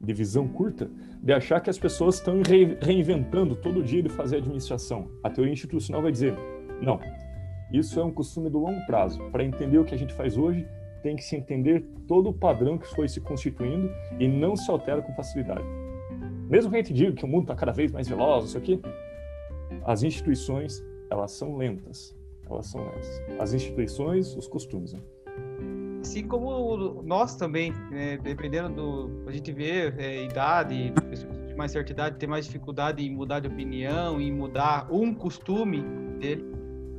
de 0.00 0.12
visão 0.12 0.48
curta, 0.48 0.90
de 1.22 1.32
achar 1.32 1.60
que 1.60 1.68
as 1.68 1.78
pessoas 1.78 2.16
estão 2.16 2.42
re 2.42 2.76
reinventando 2.80 3.54
todo 3.54 3.82
dia 3.82 4.02
de 4.02 4.08
fazer 4.08 4.38
administração. 4.38 5.08
A 5.22 5.30
teoria 5.30 5.52
institucional 5.52 6.02
vai 6.02 6.10
dizer: 6.10 6.34
não, 6.80 6.98
isso 7.72 8.00
é 8.00 8.04
um 8.04 8.10
costume 8.10 8.48
do 8.48 8.58
longo 8.58 8.84
prazo. 8.86 9.22
Para 9.30 9.44
entender 9.44 9.78
o 9.78 9.84
que 9.84 9.94
a 9.94 9.98
gente 9.98 10.14
faz 10.14 10.36
hoje, 10.36 10.66
tem 11.02 11.16
que 11.16 11.22
se 11.22 11.36
entender 11.36 11.84
todo 12.08 12.30
o 12.30 12.32
padrão 12.32 12.78
que 12.78 12.86
foi 12.86 13.08
se 13.08 13.20
constituindo 13.20 13.90
e 14.18 14.26
não 14.26 14.56
se 14.56 14.70
altera 14.70 15.02
com 15.02 15.12
facilidade. 15.14 15.64
Mesmo 16.48 16.70
que 16.70 16.76
a 16.76 16.82
gente 16.82 16.92
diga 16.92 17.12
que 17.12 17.24
o 17.24 17.28
mundo 17.28 17.42
está 17.42 17.54
cada 17.54 17.72
vez 17.72 17.92
mais 17.92 18.08
veloz, 18.08 18.46
isso 18.46 18.58
aqui, 18.58 18.80
as 19.84 20.02
instituições, 20.02 20.84
elas 21.08 21.32
são 21.32 21.56
lentas. 21.56 22.16
Elas 22.48 22.66
são 22.66 22.84
lentas. 22.84 23.22
As 23.38 23.52
instituições, 23.52 24.34
os 24.34 24.48
costumes. 24.48 24.92
Né? 24.92 25.00
Assim 26.00 26.26
como 26.26 27.02
nós 27.02 27.36
também, 27.36 27.72
né, 27.90 28.16
dependendo 28.16 28.70
do. 28.70 29.28
A 29.28 29.32
gente 29.32 29.52
vê 29.52 29.92
é, 29.98 30.24
idade, 30.24 30.92
pessoas 31.08 31.46
de 31.46 31.54
mais 31.54 31.72
certa 31.72 31.92
idade 31.92 32.16
ter 32.16 32.26
mais 32.26 32.46
dificuldade 32.46 33.04
em 33.04 33.14
mudar 33.14 33.40
de 33.40 33.48
opinião, 33.48 34.18
em 34.20 34.32
mudar 34.32 34.88
um 34.90 35.14
costume 35.14 35.82
dele. 36.18 36.42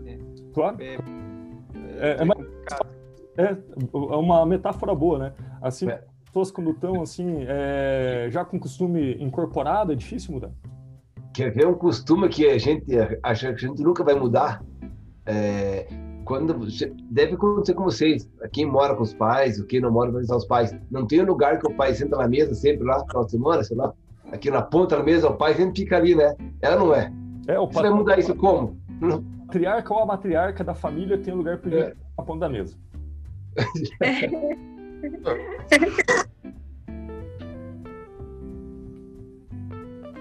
Né? 0.03 0.19
Claro. 0.53 0.77
É, 0.79 0.97
é, 2.01 2.17
é, 3.37 3.43
é, 3.43 3.51
é, 3.51 4.15
uma 4.15 4.45
metáfora 4.45 4.93
boa, 4.93 5.17
né? 5.17 5.33
Assim, 5.61 5.89
é. 5.89 6.03
pessoas 6.25 6.51
quando 6.51 6.71
estão 6.71 7.01
assim, 7.01 7.43
é, 7.47 8.27
já 8.29 8.45
com 8.45 8.59
costume 8.59 9.15
incorporado, 9.19 9.91
é 9.93 9.95
difícil 9.95 10.33
mudar. 10.33 10.51
Quer 11.33 11.51
ver 11.51 11.65
um 11.65 11.73
costume 11.73 12.29
que 12.29 12.47
a 12.47 12.57
gente 12.57 12.85
acha 13.23 13.53
que 13.53 13.65
a 13.65 13.67
gente 13.67 13.81
nunca 13.81 14.03
vai 14.03 14.13
mudar? 14.13 14.63
É, 15.25 15.87
quando 16.25 16.67
deve 17.09 17.33
acontecer 17.33 17.73
com 17.73 17.83
vocês, 17.83 18.29
quem 18.51 18.65
mora 18.65 18.95
com 18.95 19.03
os 19.03 19.13
pais, 19.13 19.59
o 19.59 19.65
quem 19.65 19.79
não 19.79 19.91
mora 19.91 20.11
com 20.11 20.17
os 20.17 20.45
pais, 20.45 20.75
não 20.89 21.05
tem 21.05 21.21
um 21.21 21.25
lugar 21.25 21.59
que 21.59 21.67
o 21.67 21.73
pai 21.73 21.93
senta 21.93 22.17
na 22.17 22.27
mesa 22.27 22.53
sempre 22.53 22.85
lá, 22.85 23.05
final 23.05 23.25
de 23.25 23.31
semana, 23.31 23.63
sei 23.63 23.77
lá, 23.77 23.93
aqui 24.31 24.49
na 24.49 24.61
ponta 24.61 24.97
da 24.97 25.03
mesa, 25.03 25.29
o 25.29 25.35
pai 25.35 25.55
sempre 25.55 25.81
fica 25.81 25.97
ali, 25.97 26.15
né? 26.15 26.35
Ela 26.61 26.77
não 26.77 26.93
é. 26.93 27.11
É, 27.47 27.59
o 27.59 27.67
Você 27.67 27.81
vai 27.81 27.91
mudar 27.91 28.19
isso 28.19 28.35
como? 28.35 28.79
A 29.01 29.19
matriarca 29.45 29.93
ou 29.93 29.99
a 29.99 30.05
matriarca 30.05 30.63
da 30.63 30.73
família 30.73 31.17
tem 31.17 31.33
um 31.33 31.37
lugar 31.37 31.57
perdido 31.57 31.83
é. 31.83 31.93
na 32.17 32.23
ponta 32.23 32.41
da 32.41 32.49
mesa. 32.49 32.77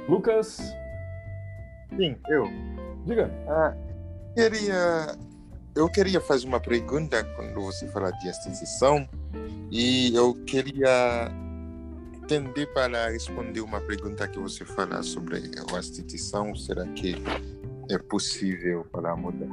Lucas? 0.08 0.58
Sim, 1.96 2.16
eu. 2.28 2.44
Diga. 3.06 3.30
Ah, 3.46 3.76
queria, 4.34 5.14
eu 5.74 5.88
queria 5.88 6.20
fazer 6.20 6.46
uma 6.46 6.60
pergunta 6.60 7.22
quando 7.36 7.60
você 7.60 7.86
fala 7.88 8.10
de 8.12 8.28
instituição 8.28 9.08
e 9.70 10.14
eu 10.14 10.34
queria 10.44 11.30
tender 12.26 12.72
para 12.72 13.08
responder 13.08 13.60
uma 13.60 13.80
pergunta 13.80 14.26
que 14.28 14.38
você 14.38 14.64
fala 14.64 15.02
sobre 15.02 15.36
a 15.36 15.78
instituição. 15.78 16.54
Será 16.54 16.86
que 16.86 17.16
é 17.88 17.98
possível 17.98 18.86
para 18.90 19.14
mudar? 19.16 19.48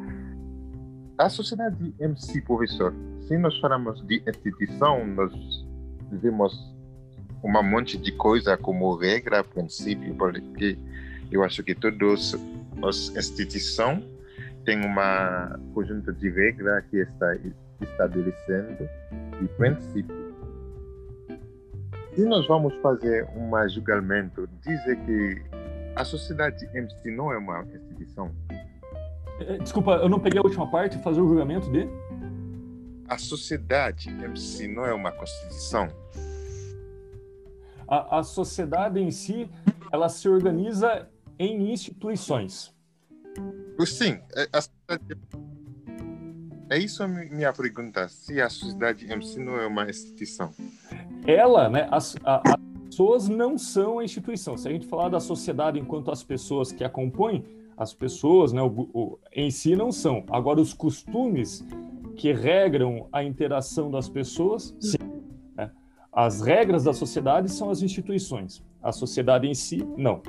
A 1.18 1.30
sociedade 1.30 1.93
em 1.99 2.15
si, 2.15 2.41
professor, 2.41 2.93
se 3.28 3.38
nós 3.38 3.57
falamos 3.59 4.05
de 4.05 4.22
instituição, 4.28 5.05
nós 5.07 5.32
vemos 6.11 6.53
um 7.43 7.63
monte 7.63 7.97
de 7.97 8.11
coisa 8.11 8.57
como 8.57 8.95
regra, 8.95 9.43
princípio, 9.43 10.15
porque 10.15 10.78
eu 11.32 11.43
acho 11.43 11.63
que 11.63 11.74
todas 11.74 12.36
as 12.84 13.15
instituições 13.15 14.03
têm 14.68 14.86
uma 14.86 15.57
conjunto 15.74 16.11
de 16.11 16.30
regras 16.30 16.84
que 16.88 16.97
está 16.97 17.38
estabelecendo 17.80 18.89
e 19.41 19.47
princípio. 19.55 20.36
Se 22.13 22.26
nós 22.26 22.45
vamos 22.47 22.76
fazer 22.82 23.26
um 23.34 23.49
julgamento, 23.70 24.45
dizer 24.61 24.97
que 25.05 25.41
a 25.95 26.03
sociedade 26.03 26.70
em 26.76 26.89
si 26.89 27.11
não 27.11 27.32
é 27.32 27.38
uma 27.38 27.63
instituição. 27.63 28.30
É, 29.39 29.57
desculpa, 29.59 29.91
eu 29.91 30.09
não 30.09 30.20
peguei 30.20 30.39
a 30.39 30.43
última 30.43 30.70
parte, 30.70 30.97
fazer 30.97 31.22
o 31.22 31.28
julgamento 31.28 31.72
de? 31.72 31.88
a 33.07 33.18
sociedade 33.18 34.09
em 34.09 34.36
si 34.36 34.68
não 34.68 34.86
é 34.86 34.93
uma 34.93 35.13
constituição? 35.13 35.88
A, 37.88 38.20
a 38.20 38.24
sociedade 38.24 38.99
em 38.99 39.11
si, 39.11 39.49
ela 39.93 40.09
se 40.09 40.28
organiza 40.28 41.07
em 41.39 41.72
instituições. 41.72 42.76
Sim, 43.86 44.19
é, 44.36 44.47
é 46.69 46.78
isso 46.78 47.03
a 47.03 47.07
minha 47.07 47.53
pergunta. 47.53 48.07
Se 48.09 48.41
a 48.41 48.49
sociedade 48.49 49.11
em 49.11 49.21
si 49.21 49.39
não 49.39 49.57
é 49.57 49.67
uma 49.67 49.89
instituição? 49.89 50.51
Ela, 51.25 51.69
né? 51.69 51.88
As, 51.91 52.15
a, 52.23 52.41
as 52.45 52.86
pessoas 52.86 53.30
não 53.30 53.57
são 53.57 53.99
a 53.99 54.03
instituição. 54.03 54.57
Se 54.57 54.67
a 54.67 54.71
gente 54.71 54.88
falar 54.88 55.09
da 55.09 55.19
sociedade 55.19 55.80
enquanto 55.80 56.11
as 56.11 56.23
pessoas 56.23 56.71
que 56.71 56.84
a 56.84 56.89
compõem, 56.89 57.45
as 57.78 57.93
pessoas, 57.93 58.51
né, 58.51 58.61
o, 58.61 58.89
o, 58.93 59.19
em 59.32 59.51
si 59.51 59.75
não 59.75 59.91
são. 59.91 60.25
Agora, 60.30 60.59
os 60.59 60.73
costumes 60.73 61.63
que 62.15 62.34
regram 62.34 63.07
a 63.11 63.23
interação 63.23 63.91
das 63.91 64.09
pessoas, 64.09 64.75
sim. 64.80 64.97
Né? 65.55 65.69
As 66.11 66.41
regras 66.41 66.84
da 66.84 66.93
sociedade 66.93 67.49
são 67.51 67.69
as 67.69 67.82
instituições. 67.82 68.63
A 68.82 68.91
sociedade 68.91 69.47
em 69.47 69.53
si, 69.53 69.88
não. 69.95 70.21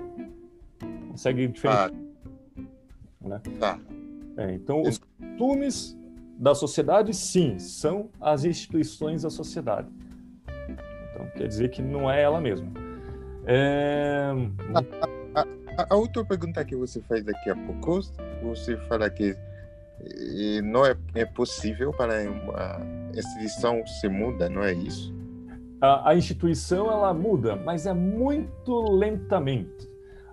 Consegue 1.11 1.49
diferenciar. 1.49 1.91
Ah. 1.93 2.08
Né? 3.29 3.41
Tá. 3.61 3.79
É, 4.37 4.53
então, 4.53 4.83
os 4.83 4.99
costumes 4.99 5.97
da 6.39 6.55
sociedade, 6.55 7.13
sim, 7.15 7.59
são 7.59 8.09
as 8.21 8.45
instituições 8.45 9.23
da 9.23 9.31
sociedade. 9.31 9.89
Então, 11.11 11.27
quer 11.37 11.49
dizer 11.49 11.71
que 11.71 11.83
não 11.83 12.11
é 12.11 12.23
ela 12.23 12.41
mesma. 12.41 12.69
É... 13.45 14.31
A, 15.35 15.41
a, 15.41 15.95
a, 15.95 15.97
outra 15.97 16.25
pergunta 16.25 16.65
que 16.65 16.77
você 16.77 17.01
faz 17.03 17.25
daqui 17.25 17.51
a 17.51 17.57
pouco, 17.57 18.01
você 18.43 18.77
fala 18.89 19.11
que 19.11 19.37
não 20.63 20.87
é, 20.87 20.97
é 21.15 21.25
possível 21.25 21.93
para 21.93 22.31
uma 22.31 22.81
instituição 23.17 23.85
se 23.87 24.09
muda, 24.09 24.49
não 24.49 24.63
é 24.63 24.73
isso? 24.73 25.13
A, 25.81 26.11
a 26.11 26.17
instituição 26.17 26.91
ela 26.91 27.13
muda, 27.13 27.57
mas 27.57 27.87
é 27.87 27.93
muito 27.93 28.81
lentamente. 28.93 29.88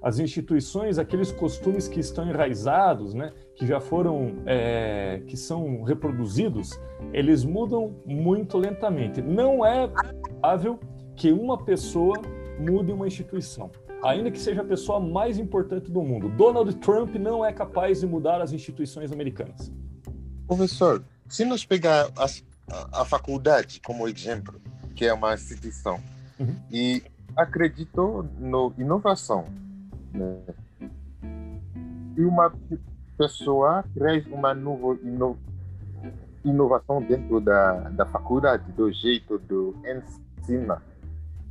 As 0.06 0.20
instituições, 0.20 1.00
aqueles 1.00 1.32
costumes 1.32 1.88
que 1.88 2.00
estão 2.00 2.30
enraizados, 2.30 3.16
né, 3.16 3.34
que 3.56 3.66
já 3.66 3.80
foram, 3.80 4.36
é, 4.46 5.24
que 5.26 5.36
são 5.36 5.82
reproduzidos, 5.82 6.80
eles 7.12 7.44
mudam 7.44 7.96
muito 8.06 8.56
lentamente. 8.56 9.20
Não 9.20 9.66
é 9.66 9.88
provável 9.88 10.80
que 11.16 11.32
uma 11.32 11.58
pessoa 11.58 12.22
mude 12.60 12.92
uma 12.92 13.08
instituição 13.08 13.72
ainda 14.04 14.30
que 14.30 14.40
seja 14.40 14.62
a 14.62 14.64
pessoa 14.66 15.00
mais 15.00 15.40
importante 15.40 15.90
do 15.90 16.00
mundo. 16.04 16.30
Donald 16.30 16.72
Trump 16.76 17.16
não 17.16 17.44
é 17.44 17.52
capaz 17.52 18.02
de 18.02 18.06
mudar 18.06 18.40
as 18.40 18.52
instituições 18.54 19.12
americanas. 19.12 19.72
Professor, 20.46 21.04
se 21.28 21.44
nós 21.44 21.66
pegar 21.66 22.12
a, 22.16 23.02
a 23.02 23.06
faculdade 23.06 23.82
como 23.84 24.08
exemplo, 24.08 24.62
que 24.96 25.06
é 25.06 25.14
uma 25.14 25.34
instituição, 25.34 26.00
uhum. 26.40 26.56
e 26.72 27.02
acreditou 27.36 28.24
no 28.38 28.72
inovação, 28.78 29.46
né? 30.16 30.42
e 32.18 32.22
uma 32.24 32.52
pessoa 33.18 33.84
traz 33.94 34.26
uma 34.28 34.54
nova 34.54 34.98
ino, 35.04 35.38
inovação 36.44 37.02
dentro 37.02 37.40
da, 37.40 37.90
da 37.90 38.06
faculdade, 38.06 38.72
do 38.72 38.92
jeito 38.92 39.38
do 39.40 39.76
ensino 39.86 40.78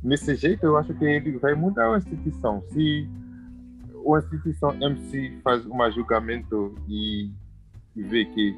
nesse 0.05 0.35
jeito, 0.35 0.63
eu 0.63 0.77
acho 0.77 0.93
que 0.93 1.03
ele 1.03 1.37
vai 1.39 1.55
mudar 1.55 1.91
a 1.91 1.97
instituição. 1.97 2.63
Se 2.71 3.09
a 3.91 4.17
instituição 4.19 4.71
MC 4.79 5.39
faz 5.43 5.65
um 5.65 5.91
julgamento 5.91 6.75
e, 6.87 7.31
e 7.95 8.03
vê 8.03 8.25
que 8.25 8.55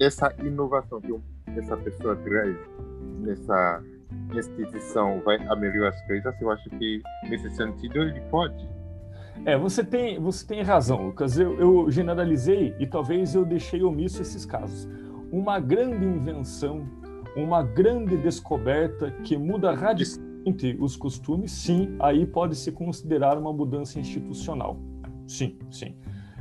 essa 0.00 0.34
inovação 0.40 1.00
que 1.00 1.14
essa 1.56 1.76
pessoa 1.76 2.16
traz 2.16 2.56
nessa 3.20 3.82
instituição 4.34 5.20
vai 5.24 5.38
melhorar 5.56 5.90
as 5.90 6.02
coisas, 6.06 6.34
eu 6.40 6.50
acho 6.50 6.68
que 6.70 7.00
nesse 7.28 7.48
sentido 7.50 8.02
ele 8.02 8.20
pode. 8.22 8.68
É, 9.44 9.58
você 9.58 9.82
tem, 9.82 10.20
você 10.20 10.46
tem 10.46 10.62
razão, 10.62 11.06
Lucas. 11.06 11.38
Eu, 11.38 11.58
eu 11.58 11.90
generalizei 11.90 12.74
e 12.78 12.86
talvez 12.86 13.34
eu 13.34 13.44
deixei 13.44 13.82
omisso 13.82 14.22
esses 14.22 14.46
casos. 14.46 14.88
Uma 15.32 15.58
grande 15.58 16.04
invenção, 16.04 16.86
uma 17.36 17.62
grande 17.62 18.16
descoberta 18.16 19.10
que 19.24 19.36
muda 19.36 19.74
radicalmente 19.74 20.32
os 20.80 20.96
costumes, 20.96 21.52
sim, 21.52 21.94
aí 22.00 22.26
pode 22.26 22.56
se 22.56 22.72
considerar 22.72 23.38
uma 23.38 23.52
mudança 23.52 24.00
institucional. 24.00 24.76
Sim, 25.26 25.56
sim. 25.70 25.94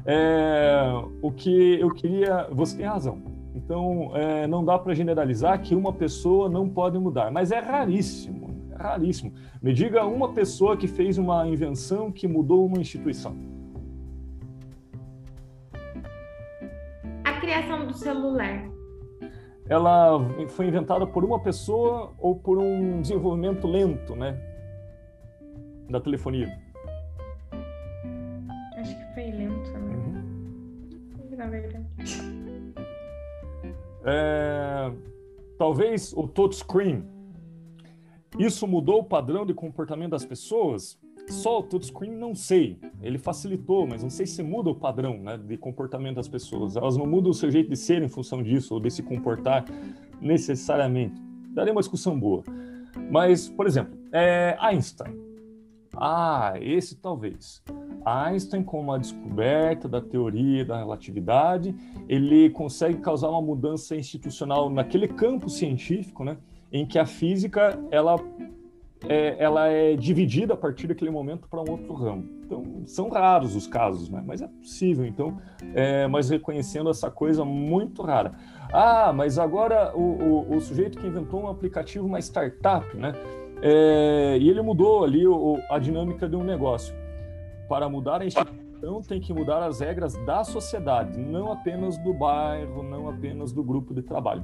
É, 0.06 0.82
o 1.22 1.32
que 1.32 1.80
eu 1.80 1.92
queria. 1.92 2.48
Você 2.52 2.78
tem 2.78 2.86
razão. 2.86 3.22
Então, 3.54 4.12
é, 4.16 4.48
não 4.48 4.64
dá 4.64 4.80
para 4.80 4.94
generalizar 4.94 5.62
que 5.62 5.76
uma 5.76 5.94
pessoa 5.94 6.50
não 6.50 6.68
pode 6.68 6.98
mudar, 6.98 7.32
mas 7.32 7.52
é 7.52 7.60
raríssimo, 7.60 8.51
raríssimo. 8.76 9.34
Me 9.62 9.74
diga 9.74 10.06
uma 10.06 10.34
pessoa 10.34 10.76
que 10.78 10.88
fez 10.88 11.18
uma 11.18 11.48
invenção 11.48 12.12
que 12.12 12.28
mudou 12.28 12.66
uma 12.66 12.80
instituição. 12.80 13.36
A 17.24 17.34
criação 17.40 17.88
do 17.88 17.94
celular 17.94 18.72
ela 19.72 20.20
foi 20.50 20.68
inventada 20.68 21.08
por 21.08 21.24
uma 21.24 21.40
pessoa 21.40 22.12
ou 22.20 22.36
por 22.36 22.58
um 22.58 23.00
desenvolvimento 23.00 23.66
lento, 23.66 24.14
né, 24.18 24.38
da 25.90 26.02
telefonia? 26.02 26.60
Acho 28.76 28.94
que 28.98 29.14
foi 29.14 29.32
lento, 29.32 29.72
né? 29.72 29.96
Uhum. 29.96 31.38
Na 31.38 31.48
verdade. 31.48 31.86
É... 34.04 34.92
talvez 35.58 36.12
o 36.18 36.28
touchscreen, 36.28 37.06
isso 38.38 38.68
mudou 38.68 39.00
o 39.00 39.04
padrão 39.04 39.46
de 39.46 39.54
comportamento 39.54 40.12
das 40.12 40.26
pessoas? 40.26 40.98
Só 41.30 41.60
o 41.60 41.64
touchscreen 41.64 42.12
não 42.12 42.34
sei. 42.34 42.80
Ele 43.02 43.18
facilitou, 43.18 43.86
mas 43.86 44.04
não 44.04 44.10
sei 44.10 44.26
se 44.26 44.42
muda 44.42 44.70
o 44.70 44.76
padrão 44.76 45.18
né, 45.18 45.38
de 45.38 45.58
comportamento 45.58 46.16
das 46.16 46.28
pessoas. 46.28 46.76
Elas 46.76 46.98
não 46.98 47.06
mudam 47.06 47.32
o 47.32 47.34
seu 47.34 47.52
jeito 47.52 47.70
de 47.70 47.78
ser 47.78 48.02
em 48.02 48.10
função 48.10 48.42
disso, 48.42 48.74
ou 48.74 48.80
de 48.80 48.90
se 48.90 49.04
comportar 49.04 49.66
necessariamente. 50.20 51.22
Daria 51.50 51.72
uma 51.72 51.82
discussão 51.82 52.20
boa. 52.20 52.44
Mas, 53.10 53.50
por 53.50 53.68
exemplo, 53.68 53.98
é 54.12 54.58
Einstein. 54.60 55.14
Ah, 55.96 56.54
esse 56.60 56.96
talvez. 56.96 57.62
Einstein, 58.06 58.64
com 58.64 58.92
a 58.92 58.98
descoberta 58.98 59.88
da 59.88 60.02
teoria 60.02 60.66
da 60.66 60.78
relatividade, 60.78 61.76
ele 62.08 62.50
consegue 62.50 63.00
causar 63.00 63.30
uma 63.30 63.42
mudança 63.42 63.96
institucional 63.96 64.70
naquele 64.70 65.08
campo 65.08 65.50
científico, 65.50 66.24
né, 66.24 66.38
em 66.72 66.86
que 66.86 66.98
a 66.98 67.06
física 67.06 67.78
ela 67.92 68.16
é, 69.08 69.36
ela 69.40 69.68
é 69.68 69.96
dividida 69.96 70.54
a 70.54 70.58
partir 70.58 70.88
daquele 70.88 71.10
momento 71.10 71.48
para 71.48 71.60
um 71.60 71.70
outro 71.70 71.94
ramo. 71.94 72.24
Então, 72.46 72.84
são 72.86 73.10
raros 73.10 73.56
os 73.56 73.66
casos, 73.66 74.10
né? 74.10 74.22
mas 74.26 74.42
é 74.42 74.48
possível. 74.48 75.06
Então, 75.06 75.38
é, 75.74 76.08
mas 76.08 76.30
reconhecendo 76.30 76.90
essa 76.90 77.10
coisa 77.10 77.44
muito 77.44 78.02
rara. 78.02 78.34
Ah, 78.72 79.12
mas 79.14 79.40
agora 79.40 79.96
o, 79.96 80.02
o, 80.02 80.56
o 80.56 80.62
sujeito 80.62 81.00
que 81.00 81.08
inventou 81.08 81.44
um 81.44 81.48
aplicativo, 81.48 82.06
uma 82.06 82.20
startup, 82.20 82.96
né? 82.96 83.14
É, 83.62 84.38
e 84.40 84.50
ele 84.50 84.62
mudou 84.62 85.04
ali 85.04 85.26
o, 85.28 85.60
a 85.70 85.78
dinâmica 85.78 86.28
de 86.28 86.36
um 86.36 86.44
negócio. 86.44 86.94
Para 87.70 87.88
mudar 87.88 88.22
a 88.22 88.26
instituição, 88.26 89.02
tem 89.02 89.22
que 89.22 89.32
mudar 89.34 89.64
as 89.64 89.80
regras 89.80 90.14
da 90.26 90.44
sociedade, 90.44 91.18
não 91.18 91.52
apenas 91.52 91.98
do 92.00 92.14
bairro, 92.14 92.84
não 92.84 93.08
apenas 93.08 93.52
do 93.52 93.64
grupo 93.64 93.94
de 93.94 94.02
trabalho. 94.02 94.44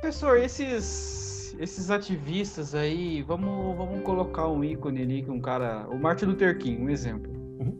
Professor, 0.00 0.38
esses 0.38 1.18
esses 1.58 1.90
ativistas 1.90 2.74
aí, 2.74 3.22
vamos, 3.22 3.76
vamos 3.76 4.00
colocar 4.02 4.48
um 4.48 4.62
ícone 4.62 5.02
ali, 5.02 5.26
um 5.28 5.40
cara, 5.40 5.88
o 5.90 5.98
Martin 5.98 6.26
Luther 6.26 6.56
King, 6.56 6.80
um 6.82 6.88
exemplo. 6.88 7.32
Uhum. 7.58 7.76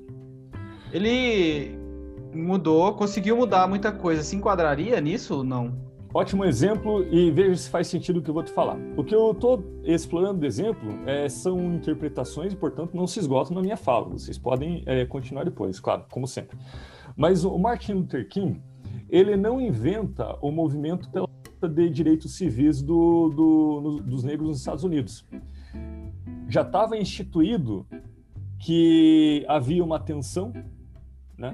Ele 0.92 1.78
mudou, 2.34 2.92
conseguiu 2.94 3.36
mudar 3.36 3.68
muita 3.68 3.92
coisa. 3.92 4.22
Se 4.22 4.34
enquadraria 4.34 5.00
nisso 5.00 5.36
ou 5.36 5.44
não? 5.44 5.86
Ótimo 6.12 6.44
exemplo 6.44 7.04
e 7.04 7.30
veja 7.30 7.54
se 7.54 7.70
faz 7.70 7.86
sentido 7.86 8.18
o 8.18 8.22
que 8.22 8.30
eu 8.30 8.34
vou 8.34 8.42
te 8.42 8.50
falar. 8.50 8.78
O 8.96 9.04
que 9.04 9.14
eu 9.14 9.30
estou 9.30 9.62
explorando 9.84 10.40
de 10.40 10.46
exemplo 10.46 10.98
é, 11.06 11.28
são 11.28 11.74
interpretações 11.74 12.52
e, 12.52 12.56
portanto, 12.56 12.96
não 12.96 13.06
se 13.06 13.20
esgotam 13.20 13.54
na 13.54 13.60
minha 13.60 13.76
fala. 13.76 14.08
Vocês 14.08 14.38
podem 14.38 14.82
é, 14.86 15.04
continuar 15.04 15.44
depois, 15.44 15.78
claro, 15.78 16.04
como 16.10 16.26
sempre. 16.26 16.58
Mas 17.16 17.44
o 17.44 17.56
Martin 17.58 17.92
Luther 17.92 18.26
King, 18.28 18.60
ele 19.08 19.36
não 19.36 19.60
inventa 19.60 20.36
o 20.40 20.50
movimento 20.50 21.10
pela 21.10 21.28
de 21.66 21.88
direitos 21.88 22.36
civis 22.36 22.82
do, 22.82 23.30
do, 23.30 23.80
no, 23.80 24.00
dos 24.00 24.22
negros 24.22 24.48
nos 24.48 24.58
Estados 24.58 24.84
Unidos. 24.84 25.24
Já 26.48 26.62
estava 26.62 26.96
instituído 26.96 27.86
que 28.58 29.44
havia 29.48 29.82
uma 29.82 29.98
tensão, 29.98 30.52
né? 31.36 31.52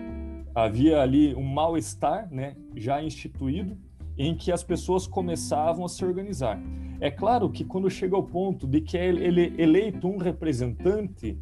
havia 0.54 1.00
ali 1.00 1.34
um 1.34 1.42
mal-estar 1.44 2.28
né? 2.32 2.56
já 2.74 3.02
instituído, 3.02 3.76
em 4.16 4.34
que 4.34 4.52
as 4.52 4.62
pessoas 4.62 5.06
começavam 5.06 5.84
a 5.84 5.88
se 5.88 6.04
organizar. 6.04 6.60
É 7.00 7.10
claro 7.10 7.50
que 7.50 7.64
quando 7.64 7.90
chega 7.90 8.14
ao 8.14 8.22
ponto 8.22 8.66
de 8.66 8.80
que 8.80 8.96
é 8.96 9.06
ele 9.06 9.54
eleito 9.58 10.06
um 10.06 10.16
representante 10.16 11.36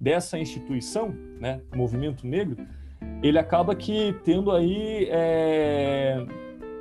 dessa 0.00 0.38
instituição, 0.38 1.12
né, 1.40 1.60
movimento 1.74 2.26
negro, 2.26 2.64
ele 3.22 3.38
acaba 3.38 3.74
que 3.74 4.14
tendo 4.24 4.52
aí 4.52 5.08
é, 5.10 6.24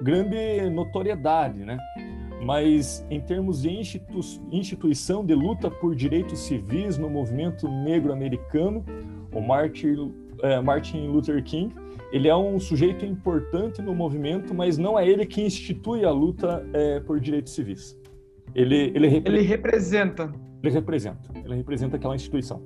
grande 0.01 0.69
notoriedade, 0.69 1.65
né? 1.65 1.77
Mas 2.43 3.05
em 3.09 3.19
termos 3.19 3.63
de 3.63 3.69
institu 3.69 4.19
instituição 4.51 5.25
de 5.25 5.33
luta 5.33 5.69
por 5.69 5.95
direitos 5.95 6.39
civis 6.39 6.97
no 6.97 7.09
movimento 7.09 7.67
negro 7.67 8.13
americano, 8.13 8.85
o 9.33 9.41
Martin, 9.41 10.13
é, 10.43 10.61
Martin 10.61 11.07
Luther 11.07 11.43
King, 11.43 11.73
ele 12.11 12.27
é 12.27 12.35
um 12.35 12.59
sujeito 12.59 13.05
importante 13.05 13.81
no 13.81 13.93
movimento, 13.93 14.53
mas 14.53 14.77
não 14.77 14.97
é 14.97 15.07
ele 15.07 15.25
que 15.25 15.41
institui 15.41 16.05
a 16.05 16.11
luta 16.11 16.65
é, 16.73 16.99
por 17.01 17.19
direitos 17.19 17.53
civis. 17.53 17.99
Ele, 18.55 18.91
ele, 18.95 19.07
repre 19.07 19.33
ele 19.33 19.41
representa. 19.41 20.31
Ele 20.63 20.73
representa. 20.73 21.29
Ele 21.43 21.55
representa 21.55 21.97
aquela 21.97 22.15
instituição. 22.15 22.61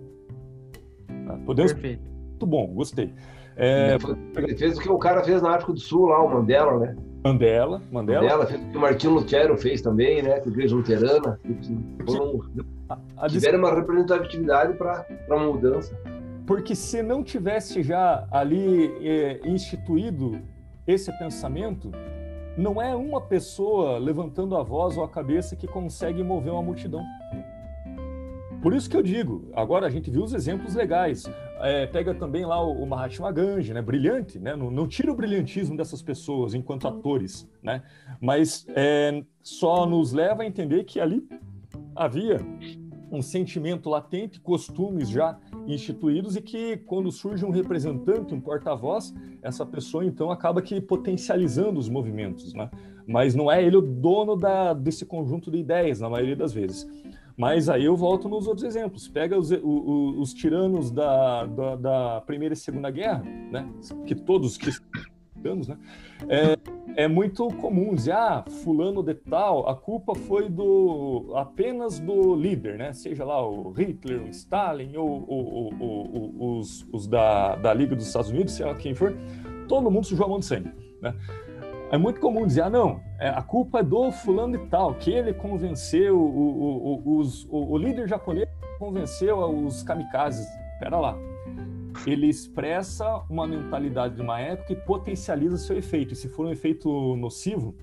Tá? 1.26 1.38
Podemos... 1.46 1.74
Perfeito. 1.74 2.12
Muito 2.30 2.46
bom, 2.46 2.68
gostei. 2.74 3.14
É... 3.56 3.98
Ele 4.36 4.58
fez 4.58 4.78
o 4.78 4.82
que 4.82 4.90
o 4.90 4.98
cara 4.98 5.24
fez 5.24 5.42
na 5.42 5.56
África 5.56 5.74
do 5.74 5.80
Sul 5.80 6.08
lá, 6.08 6.24
o 6.24 6.30
Mandela, 6.30 6.80
né? 6.80 6.96
Mandela, 7.24 7.82
Mandela. 7.92 8.22
Mandela, 8.22 8.46
que 8.46 8.78
o 8.78 8.82
Martinho 8.82 9.14
Lutero 9.14 9.58
fez 9.58 9.82
também, 9.82 10.24
né? 10.24 10.40
Com 10.40 10.50
a 10.50 10.52
Igreja 10.52 10.76
Luterana. 10.76 11.40
Foram, 12.06 12.42
a, 12.90 12.98
a 13.18 13.30
tiveram 13.30 13.60
uma 13.60 13.76
representatividade 13.76 14.74
para 14.74 15.06
uma 15.30 15.54
mudança. 15.54 15.96
Porque 16.48 16.76
se 16.76 17.04
não 17.04 17.24
tivesse 17.24 17.84
já 17.84 18.28
ali 18.32 18.92
é, 19.08 19.40
instituído 19.46 20.42
esse 20.88 21.12
pensamento, 21.20 21.92
não 22.58 22.82
é 22.82 22.96
uma 22.96 23.22
pessoa 23.22 23.98
levantando 24.00 24.58
a 24.58 24.64
voz 24.64 24.98
ou 24.98 25.04
a 25.04 25.10
cabeça 25.10 25.56
que 25.56 25.68
consegue 25.68 26.24
mover 26.24 26.52
uma 26.52 26.64
multidão. 26.64 27.04
Por 28.62 28.74
isso 28.74 28.90
que 28.90 28.98
eu 28.98 29.02
digo, 29.02 29.50
agora 29.54 29.88
a 29.88 29.90
gente 29.90 30.10
viu 30.12 30.24
os 30.24 30.34
exemplos 30.34 30.76
legais. 30.76 31.24
É, 31.64 31.86
pega 31.88 32.14
também 32.14 32.46
lá 32.46 32.64
o, 32.64 32.84
o 32.84 32.88
Mahatma 32.88 33.32
Gandhi, 33.32 33.74
né? 33.74 33.82
Brilhante, 33.82 34.40
né? 34.40 34.56
Não, 34.56 34.72
não, 34.72 34.88
tira 34.88 35.12
o 35.12 35.16
brilhantismo 35.16 35.78
dessas 35.78 36.02
pessoas 36.02 36.54
enquanto 36.54 36.88
atores, 36.88 37.48
né? 37.62 37.84
Mas 38.20 38.66
é, 38.70 39.24
só 39.42 39.86
nos 39.86 40.12
leva 40.12 40.44
a 40.44 40.46
entender 40.46 40.84
que 40.84 41.00
ali 41.00 41.28
havia 41.96 42.40
um 43.12 43.22
sentimento 43.22 43.90
latente, 43.90 44.40
costumes 44.40 45.10
já 45.10 45.38
instituídos 45.68 46.36
e 46.36 46.42
que 46.42 46.78
quando 46.78 47.12
surge 47.12 47.46
um 47.46 47.50
representante, 47.50 48.34
um 48.34 48.40
porta-voz, 48.40 49.14
essa 49.42 49.66
pessoa 49.66 50.06
então 50.06 50.32
acaba 50.32 50.62
que 50.62 50.80
potencializando 50.80 51.80
os 51.80 51.90
movimentos, 51.90 52.54
né? 52.54 52.70
Mas 53.06 53.36
não 53.36 53.52
é 53.52 53.64
ele 53.64 53.76
o 53.76 53.82
dono 53.82 54.36
da, 54.36 54.74
desse 54.74 55.06
conjunto 55.06 55.52
de 55.52 55.58
ideias 55.58 56.00
na 56.00 56.10
maioria 56.10 56.36
das 56.36 56.54
vezes. 56.54 56.88
Mas 57.38 57.70
aí 57.70 57.86
eu 57.86 57.96
volto 57.96 58.28
nos 58.30 58.48
outros 58.48 58.64
exemplos. 58.64 59.08
Pega 59.08 59.38
os, 59.38 59.52
os, 59.52 60.18
os 60.18 60.34
tiranos 60.34 60.92
da, 60.92 61.46
da, 61.46 61.76
da, 61.76 62.22
Primeira 62.22 62.54
e 62.54 62.58
Segunda 62.58 62.90
Guerra, 62.90 63.24
né? 63.52 63.68
Que 64.06 64.16
todos 64.16 64.58
que 64.58 64.72
tiranos, 65.42 65.68
né? 65.68 65.78
É, 66.30 67.04
é, 67.04 67.08
muito 67.08 67.48
comum 67.56 67.96
dizer, 67.96 68.14
ah, 68.14 68.44
fulano 68.64 69.02
de 69.02 69.16
tal, 69.16 69.68
a 69.68 69.76
culpa 69.76 70.14
foi 70.14 70.50
do 70.50 71.34
apenas 71.36 72.00
do 72.00 72.36
líder, 72.36 72.78
né? 72.78 72.94
Seja 72.94 73.26
lá 73.26 73.46
o 73.46 73.72
Hitler, 73.72 74.22
o 74.22 74.30
Stalin 74.30 74.96
ou, 74.96 75.26
ou, 75.28 75.74
ou, 75.80 76.60
os, 76.60 76.88
os 76.92 77.08
da, 77.08 77.56
da 77.56 77.74
Liga 77.74 77.96
dos 77.96 78.06
Estados 78.06 78.30
Unidos, 78.30 78.54
seja 78.54 78.70
lá 78.70 78.76
quem 78.76 78.94
for, 78.94 79.16
todo 79.68 79.90
mundo 79.90 80.06
sujou 80.06 80.26
a 80.26 80.30
mão 80.30 80.40
de 80.40 80.46
sangue, 80.46 80.72
né? 81.02 81.16
É 81.92 81.98
muito 81.98 82.22
comum 82.22 82.48
dizer, 82.48 82.62
ah, 82.62 82.70
não, 82.70 83.02
é, 83.20 83.28
a 83.28 83.42
culpa 83.42 83.80
é 83.80 83.84
do 83.84 84.10
fulano 84.14 84.56
e 84.56 84.68
tal, 84.70 84.96
que 84.96 85.12
ele 85.12 85.34
convenceu, 85.34 86.18
o, 86.18 86.24
o, 86.24 87.02
o, 87.06 87.18
os, 87.18 87.46
o, 87.52 87.78
líder 87.78 88.08
japonês 88.08 88.48
convenceu 88.80 89.38
os 89.38 89.84
kamikazes. 89.84 90.48
Pera 90.80 90.98
lá. 90.98 91.18
Ele 92.08 92.28
expressa 92.28 93.22
uma 93.30 93.46
mentalidade 93.46 94.16
de 94.16 94.22
uma 94.22 94.40
época 94.40 94.72
e 94.72 94.76
potencializa 94.78 95.58
seu 95.58 95.78
efeito. 95.78 96.14
E 96.14 96.16
se 96.16 96.30
for 96.30 96.46
um 96.46 96.52
efeito 96.52 96.90
nocivo, 97.18 97.76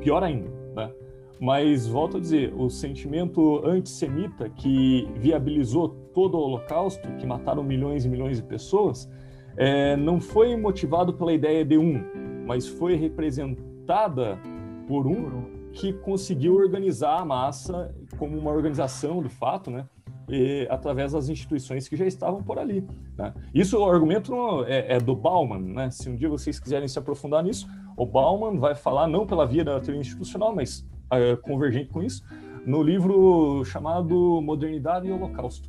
pior 0.00 0.22
ainda, 0.22 0.48
né? 0.76 0.92
Mas, 1.40 1.88
volto 1.88 2.18
a 2.18 2.20
dizer, 2.20 2.54
o 2.56 2.70
sentimento 2.70 3.60
antissemita 3.66 4.48
que 4.48 5.08
viabilizou 5.16 5.88
todo 6.14 6.36
o 6.36 6.40
Holocausto, 6.40 7.08
que 7.18 7.26
mataram 7.26 7.64
milhões 7.64 8.04
e 8.04 8.08
milhões 8.08 8.36
de 8.36 8.44
pessoas, 8.44 9.10
é, 9.56 9.96
não 9.96 10.20
foi 10.20 10.56
motivado 10.56 11.12
pela 11.14 11.32
ideia 11.32 11.64
de 11.64 11.76
um, 11.76 12.02
mas 12.46 12.66
foi 12.66 12.94
representada 12.96 14.38
por 14.86 15.06
um 15.06 15.64
que 15.72 15.92
conseguiu 15.92 16.54
organizar 16.54 17.18
a 17.20 17.24
massa 17.24 17.94
como 18.16 18.38
uma 18.38 18.50
organização 18.50 19.22
de 19.22 19.28
fato, 19.28 19.70
né? 19.70 19.86
E, 20.28 20.66
através 20.70 21.12
das 21.12 21.28
instituições 21.28 21.86
que 21.86 21.96
já 21.96 22.06
estavam 22.06 22.42
por 22.42 22.58
ali. 22.58 22.86
Né? 23.16 23.34
Isso 23.52 23.78
o 23.78 23.90
argumento 23.90 24.64
é, 24.66 24.96
é, 24.96 24.98
do 24.98 25.14
Bauman, 25.14 25.58
né? 25.58 25.90
Se 25.90 26.08
um 26.08 26.16
dia 26.16 26.28
vocês 26.28 26.58
quiserem 26.58 26.88
se 26.88 26.98
aprofundar 26.98 27.42
nisso, 27.42 27.68
o 27.96 28.06
Bauman 28.06 28.58
vai 28.58 28.74
falar 28.74 29.06
não 29.06 29.26
pela 29.26 29.44
via 29.44 29.64
da 29.64 29.80
teoria 29.80 30.00
institucional, 30.00 30.54
mas 30.54 30.86
é, 31.10 31.36
convergente 31.36 31.90
com 31.90 32.02
isso, 32.02 32.24
no 32.64 32.82
livro 32.82 33.64
chamado 33.64 34.40
Modernidade 34.40 35.06
e 35.06 35.12
Holocausto, 35.12 35.68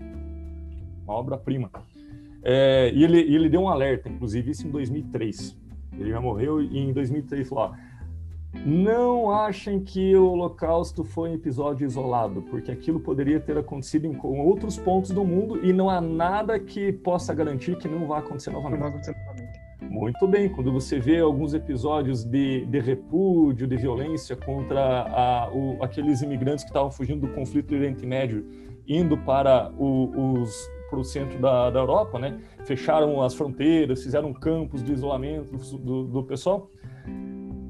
uma 1.04 1.14
obra-prima. 1.14 1.70
É, 2.42 2.92
e 2.94 3.04
ele, 3.04 3.20
ele 3.20 3.50
deu 3.50 3.62
um 3.62 3.70
alerta, 3.70 4.08
inclusive 4.08 4.52
isso 4.52 4.68
em 4.68 4.72
2003. 4.72 5.65
Ele 6.00 6.10
já 6.10 6.20
morreu 6.20 6.62
e 6.62 6.78
em 6.78 6.94
2003 6.94 7.48
falou: 7.48 7.74
não 8.64 9.32
achem 9.32 9.80
que 9.80 10.16
o 10.16 10.28
Holocausto 10.32 11.04
foi 11.04 11.32
um 11.32 11.34
episódio 11.34 11.86
isolado, 11.86 12.42
porque 12.44 12.72
aquilo 12.72 13.00
poderia 13.00 13.40
ter 13.40 13.58
acontecido 13.58 14.06
em 14.06 14.18
outros 14.24 14.78
pontos 14.78 15.12
do 15.12 15.26
mundo 15.26 15.66
e 15.66 15.74
não 15.74 15.90
há 15.90 16.00
nada 16.00 16.58
que 16.60 16.92
possa 16.92 17.34
garantir 17.34 17.78
que 17.78 17.88
não 17.88 18.08
vai 18.08 18.20
acontecer 18.20 18.52
novamente. 18.52 18.80
Não 18.80 18.80
vai 18.80 18.90
acontecer 18.90 19.16
novamente. 19.18 19.66
Muito 19.82 20.28
bem, 20.28 20.50
quando 20.50 20.72
você 20.72 21.00
vê 21.00 21.20
alguns 21.20 21.54
episódios 21.54 22.24
de, 22.24 22.66
de 22.66 22.80
repúdio, 22.80 23.68
de 23.68 23.78
violência 23.78 24.36
contra 24.36 24.82
a, 24.82 25.50
o, 25.54 25.78
aqueles 25.82 26.22
imigrantes 26.22 26.64
que 26.64 26.70
estavam 26.70 26.90
fugindo 26.90 27.28
do 27.28 27.34
conflito 27.34 27.68
do 27.68 27.76
Oriente 27.76 28.06
Médio, 28.06 28.46
indo 28.88 29.18
para 29.18 29.72
o, 29.78 30.40
os 30.42 30.70
para 30.90 31.00
o 31.00 31.04
centro 31.04 31.40
da, 31.40 31.70
da 31.70 31.80
Europa, 31.80 32.20
né? 32.20 32.40
Fecharam 32.66 33.22
as 33.22 33.34
fronteiras, 33.34 34.04
fizeram 34.04 34.34
campos 34.34 34.84
de 34.84 34.94
isolamento 34.94 35.56
do, 35.78 36.04
do 36.04 36.24
pessoal. 36.24 36.70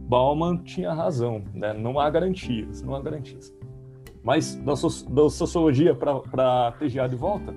Bauman 0.08 0.58
tinha 0.58 0.94
razão, 0.94 1.44
né? 1.54 1.74
Não 1.74 2.00
há 2.00 2.10
garantias, 2.10 2.82
não 2.82 2.96
há 2.96 3.02
garantias. 3.02 3.54
Mas 4.24 4.56
da, 4.56 4.76
so, 4.76 5.10
da 5.10 5.30
sociologia 5.30 5.96
para 5.96 6.72
TGA 6.74 7.08
de 7.08 7.16
volta, 7.16 7.54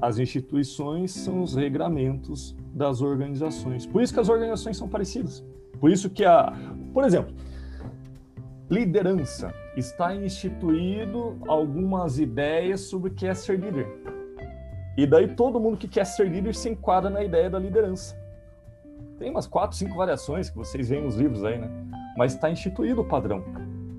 as 0.00 0.18
instituições 0.18 1.12
são 1.12 1.42
os 1.42 1.54
regramentos 1.54 2.54
das 2.72 3.00
organizações. 3.00 3.86
Por 3.86 4.02
isso 4.02 4.14
que 4.14 4.20
as 4.20 4.28
organizações 4.28 4.76
são 4.76 4.88
parecidas. 4.88 5.44
Por 5.80 5.90
isso 5.90 6.10
que 6.10 6.24
a, 6.24 6.52
por 6.92 7.04
exemplo, 7.04 7.34
liderança 8.70 9.52
está 9.76 10.14
instituído 10.14 11.36
algumas 11.46 12.18
ideias 12.18 12.82
sobre 12.82 13.10
o 13.10 13.14
que 13.14 13.26
é 13.26 13.34
ser 13.34 13.58
líder. 13.58 13.88
E 14.98 15.06
daí 15.06 15.28
todo 15.28 15.60
mundo 15.60 15.76
que 15.76 15.86
quer 15.86 16.04
ser 16.04 16.28
líder 16.28 16.56
se 16.56 16.68
enquadra 16.68 17.08
na 17.08 17.22
ideia 17.22 17.48
da 17.48 17.56
liderança. 17.56 18.18
Tem 19.16 19.30
umas 19.30 19.46
quatro, 19.46 19.76
cinco 19.76 19.94
variações 19.94 20.50
que 20.50 20.56
vocês 20.56 20.88
veem 20.88 21.04
nos 21.04 21.14
livros 21.14 21.44
aí, 21.44 21.56
né? 21.56 21.70
Mas 22.16 22.34
está 22.34 22.50
instituído 22.50 23.02
o 23.02 23.04
padrão. 23.04 23.44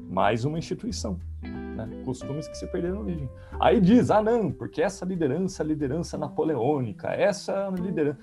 Mais 0.10 0.44
uma 0.44 0.60
instituição. 0.60 1.18
Né? 1.42 2.02
Costumes 2.04 2.50
que 2.50 2.58
se 2.58 2.68
perderam 2.68 2.96
na 2.96 3.02
origem. 3.04 3.30
Aí 3.62 3.80
diz, 3.80 4.12
ah 4.12 4.22
não, 4.22 4.52
porque 4.52 4.82
essa 4.82 5.06
liderança 5.06 5.64
é 5.64 5.66
liderança 5.66 6.18
napoleônica, 6.18 7.08
essa 7.08 7.70
liderança... 7.70 8.20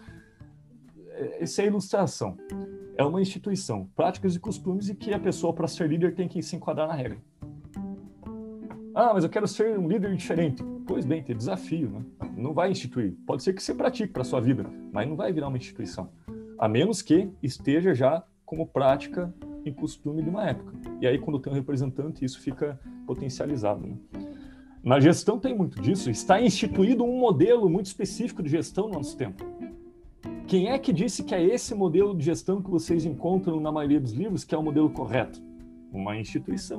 Isso 1.41 1.59
é 1.63 1.67
ilustração. 1.69 2.37
É 2.95 3.03
uma 3.03 3.23
instituição, 3.23 3.89
práticas 3.97 4.37
e 4.37 4.39
costumes 4.39 4.91
e 4.91 4.95
que 4.95 5.15
a 5.15 5.19
pessoa, 5.19 5.51
para 5.55 5.67
ser 5.67 5.89
líder, 5.89 6.15
tem 6.15 6.29
que 6.29 6.43
se 6.43 6.55
enquadrar 6.57 6.87
na 6.87 6.95
regra. 6.95 7.17
Ah, 8.95 9.15
mas 9.15 9.25
eu 9.25 9.31
quero 9.31 9.49
ser 9.49 9.79
um 9.79 9.89
líder 9.89 10.15
diferente. 10.15 10.63
Pois 10.87 11.05
bem, 11.05 11.23
tem 11.23 11.37
desafio, 11.37 11.91
né? 11.91 12.05
Não 12.37 12.55
vai 12.55 12.71
instituir. 12.71 13.17
Pode 13.27 13.43
ser 13.43 13.53
que 13.53 13.63
você 13.63 13.75
pratique 13.75 14.13
para 14.13 14.23
sua 14.23 14.41
vida, 14.41 14.65
mas 14.93 15.09
não 15.09 15.17
vai 15.17 15.33
virar 15.33 15.49
uma 15.49 15.57
instituição. 15.57 16.11
A 16.59 16.69
menos 16.69 17.03
que 17.03 17.29
esteja 17.43 17.93
já 17.93 18.23
como 18.45 18.67
prática 18.67 19.35
em 19.65 19.73
costume 19.73 20.23
de 20.23 20.31
uma 20.31 20.49
época. 20.49 20.73
E 21.01 21.07
aí, 21.07 21.19
quando 21.19 21.41
tem 21.41 21.53
um 21.53 21.57
representante, 21.57 22.25
isso 22.25 22.41
fica 22.41 22.79
potencializado. 23.05 23.85
Né? 23.85 23.97
Na 24.83 25.01
gestão 25.01 25.41
tem 25.41 25.55
muito 25.55 25.83
disso. 25.83 26.09
Está 26.09 26.41
instituído 26.41 27.03
um 27.03 27.19
modelo 27.19 27.69
muito 27.69 27.87
específico 27.87 28.41
de 28.41 28.49
gestão 28.49 28.87
no 28.87 28.95
nosso 28.95 29.17
tempo. 29.17 29.45
Quem 30.47 30.69
é 30.69 30.79
que 30.79 30.93
disse 30.93 31.25
que 31.25 31.35
é 31.35 31.43
esse 31.43 31.75
modelo 31.75 32.17
de 32.17 32.25
gestão 32.25 32.63
que 32.63 32.71
vocês 32.71 33.05
encontram 33.05 33.59
na 33.59 33.73
maioria 33.73 34.01
dos 34.01 34.13
livros 34.13 34.45
que 34.45 34.55
é 34.55 34.59
o 34.59 34.63
modelo 34.63 34.89
correto? 34.89 35.43
Uma 35.93 36.17
instituição. 36.17 36.79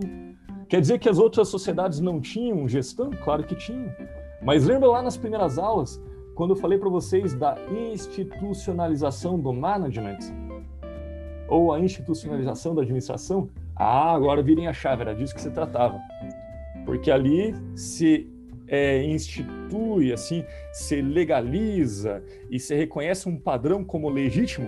Quer 0.68 0.82
dizer 0.82 1.00
que 1.00 1.08
as 1.08 1.18
outras 1.18 1.48
sociedades 1.48 2.02
não 2.02 2.20
tinham 2.20 2.68
gestão? 2.68 3.10
Claro 3.24 3.44
que 3.44 3.56
tinham. 3.56 3.90
Mas 4.42 4.66
lembra 4.66 4.90
lá 4.90 5.02
nas 5.02 5.16
primeiras 5.16 5.58
aulas, 5.58 6.02
quando 6.36 6.52
eu 6.52 6.56
falei 6.58 6.78
para 6.78 6.90
vocês 6.90 7.34
da 7.34 7.58
institucionalização 7.72 9.40
do 9.40 9.54
management? 9.54 10.20
Ou 11.48 11.72
a 11.72 11.80
institucionalização 11.80 12.76
da 12.76 12.82
administração? 12.82 13.50
Ah, 13.74 14.12
agora 14.12 14.44
virem 14.44 14.68
a 14.68 14.74
chave, 14.74 15.04
era 15.04 15.16
disso 15.16 15.34
que 15.34 15.42
se 15.42 15.52
tratava. 15.52 16.02
Porque 16.86 17.10
ali 17.10 17.56
se 17.74 18.30
é, 18.68 19.02
institui, 19.04 20.12
assim, 20.12 20.44
se 20.74 21.02
legaliza 21.02 22.22
e 22.52 22.60
se 22.60 22.76
reconhece 22.76 23.30
um 23.30 23.40
padrão 23.40 23.86
como 23.86 24.10
legítimo 24.10 24.68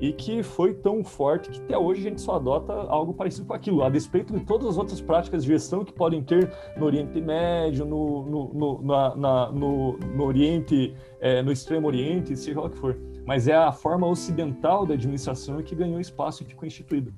e 0.00 0.12
que 0.12 0.42
foi 0.42 0.74
tão 0.74 1.02
forte 1.02 1.50
que 1.50 1.60
até 1.60 1.76
hoje 1.76 2.00
a 2.00 2.10
gente 2.10 2.20
só 2.20 2.36
adota 2.36 2.72
algo 2.72 3.12
parecido 3.12 3.46
com 3.46 3.54
aquilo, 3.54 3.82
a 3.82 3.88
despeito 3.88 4.32
de 4.32 4.44
todas 4.44 4.68
as 4.68 4.78
outras 4.78 5.00
práticas 5.00 5.44
de 5.44 5.48
gestão 5.48 5.84
que 5.84 5.92
podem 5.92 6.22
ter 6.22 6.52
no 6.76 6.86
Oriente 6.86 7.20
Médio, 7.20 7.84
no, 7.84 8.24
no, 8.24 8.54
no, 8.54 8.82
na, 8.82 9.16
na, 9.16 9.52
no, 9.52 9.98
no 9.98 10.24
Oriente, 10.24 10.94
é, 11.20 11.42
no 11.42 11.50
Extremo 11.50 11.86
Oriente, 11.86 12.36
seja 12.36 12.60
lá 12.60 12.66
o 12.66 12.70
que 12.70 12.78
for. 12.78 12.96
Mas 13.26 13.48
é 13.48 13.56
a 13.56 13.72
forma 13.72 14.06
ocidental 14.06 14.86
da 14.86 14.94
administração 14.94 15.62
que 15.62 15.74
ganhou 15.74 16.00
espaço 16.00 16.42
e 16.42 16.46
ficou 16.46 16.66
instituída. 16.66 17.12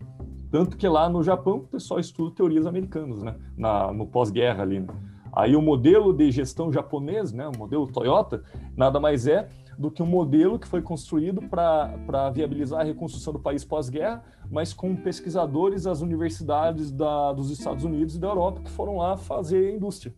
Tanto 0.50 0.76
que 0.76 0.88
lá 0.88 1.08
no 1.08 1.22
Japão 1.22 1.58
o 1.58 1.60
pessoal 1.60 2.00
estuda 2.00 2.34
teorias 2.34 2.66
americanas, 2.66 3.22
né? 3.22 3.36
Na, 3.56 3.92
no 3.92 4.06
pós-guerra 4.06 4.62
ali. 4.62 4.80
Né? 4.80 4.88
Aí 5.32 5.54
o 5.54 5.62
modelo 5.62 6.12
de 6.12 6.30
gestão 6.30 6.72
japonês, 6.72 7.32
né, 7.32 7.48
o 7.48 7.56
modelo 7.56 7.86
Toyota, 7.86 8.42
nada 8.76 8.98
mais 8.98 9.26
é 9.26 9.48
do 9.80 9.90
que 9.90 10.02
um 10.02 10.06
modelo 10.06 10.58
que 10.58 10.68
foi 10.68 10.82
construído 10.82 11.40
para 11.40 12.30
viabilizar 12.30 12.82
a 12.82 12.84
reconstrução 12.84 13.32
do 13.32 13.38
país 13.38 13.64
pós-guerra, 13.64 14.22
mas 14.50 14.74
com 14.74 14.94
pesquisadores 14.94 15.84
das 15.84 16.02
universidades 16.02 16.92
da, 16.92 17.32
dos 17.32 17.50
Estados 17.50 17.82
Unidos 17.82 18.14
e 18.14 18.18
da 18.18 18.28
Europa 18.28 18.60
que 18.60 18.70
foram 18.70 18.98
lá 18.98 19.16
fazer 19.16 19.74
indústria. 19.74 20.14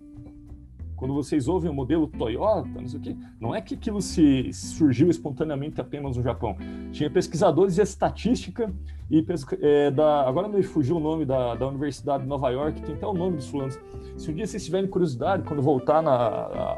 Quando 0.97 1.15
vocês 1.15 1.47
ouvem 1.47 1.71
o 1.71 1.75
modelo 1.75 2.09
Toyota, 2.09 2.81
não 2.81 2.89
sei 2.89 2.99
o 2.99 3.03
quê, 3.03 3.17
não 3.41 3.55
é 3.55 3.61
que 3.61 3.75
aquilo 3.75 4.01
se 4.01 4.53
surgiu 4.53 5.09
espontaneamente 5.09 5.81
apenas 5.81 6.17
no 6.17 6.23
Japão. 6.25 6.57
Tinha 6.91 7.09
pesquisadores 7.09 7.77
de 7.77 7.83
estatística 7.83 8.73
e 9.09 9.25
é, 9.61 9.91
da, 9.93 10.29
agora 10.29 10.49
me 10.49 10.63
fugiu 10.63 10.97
o 10.97 11.01
nome 11.01 11.25
da, 11.25 11.55
da 11.55 11.69
Universidade 11.69 12.25
de 12.25 12.29
Nova 12.29 12.51
York, 12.51 12.83
tem 12.83 12.97
até 12.97 13.07
o 13.07 13.13
nome 13.13 13.37
dos 13.37 13.49
fulanos. 13.49 13.79
Se 14.17 14.29
um 14.31 14.35
dia 14.35 14.47
vocês 14.47 14.65
tiverem 14.65 14.89
curiosidade, 14.89 15.45
quando 15.45 15.63
voltar 15.63 16.03
na 16.03 16.15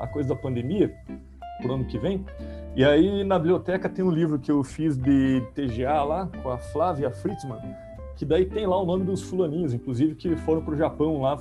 a, 0.02 0.06
coisa 0.06 0.30
da 0.30 0.36
pandemia, 0.36 0.94
por 1.60 1.70
ano 1.70 1.84
que 1.84 1.98
vem, 1.98 2.24
e 2.76 2.84
aí 2.84 3.24
na 3.24 3.38
biblioteca 3.38 3.88
tem 3.88 4.04
um 4.04 4.10
livro 4.10 4.38
que 4.38 4.50
eu 4.50 4.62
fiz 4.64 4.96
de 4.96 5.40
TGA 5.54 6.02
lá, 6.02 6.28
com 6.42 6.50
a 6.50 6.58
Flávia 6.58 7.10
Fritzman, 7.10 7.60
que 8.16 8.24
daí 8.24 8.46
tem 8.46 8.66
lá 8.66 8.80
o 8.80 8.84
nome 8.86 9.04
dos 9.04 9.22
fulaninhos, 9.22 9.72
inclusive 9.72 10.14
que 10.14 10.36
foram 10.36 10.62
para 10.62 10.74
o 10.74 10.76
Japão 10.76 11.20
lá 11.20 11.38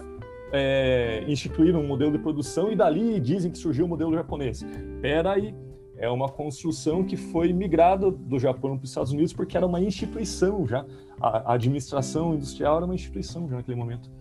é, 0.54 1.24
instituíram 1.28 1.82
um 1.82 1.88
modelo 1.88 2.12
de 2.12 2.20
produção 2.20 2.72
e 2.72 2.76
dali 2.76 3.20
dizem 3.20 3.52
que 3.52 3.58
surgiu 3.58 3.86
o 3.86 3.88
modelo 3.90 4.14
japonês. 4.14 4.64
Pera 5.02 5.34
aí, 5.34 5.56
é 5.98 6.08
uma 6.08 6.30
construção 6.30 7.04
que 7.04 7.18
foi 7.18 7.52
migrada 7.52 8.12
do 8.12 8.38
Japão 8.38 8.78
para 8.78 8.84
os 8.84 8.90
Estados 8.92 9.12
Unidos 9.12 9.34
porque 9.34 9.58
era 9.58 9.66
uma 9.66 9.82
instituição 9.82 10.68
já. 10.68 10.86
A, 11.20 11.54
administração 11.54 12.36
industrial 12.36 12.78
era 12.78 12.86
uma 12.86 12.94
instituição 12.94 13.50
já 13.50 13.56
naquele 13.56 13.76
momento. 13.76 14.12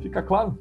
Fica 0.00 0.22
claro? 0.22 0.56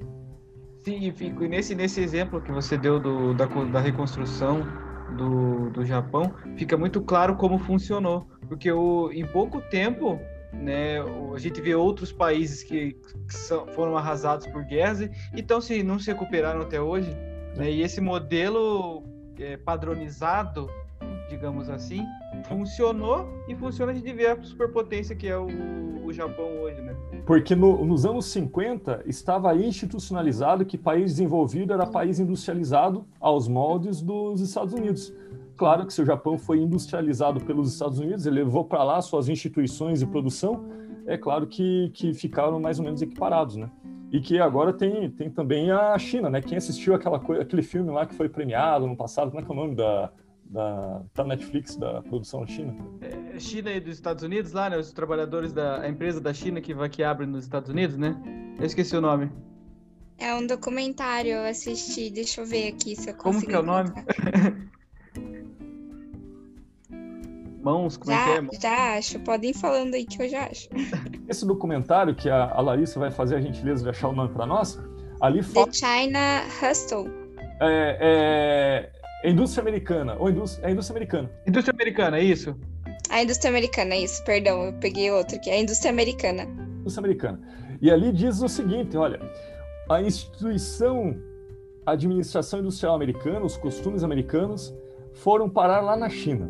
Sim, 0.81 1.13
e 1.19 1.47
nesse, 1.47 1.75
nesse 1.75 2.01
exemplo 2.01 2.41
que 2.41 2.51
você 2.51 2.75
deu 2.75 2.99
do, 2.99 3.35
da, 3.35 3.45
da 3.45 3.79
reconstrução 3.79 4.63
do, 5.11 5.69
do 5.69 5.85
Japão, 5.85 6.33
fica 6.55 6.77
muito 6.77 7.01
claro 7.01 7.35
como 7.35 7.59
funcionou. 7.59 8.27
Porque 8.47 8.71
o, 8.71 9.11
em 9.11 9.25
pouco 9.25 9.61
tempo 9.61 10.19
né? 10.61 11.01
A 11.33 11.37
gente 11.37 11.59
vê 11.61 11.75
outros 11.75 12.11
países 12.11 12.63
que, 12.63 12.93
que 13.27 13.33
são, 13.33 13.67
foram 13.67 13.97
arrasados 13.97 14.47
por 14.47 14.63
guerras 14.63 15.01
e 15.01 15.11
então 15.35 15.59
se 15.59 15.83
não 15.83 15.99
se 15.99 16.11
recuperaram 16.11 16.61
até 16.61 16.79
hoje. 16.79 17.09
Né? 17.55 17.71
E 17.71 17.81
esse 17.81 18.01
modelo 18.01 19.03
é, 19.39 19.57
padronizado, 19.57 20.69
digamos 21.29 21.69
assim, 21.69 22.05
funcionou 22.47 23.27
e 23.47 23.55
funciona 23.55 23.93
de 23.93 24.13
ver 24.13 24.27
a 24.27 24.43
superpotência 24.43 25.15
que 25.15 25.27
é 25.27 25.37
o, 25.37 25.47
o 26.05 26.13
Japão 26.13 26.45
hoje, 26.61 26.81
né? 26.81 26.95
Porque 27.25 27.55
no, 27.55 27.83
nos 27.83 28.05
anos 28.05 28.25
50 28.27 29.03
estava 29.05 29.55
institucionalizado 29.55 30.65
que 30.65 30.77
país 30.77 31.11
desenvolvido 31.11 31.73
era 31.73 31.85
país 31.85 32.19
industrializado 32.19 33.05
aos 33.19 33.47
moldes 33.47 34.01
dos 34.01 34.41
Estados 34.41 34.73
Unidos. 34.73 35.13
Claro 35.57 35.85
que 35.85 35.93
se 35.93 36.01
o 36.01 36.05
Japão 36.05 36.37
foi 36.37 36.59
industrializado 36.59 37.39
pelos 37.41 37.71
Estados 37.71 37.97
Unidos, 37.97 38.25
ele 38.25 38.43
levou 38.43 38.65
para 38.65 38.83
lá 38.83 39.01
suas 39.01 39.29
instituições 39.29 39.99
de 39.99 40.05
produção, 40.05 40.65
é 41.07 41.17
claro 41.17 41.47
que, 41.47 41.91
que 41.93 42.13
ficaram 42.13 42.59
mais 42.59 42.77
ou 42.77 42.85
menos 42.85 43.01
equiparados, 43.01 43.55
né? 43.55 43.69
E 44.11 44.19
que 44.19 44.39
agora 44.39 44.73
tem, 44.73 45.09
tem 45.09 45.29
também 45.29 45.71
a 45.71 45.97
China, 45.97 46.29
né? 46.29 46.41
Quem 46.41 46.57
assistiu 46.57 46.93
aquela 46.93 47.19
coisa, 47.19 47.41
aquele 47.41 47.61
filme 47.61 47.89
lá 47.91 48.05
que 48.05 48.13
foi 48.13 48.27
premiado 48.27 48.85
no 48.85 48.95
passado, 48.95 49.29
como 49.29 49.41
é 49.41 49.45
que 49.45 49.51
é 49.51 49.53
o 49.53 49.57
nome 49.57 49.75
da, 49.75 50.11
da, 50.45 51.01
da 51.13 51.23
Netflix, 51.23 51.75
da 51.75 52.01
produção 52.01 52.45
China? 52.45 52.75
É, 53.01 53.39
China 53.39 53.71
e 53.71 53.79
dos 53.79 53.93
Estados 53.93 54.23
Unidos 54.23 54.51
lá, 54.53 54.69
né? 54.69 54.77
Os 54.77 54.91
trabalhadores 54.91 55.51
da 55.51 55.87
empresa 55.87 56.21
da 56.21 56.33
China 56.33 56.61
que, 56.61 56.73
vai, 56.73 56.89
que 56.89 57.03
abre 57.03 57.25
nos 57.25 57.43
Estados 57.43 57.69
Unidos, 57.69 57.97
né? 57.97 58.15
Eu 58.59 58.65
esqueci 58.65 58.95
o 58.95 59.01
nome. 59.01 59.31
É 60.17 60.33
um 60.33 60.47
documentário, 60.47 61.31
eu 61.31 61.45
assisti, 61.45 62.09
deixa 62.09 62.41
eu 62.41 62.45
ver 62.45 62.69
aqui 62.69 62.95
se 62.95 63.09
eu 63.09 63.15
consigo. 63.15 63.23
Como 63.23 63.47
que 63.47 63.53
é 63.53 63.59
o 63.59 63.63
nome? 63.63 63.89
Mãos, 67.61 67.97
como 67.97 68.11
já, 68.11 68.29
é 68.29 68.41
que 68.41 68.55
é? 68.55 68.59
Já 68.61 68.97
acho, 68.97 69.19
podem 69.21 69.49
ir 69.49 69.55
falando 69.55 69.95
aí 69.95 70.05
que 70.05 70.21
eu 70.21 70.29
já 70.29 70.45
acho. 70.45 70.69
Esse 71.27 71.45
documentário 71.45 72.15
que 72.15 72.29
a, 72.29 72.51
a 72.51 72.61
Larissa 72.61 72.99
vai 72.99 73.09
fazer 73.09 73.35
a 73.35 73.41
gentileza 73.41 73.83
de 73.83 73.89
achar 73.89 74.09
o 74.09 74.13
nome 74.13 74.31
para 74.31 74.45
nós, 74.45 74.79
ali 75.19 75.41
fala... 75.41 75.65
The 75.65 75.73
China 75.73 76.43
Hustle. 76.61 77.09
É, 77.59 77.97
é, 77.99 78.91
é 78.93 79.04
indústria 79.23 79.61
americana, 79.61 80.15
ou 80.19 80.29
indústria, 80.29 80.67
é 80.67 80.71
indústria 80.71 80.95
americana. 80.95 81.31
Indústria 81.47 81.73
americana, 81.73 82.17
é 82.17 82.23
isso? 82.23 82.55
A 83.09 83.21
indústria 83.23 83.49
americana, 83.49 83.95
é 83.95 83.99
isso, 84.01 84.23
perdão, 84.23 84.63
eu 84.63 84.73
peguei 84.73 85.11
outro 85.11 85.37
aqui, 85.37 85.49
a 85.49 85.59
indústria 85.59 85.91
americana. 85.91 86.43
Indústria 86.79 87.05
americana. 87.05 87.39
E 87.81 87.91
ali 87.91 88.11
diz 88.11 88.41
o 88.41 88.49
seguinte, 88.49 88.97
olha, 88.97 89.19
a 89.89 90.01
instituição 90.01 91.15
a 91.85 91.91
administração 91.91 92.59
industrial 92.59 92.95
americana, 92.95 93.45
os 93.45 93.55
costumes 93.55 94.03
americanos, 94.03 94.73
foram 95.13 95.49
parar 95.49 95.81
lá 95.81 95.95
na 95.95 96.09
China. 96.09 96.49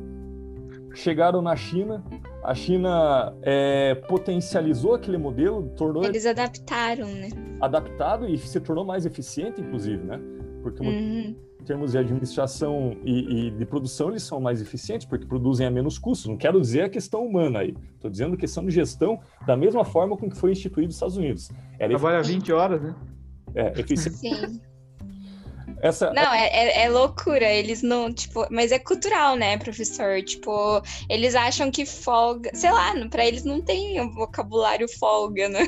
chegaram 0.93 1.41
na 1.41 1.57
China, 1.57 2.03
a 2.41 2.55
China 2.55 3.35
é, 3.41 3.95
potencializou 4.07 4.93
aquele 4.93 5.17
modelo, 5.17 5.69
tornou 5.75 6.05
eles 6.05 6.25
adaptaram, 6.25 7.07
né? 7.07 7.27
Adaptado 7.59 8.25
e 8.27 8.37
se 8.37 8.61
tornou 8.61 8.85
mais 8.85 9.05
eficiente, 9.05 9.59
inclusive, 9.59 10.01
né? 10.01 10.21
Porque 10.63 10.81
uhum. 10.81 11.35
Em 11.65 11.67
termos 11.67 11.93
de 11.93 11.97
administração 11.97 12.95
e, 13.03 13.47
e, 13.47 13.51
de 13.51 13.65
produção 13.65 14.09
eles 14.09 14.21
são 14.21 14.39
mais 14.39 14.61
eficientes 14.61 15.07
porque 15.07 15.25
produzem 15.25 15.65
a 15.65 15.71
menos 15.71 15.97
custos. 15.97 16.27
Não 16.27 16.37
quero 16.37 16.61
dizer 16.61 16.83
a 16.83 16.89
questão 16.89 17.25
humana 17.25 17.59
aí, 17.59 17.75
estou 17.95 18.09
dizendo 18.09 18.35
a 18.35 18.37
questão 18.37 18.63
de 18.63 18.71
gestão 18.71 19.19
da 19.47 19.57
mesma 19.57 19.83
forma 19.83 20.15
com 20.15 20.29
que 20.29 20.37
foi 20.37 20.51
instituído 20.51 20.87
nos 20.87 20.95
Estados 20.95 21.17
Unidos. 21.17 21.49
Era 21.79 21.89
Trabalha 21.89 22.21
efic... 22.21 22.35
20 22.35 22.53
horas, 22.53 22.81
né? 22.83 22.95
É, 23.55 23.79
eficiente. 23.79 24.17
Sim. 24.17 24.61
Essa... 25.85 26.11
Não, 26.13 26.33
é, 26.33 26.47
é, 26.47 26.81
é, 26.83 26.89
loucura. 26.89 27.45
Eles 27.45 27.83
não, 27.83 28.11
tipo, 28.11 28.47
mas 28.49 28.71
é 28.71 28.79
cultural, 28.79 29.35
né, 29.35 29.55
professor? 29.55 30.19
Tipo, 30.23 30.81
eles 31.07 31.35
acham 31.35 31.69
que 31.69 31.85
folga, 31.85 32.49
sei 32.55 32.71
lá, 32.71 32.91
para 33.07 33.23
eles 33.23 33.43
não 33.43 33.61
tem 33.61 34.01
um 34.01 34.11
vocabulário 34.11 34.87
folga, 34.97 35.47
né? 35.47 35.59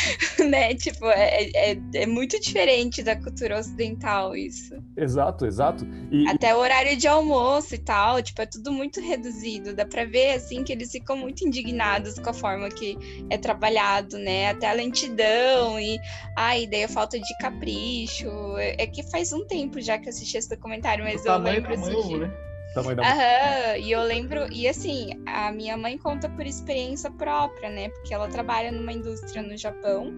né? 0.48 0.74
Tipo, 0.74 1.04
é, 1.08 1.50
é, 1.54 1.78
é, 1.94 2.06
muito 2.06 2.40
diferente 2.40 3.02
da 3.02 3.14
cultura 3.16 3.58
ocidental 3.58 4.34
isso. 4.34 4.74
Exato, 4.96 5.44
exato. 5.44 5.86
E... 6.10 6.26
Até 6.26 6.54
o 6.54 6.58
horário 6.58 6.96
de 6.96 7.06
almoço 7.06 7.74
e 7.74 7.78
tal, 7.78 8.22
tipo, 8.22 8.40
é 8.40 8.46
tudo 8.46 8.72
muito 8.72 8.98
reduzido. 8.98 9.74
Dá 9.74 9.84
para 9.84 10.06
ver, 10.06 10.36
assim, 10.36 10.64
que 10.64 10.72
eles 10.72 10.90
ficam 10.90 11.18
muito 11.18 11.46
indignados 11.46 12.18
com 12.18 12.30
a 12.30 12.32
forma 12.34 12.70
que 12.70 12.96
é 13.28 13.36
trabalhado, 13.36 14.16
né? 14.16 14.48
Até 14.48 14.70
a 14.70 14.72
lentidão 14.72 15.78
e 15.78 15.98
a 16.34 16.56
ideia, 16.56 16.88
falta 16.88 17.18
de 17.20 17.38
capricho. 17.38 18.26
É, 18.56 18.84
é 18.84 18.86
que 18.86 19.02
faz 19.02 19.34
um 19.34 19.44
tempo 19.44 19.65
tempo 19.66 19.80
já 19.80 19.98
que 19.98 20.08
assisti 20.08 20.36
esse 20.36 20.48
documentário, 20.48 21.04
mas 21.04 21.24
o 21.24 21.28
eu 21.28 21.38
lembro 21.38 21.74
assistir. 21.74 22.18
Né? 22.18 22.32
Aham, 22.76 23.76
e 23.78 23.90
eu 23.90 24.02
lembro, 24.02 24.52
e 24.52 24.68
assim, 24.68 25.10
a 25.26 25.50
minha 25.50 25.76
mãe 25.76 25.96
conta 25.96 26.28
por 26.28 26.46
experiência 26.46 27.10
própria, 27.10 27.70
né? 27.70 27.88
Porque 27.88 28.12
ela 28.12 28.28
trabalha 28.28 28.70
numa 28.70 28.92
indústria 28.92 29.42
no 29.42 29.56
Japão 29.56 30.12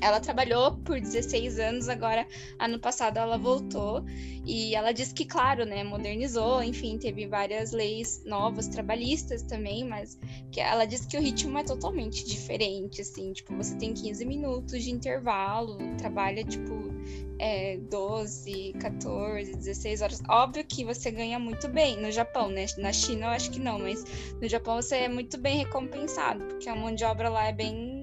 ela 0.00 0.20
trabalhou 0.20 0.76
por 0.78 1.00
16 1.00 1.58
anos, 1.58 1.88
agora 1.88 2.26
ano 2.58 2.78
passado 2.78 3.18
ela 3.18 3.38
voltou 3.38 4.04
e 4.44 4.74
ela 4.74 4.92
disse 4.92 5.12
que, 5.12 5.24
claro, 5.24 5.64
né, 5.64 5.82
modernizou, 5.82 6.62
enfim, 6.62 6.98
teve 6.98 7.26
várias 7.26 7.72
leis 7.72 8.22
novas 8.24 8.68
trabalhistas 8.68 9.42
também, 9.42 9.84
mas 9.84 10.18
que 10.52 10.60
ela 10.60 10.84
disse 10.84 11.08
que 11.08 11.16
o 11.16 11.20
ritmo 11.20 11.58
é 11.58 11.64
totalmente 11.64 12.24
diferente, 12.24 13.00
assim, 13.00 13.32
tipo, 13.32 13.56
você 13.56 13.74
tem 13.76 13.92
15 13.92 14.24
minutos 14.24 14.84
de 14.84 14.90
intervalo, 14.90 15.78
trabalha 15.98 16.44
tipo 16.44 16.94
é, 17.38 17.76
12, 17.90 18.74
14, 18.80 19.56
16 19.56 20.02
horas. 20.02 20.22
Óbvio 20.28 20.64
que 20.64 20.84
você 20.84 21.10
ganha 21.10 21.38
muito 21.38 21.68
bem 21.68 21.96
no 21.96 22.10
Japão, 22.10 22.48
né? 22.48 22.66
Na 22.78 22.92
China 22.92 23.26
eu 23.26 23.30
acho 23.30 23.50
que 23.50 23.58
não, 23.58 23.78
mas 23.78 24.04
no 24.40 24.48
Japão 24.48 24.76
você 24.76 24.96
é 24.96 25.08
muito 25.08 25.38
bem 25.38 25.58
recompensado, 25.58 26.44
porque 26.44 26.68
a 26.68 26.74
mão 26.74 26.94
de 26.94 27.04
obra 27.04 27.28
lá 27.28 27.46
é 27.46 27.52
bem 27.52 27.95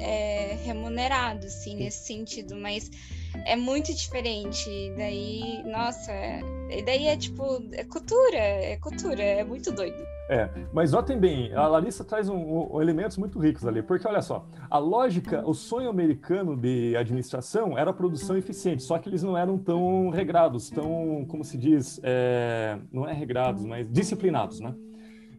é, 0.00 0.58
remunerado, 0.64 1.46
assim, 1.46 1.76
nesse 1.76 2.06
sentido, 2.06 2.56
mas 2.56 2.90
é 3.46 3.56
muito 3.56 3.94
diferente. 3.94 4.68
Daí, 4.96 5.62
nossa, 5.64 6.12
e 6.70 6.82
daí 6.84 7.06
é 7.06 7.16
tipo, 7.16 7.62
é 7.72 7.84
cultura, 7.84 8.36
é 8.36 8.76
cultura, 8.76 9.22
é 9.22 9.44
muito 9.44 9.72
doido. 9.72 10.02
É, 10.28 10.48
mas 10.72 10.92
notem 10.92 11.18
bem, 11.18 11.52
a 11.54 11.66
Larissa 11.66 12.04
traz 12.04 12.28
um, 12.28 12.36
um, 12.36 12.80
elementos 12.80 13.16
muito 13.16 13.38
ricos 13.40 13.66
ali, 13.66 13.82
porque 13.82 14.06
olha 14.06 14.22
só, 14.22 14.46
a 14.70 14.78
lógica, 14.78 15.42
o 15.44 15.52
sonho 15.52 15.90
americano 15.90 16.56
de 16.56 16.96
administração 16.96 17.76
era 17.76 17.92
produção 17.92 18.36
eficiente, 18.36 18.84
só 18.84 18.96
que 18.98 19.08
eles 19.08 19.24
não 19.24 19.36
eram 19.36 19.58
tão 19.58 20.08
regrados, 20.10 20.70
tão, 20.70 21.24
como 21.28 21.42
se 21.42 21.58
diz, 21.58 22.00
é, 22.04 22.78
não 22.92 23.08
é 23.08 23.12
regrados, 23.12 23.64
mas 23.64 23.90
disciplinados, 23.90 24.60
né? 24.60 24.72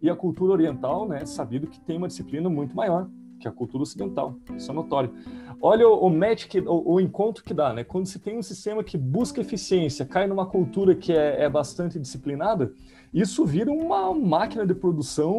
E 0.01 0.09
a 0.09 0.15
cultura 0.15 0.51
oriental, 0.51 1.07
né, 1.07 1.25
sabido 1.25 1.67
que 1.67 1.79
tem 1.79 1.95
uma 1.95 2.07
disciplina 2.09 2.49
muito 2.49 2.75
maior, 2.75 3.07
que 3.41 3.47
é 3.47 3.51
a 3.51 3.53
cultura 3.53 3.83
ocidental. 3.83 4.35
Isso 4.55 4.71
é 4.71 4.73
notório. 4.73 5.11
Olha 5.59 5.87
o, 5.87 6.07
o 6.07 6.09
match, 6.09 6.47
que, 6.47 6.59
o, 6.59 6.93
o, 6.93 7.01
encontro 7.01 7.43
que 7.43 7.53
dá, 7.53 7.73
né? 7.73 7.83
Quando 7.83 8.05
se 8.05 8.19
tem 8.19 8.37
um 8.37 8.43
sistema 8.43 8.83
que 8.83 8.97
busca 8.97 9.41
eficiência, 9.41 10.05
cai 10.05 10.27
numa 10.27 10.45
cultura 10.45 10.95
que 10.95 11.11
é, 11.11 11.43
é 11.43 11.49
bastante 11.49 11.99
disciplinada, 11.99 12.71
isso 13.13 13.45
vira 13.45 13.71
uma 13.71 14.13
máquina 14.13 14.65
de 14.65 14.73
produção 14.73 15.33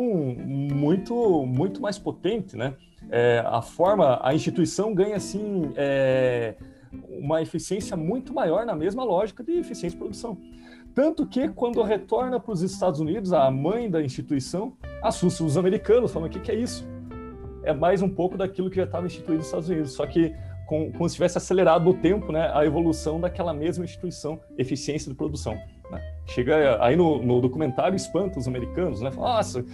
muito, 0.45 1.47
muito 1.47 1.81
mais 1.81 1.99
potente, 1.99 2.57
né? 2.57 2.75
É, 3.11 3.43
a 3.47 3.63
forma, 3.63 4.21
a 4.23 4.35
instituição 4.35 4.95
ganha, 4.95 5.17
assim, 5.17 5.73
é, 5.77 6.55
uma 7.09 7.41
eficiência 7.41 7.97
muito 7.97 8.35
maior 8.35 8.67
na 8.67 8.75
mesma 8.75 9.05
lógica 9.05 9.43
de 9.43 9.53
eficiência 9.53 9.91
de 9.91 9.97
produção. 9.97 10.37
Tanto 10.95 11.27
que, 11.27 11.49
quando 11.49 11.83
retorna 11.83 12.39
para 12.39 12.53
os 12.53 12.63
Estados 12.63 13.01
Unidos, 13.01 13.33
a 13.33 13.51
mãe 13.51 13.91
da 13.91 14.03
instituição 14.03 14.75
assusta 15.03 15.43
os 15.43 15.57
americanos, 15.57 16.13
falando: 16.13 16.29
o 16.29 16.33
que, 16.33 16.41
que 16.41 16.53
é 16.53 16.55
isso? 16.55 16.87
É 17.63 17.73
mais 17.73 18.03
um 18.03 18.09
pouco 18.09 18.37
daquilo 18.37 18.71
que 18.71 18.77
já 18.77 18.85
estava 18.85 19.07
instituído 19.07 19.39
nos 19.39 19.47
Estados 19.47 19.69
Unidos, 19.69 19.93
só 19.93 20.07
que 20.07 20.35
com, 20.67 20.91
como 20.93 21.09
se 21.09 21.17
tivesse 21.17 21.39
acelerado 21.39 21.85
no 21.85 21.95
tempo 21.95 22.33
né, 22.33 22.51
a 22.55 22.65
evolução 22.65 23.21
daquela 23.21 23.53
mesma 23.53 23.85
instituição, 23.85 24.41
eficiência 24.57 25.11
de 25.11 25.17
produção. 25.17 25.55
Né? 25.91 26.01
Chega 26.27 26.83
aí 26.83 26.97
no, 26.97 27.23
no, 27.23 27.41
documentário 27.41 27.95
espanta 27.95 28.39
os 28.39 28.49
americanos, 28.49 29.03
né? 29.03 29.11
Nossa, 29.15 29.65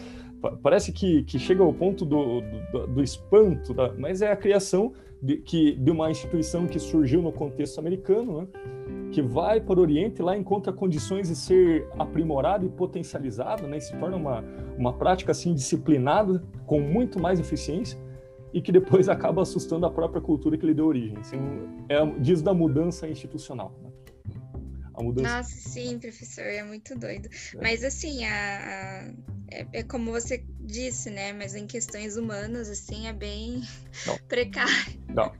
parece 0.62 0.92
que, 0.92 1.22
que 1.24 1.38
chega 1.38 1.62
ao 1.62 1.72
ponto 1.72 2.04
do, 2.04 2.40
do, 2.72 2.86
do 2.88 3.02
espanto, 3.02 3.72
da, 3.72 3.92
mas 3.96 4.22
é 4.22 4.32
a 4.32 4.36
criação 4.36 4.92
de, 5.22 5.36
que, 5.36 5.72
de 5.72 5.90
uma 5.90 6.10
instituição 6.10 6.66
que 6.66 6.78
surgiu 6.78 7.22
no 7.22 7.32
contexto 7.32 7.78
americano, 7.78 8.40
né? 8.40 8.48
Que 9.08 9.22
vai 9.22 9.60
para 9.60 9.78
o 9.78 9.82
Oriente, 9.82 10.22
lá 10.22 10.36
encontra 10.36 10.72
condições 10.72 11.28
de 11.28 11.36
ser 11.36 11.88
aprimorado 11.98 12.66
e 12.66 12.68
potencializado, 12.68 13.66
né? 13.66 13.78
E 13.78 13.80
se 13.80 13.96
torna 13.96 14.16
uma, 14.16 14.44
uma 14.76 14.92
prática 14.92 15.32
assim 15.32 15.54
disciplinada, 15.54 16.42
com 16.66 16.80
muito 16.80 17.20
mais 17.20 17.40
eficiência, 17.40 17.98
e 18.52 18.60
que 18.60 18.72
depois 18.72 19.08
acaba 19.10 19.42
assustando 19.42 19.86
a 19.86 19.90
própria 19.90 20.20
cultura 20.20 20.56
que 20.56 20.66
lhe 20.66 20.74
deu 20.74 20.86
origem. 20.86 21.16
Assim, 21.18 21.38
é, 21.88 22.04
diz 22.20 22.42
da 22.42 22.52
mudança 22.52 23.08
institucional. 23.08 23.72
Né? 23.82 23.90
A 24.94 25.02
mudança... 25.02 25.36
Nossa, 25.36 25.50
sim, 25.50 25.98
professor, 25.98 26.44
é 26.44 26.62
muito 26.62 26.98
doido. 26.98 27.28
É. 27.54 27.62
Mas 27.62 27.84
assim, 27.84 28.24
a, 28.24 28.30
a 28.30 29.12
é, 29.50 29.66
é, 29.72 29.82
como 29.82 30.12
você 30.12 30.44
disse, 30.60 31.10
né? 31.10 31.32
Mas 31.32 31.54
em 31.54 31.66
questões 31.66 32.16
humanas, 32.16 32.68
assim, 32.68 33.06
é 33.06 33.12
bem 33.12 33.62
Não. 34.06 34.18
precário. 34.28 35.00
Não. 35.08 35.32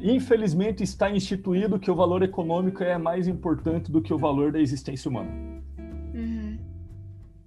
Infelizmente 0.00 0.82
está 0.82 1.10
instituído 1.10 1.78
que 1.78 1.90
o 1.90 1.94
valor 1.94 2.22
econômico 2.22 2.82
é 2.82 2.96
mais 2.96 3.26
importante 3.26 3.90
do 3.90 4.00
que 4.00 4.14
o 4.14 4.18
valor 4.18 4.52
da 4.52 4.60
existência 4.60 5.08
humana. 5.08 5.30
Uhum. 6.14 6.58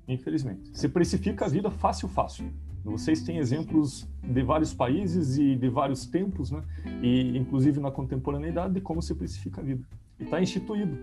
Infelizmente. 0.08 0.70
Se 0.74 0.90
precifica 0.90 1.46
a 1.46 1.48
vida 1.48 1.72
fácil, 1.72 2.10
fácil. 2.10 2.52
Vocês 2.84 3.22
têm 3.22 3.38
exemplos 3.38 4.10
de 4.24 4.42
vários 4.42 4.74
países 4.74 5.38
e 5.38 5.56
de 5.56 5.70
vários 5.70 6.06
tempos, 6.06 6.52
né? 6.52 6.64
E 7.02 7.38
inclusive 7.38 7.80
na 7.80 7.92
contemporaneidade 7.92 8.74
de 8.74 8.82
como 8.82 9.02
se 9.02 9.14
precifica 9.14 9.62
a 9.62 9.64
vida. 9.64 9.86
E 10.20 10.24
está 10.24 10.42
instituído. 10.42 10.98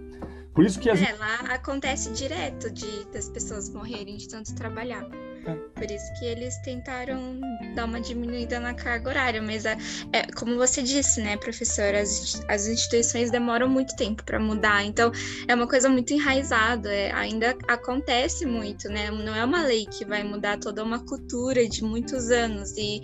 Por 0.53 0.64
isso 0.64 0.78
que 0.80 0.91
as... 0.91 1.01
É, 1.01 1.12
lá 1.14 1.55
acontece 1.55 2.12
direto 2.12 2.70
de 2.70 3.05
das 3.12 3.28
pessoas 3.28 3.70
morrerem 3.70 4.16
de 4.16 4.28
tanto 4.28 4.55
trabalhar. 4.55 5.07
É. 5.47 5.55
Por 5.74 5.91
isso 5.91 6.12
que 6.18 6.24
eles 6.26 6.57
tentaram 6.59 7.41
dar 7.74 7.84
uma 7.84 8.01
diminuída 8.01 8.59
na 8.59 8.74
carga 8.74 9.09
horária, 9.11 9.41
mas 9.41 9.64
é, 9.64 9.76
é 10.12 10.26
como 10.32 10.57
você 10.57 10.82
disse, 10.82 11.20
né, 11.20 11.36
professor, 11.36 11.95
as, 11.95 12.43
as 12.49 12.66
instituições 12.66 13.30
demoram 13.30 13.68
muito 13.68 13.95
tempo 13.97 14.24
para 14.24 14.39
mudar, 14.39 14.84
então 14.84 15.12
é 15.47 15.55
uma 15.55 15.68
coisa 15.68 15.89
muito 15.89 16.12
enraizada, 16.12 16.93
é, 16.93 17.12
ainda 17.12 17.57
acontece 17.68 18.45
muito, 18.45 18.89
né? 18.89 19.11
Não 19.11 19.34
é 19.34 19.45
uma 19.45 19.62
lei 19.62 19.86
que 19.86 20.05
vai 20.05 20.22
mudar 20.22 20.59
toda 20.59 20.82
uma 20.82 20.99
cultura 20.99 21.68
de 21.68 21.82
muitos 21.82 22.30
anos 22.30 22.76
e 22.76 23.03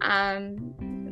a 0.00 0.38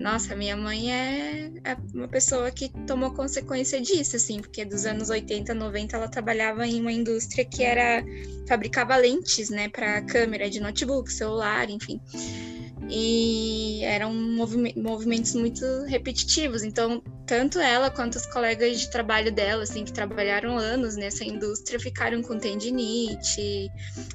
nossa, 0.02 0.34
minha 0.34 0.56
mãe 0.56 0.92
é, 0.92 1.52
é, 1.64 1.76
uma 1.94 2.08
pessoa 2.08 2.50
que 2.50 2.68
tomou 2.86 3.12
consequência 3.12 3.80
disso, 3.80 4.16
assim, 4.16 4.40
porque 4.40 4.64
dos 4.64 4.84
anos 4.84 5.10
80, 5.10 5.54
90 5.54 5.96
ela 5.96 6.08
trabalhava 6.08 6.66
em 6.66 6.80
uma 6.80 6.90
indústria 6.90 7.44
que 7.44 7.62
era 7.62 8.04
fabricava 8.48 8.96
lentes, 8.96 9.48
né, 9.48 9.68
para 9.68 10.02
câmera 10.02 10.50
de 10.50 10.60
notebook, 10.62 11.10
celular, 11.10 11.68
enfim 11.70 12.00
e 12.88 13.80
eram 13.84 14.12
movimentos 14.76 15.34
muito 15.34 15.64
repetitivos. 15.86 16.62
Então, 16.62 17.02
tanto 17.26 17.58
ela 17.58 17.90
quanto 17.90 18.16
os 18.16 18.26
colegas 18.26 18.80
de 18.80 18.90
trabalho 18.90 19.32
dela, 19.32 19.62
assim, 19.62 19.84
que 19.84 19.92
trabalharam 19.92 20.58
anos 20.58 20.96
nessa 20.96 21.24
indústria, 21.24 21.78
ficaram 21.78 22.22
com 22.22 22.38
tendinite, 22.38 23.70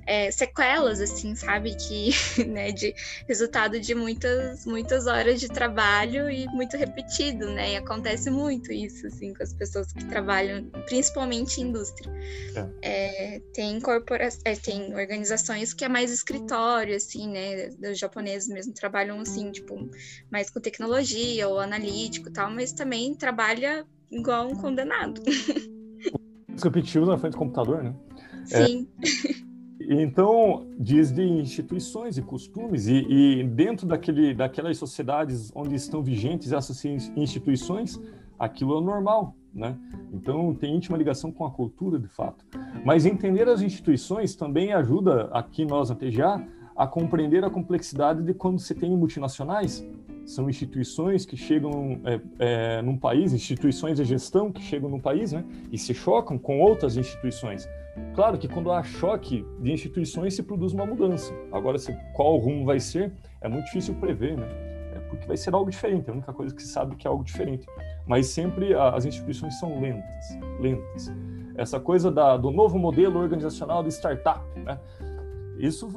é, 0.06 0.30
sequelas, 0.30 1.00
assim, 1.00 1.36
sabe, 1.36 1.76
que, 1.76 2.12
né, 2.46 2.72
de 2.72 2.94
resultado 3.28 3.80
de 3.80 3.96
muitas, 3.96 4.66
muitas 4.66 5.08
horas 5.08 5.40
de 5.40 5.48
trabalho 5.48 6.30
e 6.30 6.46
muito 6.48 6.78
repetido, 6.78 7.50
né, 7.50 7.74
e 7.74 7.76
acontece 7.78 8.30
muito 8.30 8.72
isso, 8.72 9.08
assim, 9.08 9.34
com 9.34 9.44
as 9.44 9.54
pessoas 9.54 9.92
que 9.92 10.06
trabalham, 10.06 10.66
principalmente 10.86 11.62
em 11.62 11.68
indústria. 11.68 12.12
É. 12.82 13.38
É, 13.38 13.42
tem 13.54 13.80
corpora 13.80 14.30
é, 14.44 14.56
tem 14.56 14.94
organizações 14.96 15.74
que 15.74 15.86
é 15.86 15.90
mais 15.90 16.12
escritório, 16.12 16.96
assim, 16.96 17.28
né, 17.30 17.70
dos 17.70 17.98
japoneses 17.98 18.48
mesmo 18.58 18.74
trabalham 18.74 19.20
assim, 19.20 19.52
tipo, 19.52 19.88
mais 20.32 20.50
com 20.50 20.60
tecnologia 20.60 21.48
ou 21.48 21.60
analítico 21.60 22.30
e 22.30 22.34
tal, 22.34 22.50
mas 22.50 22.74
também 22.74 23.14
trabalha 23.14 23.86
igual 24.12 24.48
um 24.48 24.56
condenado. 24.56 25.22
Repetitivos 26.64 27.08
na 27.08 27.18
frente 27.20 27.34
do 27.34 27.38
computador, 27.38 27.84
né? 27.84 27.96
Sim. 28.46 28.88
É, 29.80 30.02
então, 30.02 30.68
desde 30.80 31.22
instituições 31.22 32.18
e 32.18 32.22
costumes, 32.24 32.88
e, 32.88 33.06
e, 33.08 33.44
dentro 33.44 33.86
daquele, 33.86 34.34
daquelas 34.34 34.78
sociedades 34.78 35.52
onde 35.54 35.76
estão 35.76 36.02
vigentes 36.02 36.52
essas 36.52 36.84
instituições, 37.16 38.02
aquilo 38.40 38.80
é 38.80 38.82
normal, 38.82 39.36
né? 39.54 39.78
Então, 40.12 40.54
tem 40.56 40.76
íntima 40.76 40.98
ligação 40.98 41.32
com 41.32 41.46
a 41.46 41.52
cultura, 41.52 42.00
de 42.00 42.08
fato. 42.08 42.44
Mas 42.84 43.06
entender 43.06 43.48
as 43.48 43.62
instituições 43.62 44.36
também 44.36 44.74
ajuda, 44.74 45.30
aqui 45.32 45.64
nós 45.64 45.90
na 45.92 45.96
TGA, 45.96 46.44
a 46.78 46.86
compreender 46.86 47.44
a 47.44 47.50
complexidade 47.50 48.22
de 48.22 48.34
quando 48.34 48.60
você 48.60 48.76
tem 48.76 48.96
multinacionais. 48.96 49.86
São 50.26 50.50
instituições 50.50 51.26
que 51.26 51.36
chegam 51.36 52.00
é, 52.04 52.20
é, 52.38 52.82
num 52.82 52.98
país, 52.98 53.34
instituições 53.34 53.98
de 53.98 54.04
gestão 54.04 54.52
que 54.52 54.62
chegam 54.62 54.90
num 54.90 55.00
país, 55.00 55.32
né? 55.32 55.44
E 55.72 55.78
se 55.78 55.94
chocam 55.94 56.38
com 56.38 56.60
outras 56.60 56.98
instituições. 56.98 57.68
Claro 58.14 58.38
que 58.38 58.48
quando 58.48 58.72
há 58.72 58.84
choque 58.84 59.46
de 59.60 59.72
instituições 59.72 60.36
se 60.36 60.44
produz 60.44 60.74
uma 60.74 60.86
mudança. 60.86 61.34
Agora, 61.52 61.80
se, 61.80 61.98
qual 62.14 62.36
o 62.36 62.38
rumo 62.38 62.66
vai 62.66 62.80
ser, 62.80 63.12
é 63.42 63.48
muito 63.48 63.66
difícil 63.66 63.96
prever, 63.96 64.38
né? 64.38 64.48
É 64.96 65.00
porque 65.10 65.26
vai 65.26 65.38
ser 65.38 65.54
algo 65.56 65.72
diferente. 65.72 66.10
É 66.10 66.12
a 66.12 66.14
única 66.14 66.34
coisa 66.34 66.54
que 66.54 66.62
se 66.62 66.68
sabe 66.68 66.96
que 66.96 67.08
é 67.08 67.10
algo 67.10 67.24
diferente. 67.24 67.66
Mas 68.06 68.28
sempre 68.28 68.76
a, 68.76 68.90
as 68.90 69.06
instituições 69.06 69.58
são 69.60 69.80
lentas, 69.80 70.38
lentas. 70.60 71.12
Essa 71.56 71.80
coisa 71.80 72.12
da, 72.12 72.38
do 72.38 72.52
novo 72.52 72.78
modelo 72.78 73.20
organizacional 73.20 73.82
de 73.82 73.90
startup, 73.90 74.44
né? 74.60 74.78
Isso 75.60 75.88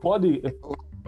pode 0.00 0.42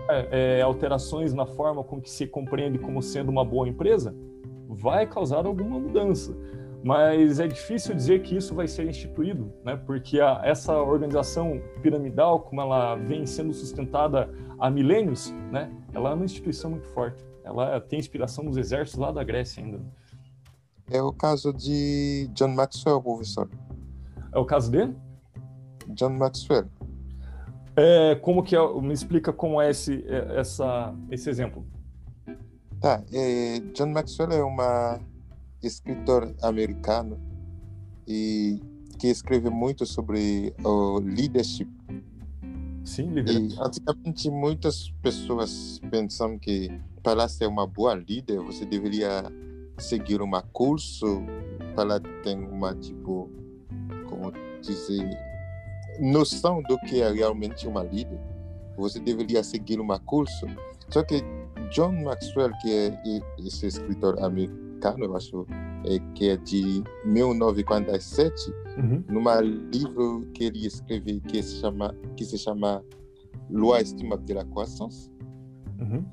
é, 0.09 0.59
é, 0.59 0.62
alterações 0.62 1.32
na 1.32 1.47
forma 1.47 1.82
com 1.82 2.01
que 2.01 2.11
se 2.11 2.26
compreende 2.26 2.78
como 2.78 3.03
sendo 3.03 3.30
uma 3.30 3.45
boa 3.45 3.68
empresa, 3.68 4.14
vai 4.68 5.07
causar 5.07 5.47
alguma 5.47 5.78
mudança 5.78 6.34
mas 6.84 7.38
é 7.38 7.47
difícil 7.47 7.95
dizer 7.95 8.22
que 8.22 8.36
isso 8.36 8.55
vai 8.55 8.66
ser 8.66 8.88
instituído, 8.88 9.53
né? 9.64 9.76
Porque 9.76 10.20
a, 10.20 10.40
essa 10.43 10.74
organização 10.74 11.62
piramidal, 11.80 12.40
como 12.40 12.61
ela 12.61 12.97
vem 12.97 13.24
sendo 13.24 13.53
sustentada 13.53 14.28
há 14.59 14.68
milênios, 14.68 15.30
né? 15.53 15.70
Ela 15.95 16.11
é 16.11 16.14
uma 16.14 16.24
instituição 16.24 16.70
muito 16.70 16.88
forte. 16.88 17.24
Ela 17.45 17.80
tem 17.80 18.01
inspiração 18.01 18.45
nos 18.45 18.57
exércitos 18.57 18.99
lá 18.99 19.12
da 19.12 19.22
Grécia 19.22 19.62
ainda. 19.62 19.80
É 20.90 21.01
o 21.01 21.12
caso 21.12 21.53
de 21.53 22.28
John 22.34 22.49
Maxwell, 22.49 23.01
professor. 23.01 23.49
É 24.32 24.38
o 24.38 24.45
caso 24.45 24.70
dele? 24.70 24.97
John 25.88 26.11
Maxwell. 26.11 26.66
É, 27.77 28.14
como 28.16 28.43
que 28.43 28.55
é, 28.55 28.81
me 28.81 28.93
explica 28.93 29.33
como 29.33 29.61
é 29.61 29.70
esse, 29.70 30.05
é, 30.07 30.41
essa, 30.41 30.95
esse 31.11 31.31
exemplo? 31.31 31.64
Tá, 32.81 33.03
é, 33.12 33.61
John 33.73 33.87
Maxwell 33.87 34.33
é 34.33 34.43
uma 34.43 35.01
escritor 35.62 36.35
americano 36.43 37.18
e 38.07 38.61
que 38.99 39.07
escreve 39.07 39.49
muito 39.49 39.87
sobre 39.87 40.53
o 40.64 40.99
leadership. 40.99 41.68
Sim, 42.85 43.14
E 43.16 43.55
antigamente 43.61 44.29
muitas 44.29 44.91
pessoas 45.01 45.81
pensam 45.91 46.39
que 46.39 46.68
para 47.03 47.29
ser 47.29 47.47
uma 47.47 47.66
boa 47.66 47.95
líder 47.95 48.41
você 48.41 48.66
deveria 48.66 49.25
seguir 49.79 50.20
um 50.20 50.31
curso 50.53 51.23
para 51.77 52.01
ter 52.01 52.37
uma 52.37 52.75
tipo 52.75 53.31
como 54.09 54.33
dizer 54.61 55.16
noção 56.01 56.62
do 56.62 56.78
que 56.80 57.01
é 57.01 57.11
realmente 57.11 57.66
uma 57.66 57.82
líder. 57.82 58.18
Você 58.76 58.99
deveria 59.01 59.43
seguir 59.43 59.80
um 59.80 59.88
curso. 60.01 60.47
Só 60.88 61.03
que 61.03 61.22
John 61.70 61.93
Maxwell, 62.03 62.53
que 62.61 62.72
é 62.72 63.20
esse 63.38 63.66
escritor 63.66 64.22
americano 64.22 65.05
eu 65.05 65.16
acho, 65.16 65.47
é, 65.84 65.99
que 66.14 66.30
é 66.30 66.36
de 66.36 66.82
1947, 67.05 68.53
uhum. 68.76 69.05
num 69.09 69.22
livro 69.70 70.26
que 70.34 70.45
ele 70.45 70.66
escreveu 70.66 71.20
que 71.20 71.43
se 71.43 71.61
chama, 71.61 71.95
que 72.16 72.24
se 72.24 72.36
chama 72.36 72.84
Loi 73.51 73.80
Estimable 73.80 74.24
de 74.24 74.34
la 74.34 74.45
Croissance. 74.45 75.11
Uhum. 75.80 76.05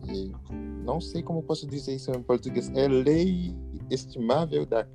não 0.84 1.00
sei 1.00 1.22
como 1.22 1.44
posso 1.44 1.68
dizer 1.68 1.96
isso 1.96 2.12
em 2.12 2.24
português. 2.24 2.72
É 2.76 2.88
Lei 2.88 3.56
Estimável 3.90 4.66
da 4.66 4.88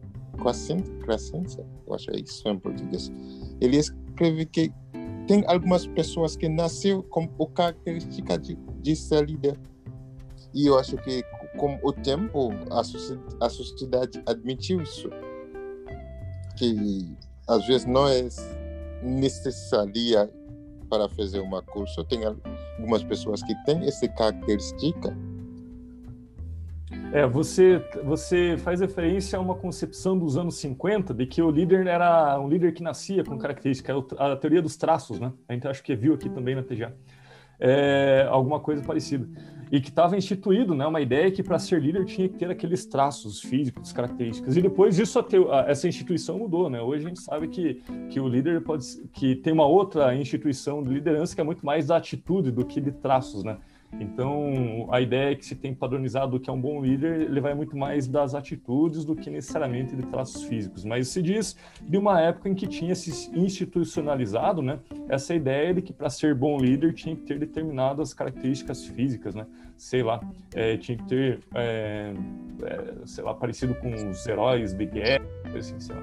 Crescência, 1.03 1.65
eu 1.87 1.95
acho 1.95 2.07
que 2.07 2.17
é 2.17 2.21
isso 2.21 2.49
em 2.49 2.59
português. 2.59 3.13
Ele 3.61 3.79
escreve 4.15 4.47
que 4.47 4.73
tem 5.27 5.45
algumas 5.47 5.87
pessoas 5.87 6.37
que 6.37 6.49
nasceram 6.49 7.03
com 7.03 7.29
a 7.41 7.47
característica 7.53 8.39
de, 8.39 8.57
de 8.81 8.95
ser 8.95 9.27
líder. 9.27 9.59
E 10.55 10.67
eu 10.67 10.79
acho 10.79 10.97
que 10.99 11.23
com 11.57 11.79
o 11.83 11.93
tempo, 11.93 12.51
a, 12.71 12.81
a 13.45 13.49
sociedade 13.49 14.23
admitiu 14.27 14.81
isso. 14.83 15.11
Que 16.57 17.17
às 17.49 17.67
vezes 17.67 17.87
não 17.87 18.07
é 18.09 18.29
necessária 19.03 20.31
para 20.89 21.09
fazer 21.09 21.41
uma 21.41 21.61
curso. 21.63 22.05
Tem 22.05 22.21
algumas 22.25 23.03
pessoas 23.03 23.43
que 23.43 23.55
têm 23.65 23.85
essa 23.85 24.07
característica. 24.09 25.17
É, 27.15 27.25
você, 27.29 27.81
você 28.03 28.57
faz 28.59 28.81
referência 28.81 29.39
a 29.39 29.41
uma 29.41 29.55
concepção 29.55 30.19
dos 30.19 30.37
anos 30.37 30.57
50 30.57 31.15
de 31.15 31.25
que 31.27 31.41
o 31.41 31.49
líder 31.49 31.87
era 31.87 32.41
um 32.41 32.49
líder 32.49 32.75
que 32.75 32.83
nascia 32.83 33.23
com 33.23 33.39
característica, 33.39 33.95
a 34.19 34.35
teoria 34.35 34.61
dos 34.61 34.77
traços, 34.77 35.21
né? 35.21 35.33
A 35.49 35.53
gente 35.53 35.69
acho 35.69 35.81
que 35.81 35.95
viu 35.95 36.15
aqui 36.15 36.29
também 36.29 36.57
na 36.57 36.65
TGA. 36.65 36.93
É, 37.61 38.27
alguma 38.29 38.59
coisa 38.59 38.83
parecida 38.83 39.29
e 39.71 39.81
que 39.81 39.91
estava 39.91 40.17
instituído, 40.17 40.75
né, 40.75 40.85
uma 40.85 41.01
ideia 41.01 41.31
que 41.31 41.41
para 41.41 41.57
ser 41.57 41.81
líder 41.81 42.05
tinha 42.05 42.29
que 42.29 42.37
ter 42.37 42.51
aqueles 42.51 42.85
traços 42.85 43.41
físicos, 43.41 43.93
características. 43.93 44.57
E 44.57 44.63
depois 44.63 44.97
disso 44.97 45.25
essa 45.69 45.87
instituição 45.87 46.39
mudou, 46.39 46.69
né? 46.69 46.81
Hoje 46.81 47.05
a 47.05 47.09
gente 47.09 47.21
sabe 47.21 47.47
que, 47.47 47.81
que 48.11 48.19
o 48.19 48.27
líder 48.27 48.61
pode 48.63 48.85
que 49.13 49.37
tem 49.37 49.53
uma 49.53 49.67
outra 49.67 50.17
instituição 50.17 50.83
de 50.83 50.91
liderança 50.91 51.33
que 51.33 51.41
é 51.41 51.45
muito 51.45 51.65
mais 51.65 51.87
da 51.87 51.97
atitude 51.97 52.51
do 52.51 52.65
que 52.65 52.81
de 52.81 52.91
traços, 52.91 53.45
né? 53.45 53.57
Então, 54.01 54.89
a 54.91 55.01
ideia 55.01 55.33
é 55.33 55.35
que 55.35 55.45
se 55.45 55.55
tem 55.55 55.75
padronizado 55.75 56.37
o 56.37 56.41
que 56.41 56.51
é 56.51 56.53
um 56.53 56.61
bom 56.61 56.83
líder, 56.83 57.23
ele 57.23 57.41
vai 57.41 57.55
muito 57.55 57.77
mais 57.77 58.07
das 58.07 58.35
atitudes 58.35 59.05
do 59.05 59.15
que 59.15 59.31
necessariamente 59.31 59.95
de 59.95 60.03
traços 60.07 60.45
físicos. 60.45 60.85
Mas 60.85 61.09
se 61.09 61.23
diz 61.23 61.57
de 61.81 61.97
uma 61.97 62.21
época 62.21 62.49
em 62.49 62.55
que 62.55 62.67
tinha 62.67 62.95
se 62.95 63.31
institucionalizado, 63.37 64.63
né, 64.63 64.79
essa 65.09 65.35
ideia 65.35 65.75
de 65.75 65.83
que 65.83 65.93
para 65.93 66.11
ser 66.11 66.35
bom 66.35 66.59
líder 66.59 66.93
tinha 66.93 67.15
que 67.15 67.23
ter 67.23 67.39
determinadas 67.39 68.13
características 68.13 68.85
físicas, 68.87 69.35
né? 69.35 69.47
Sei 69.77 70.03
lá, 70.03 70.21
é, 70.55 70.77
tinha 70.77 70.97
que 70.97 71.05
ter, 71.05 71.41
é, 71.55 72.15
é, 72.63 72.95
sei 73.07 73.25
lá, 73.25 73.35
parecido 73.35 73.75
com 73.75 73.93
os 73.93 74.27
heróis 74.27 74.73
de 74.73 74.87
guerra, 74.87 75.25
assim, 75.57 75.79
sei 75.81 75.95
lá. 75.97 76.03